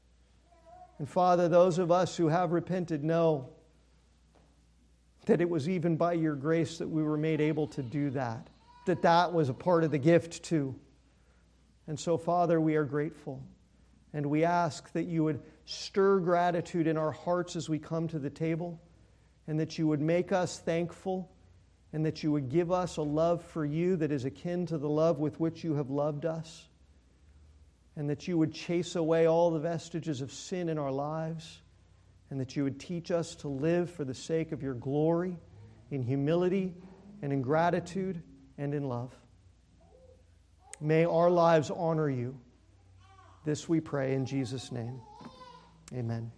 And 1.01 1.09
Father, 1.09 1.49
those 1.49 1.79
of 1.79 1.89
us 1.89 2.15
who 2.15 2.27
have 2.27 2.51
repented 2.51 3.03
know 3.03 3.49
that 5.25 5.41
it 5.41 5.49
was 5.49 5.67
even 5.67 5.95
by 5.95 6.13
your 6.13 6.35
grace 6.35 6.77
that 6.77 6.87
we 6.87 7.01
were 7.01 7.17
made 7.17 7.41
able 7.41 7.65
to 7.69 7.81
do 7.81 8.11
that, 8.11 8.47
that 8.85 9.01
that 9.01 9.33
was 9.33 9.49
a 9.49 9.53
part 9.55 9.83
of 9.83 9.89
the 9.89 9.97
gift 9.97 10.43
too. 10.43 10.75
And 11.87 11.99
so, 11.99 12.19
Father, 12.19 12.61
we 12.61 12.75
are 12.75 12.83
grateful. 12.83 13.41
And 14.13 14.27
we 14.27 14.43
ask 14.43 14.91
that 14.91 15.05
you 15.05 15.23
would 15.23 15.41
stir 15.65 16.19
gratitude 16.19 16.85
in 16.85 16.97
our 16.97 17.11
hearts 17.11 17.55
as 17.55 17.67
we 17.67 17.79
come 17.79 18.07
to 18.09 18.19
the 18.19 18.29
table, 18.29 18.79
and 19.47 19.59
that 19.59 19.79
you 19.79 19.87
would 19.87 20.01
make 20.01 20.31
us 20.31 20.59
thankful, 20.59 21.31
and 21.93 22.05
that 22.05 22.21
you 22.21 22.31
would 22.31 22.47
give 22.47 22.71
us 22.71 22.97
a 22.97 23.01
love 23.01 23.43
for 23.43 23.65
you 23.65 23.95
that 23.95 24.11
is 24.11 24.23
akin 24.23 24.67
to 24.67 24.77
the 24.77 24.87
love 24.87 25.17
with 25.17 25.39
which 25.39 25.63
you 25.63 25.73
have 25.73 25.89
loved 25.89 26.27
us, 26.27 26.67
and 27.95 28.09
that 28.09 28.27
you 28.27 28.37
would 28.37 28.53
chase 28.53 28.95
away 28.95 29.27
all 29.27 29.51
the 29.51 29.59
vestiges 29.59 30.21
of 30.21 30.31
sin 30.31 30.69
in 30.69 30.77
our 30.77 30.91
lives, 30.91 31.61
and 32.29 32.39
that 32.39 32.55
you 32.55 32.63
would 32.63 32.79
teach 32.79 33.11
us 33.11 33.35
to 33.35 33.47
live 33.47 33.89
for 33.89 34.05
the 34.05 34.13
sake 34.13 34.51
of 34.51 34.63
your 34.63 34.73
glory 34.73 35.35
in 35.89 36.01
humility 36.01 36.73
and 37.21 37.33
in 37.33 37.41
gratitude 37.41 38.21
and 38.57 38.73
in 38.73 38.87
love. 38.87 39.13
May 40.79 41.05
our 41.05 41.29
lives 41.29 41.69
honor 41.69 42.09
you. 42.09 42.39
This 43.43 43.67
we 43.67 43.79
pray 43.79 44.13
in 44.13 44.25
Jesus' 44.25 44.71
name. 44.71 45.01
Amen. 45.93 46.31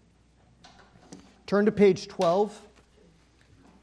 Turn 1.46 1.66
to 1.66 1.72
page 1.72 2.08
12. 2.08 2.60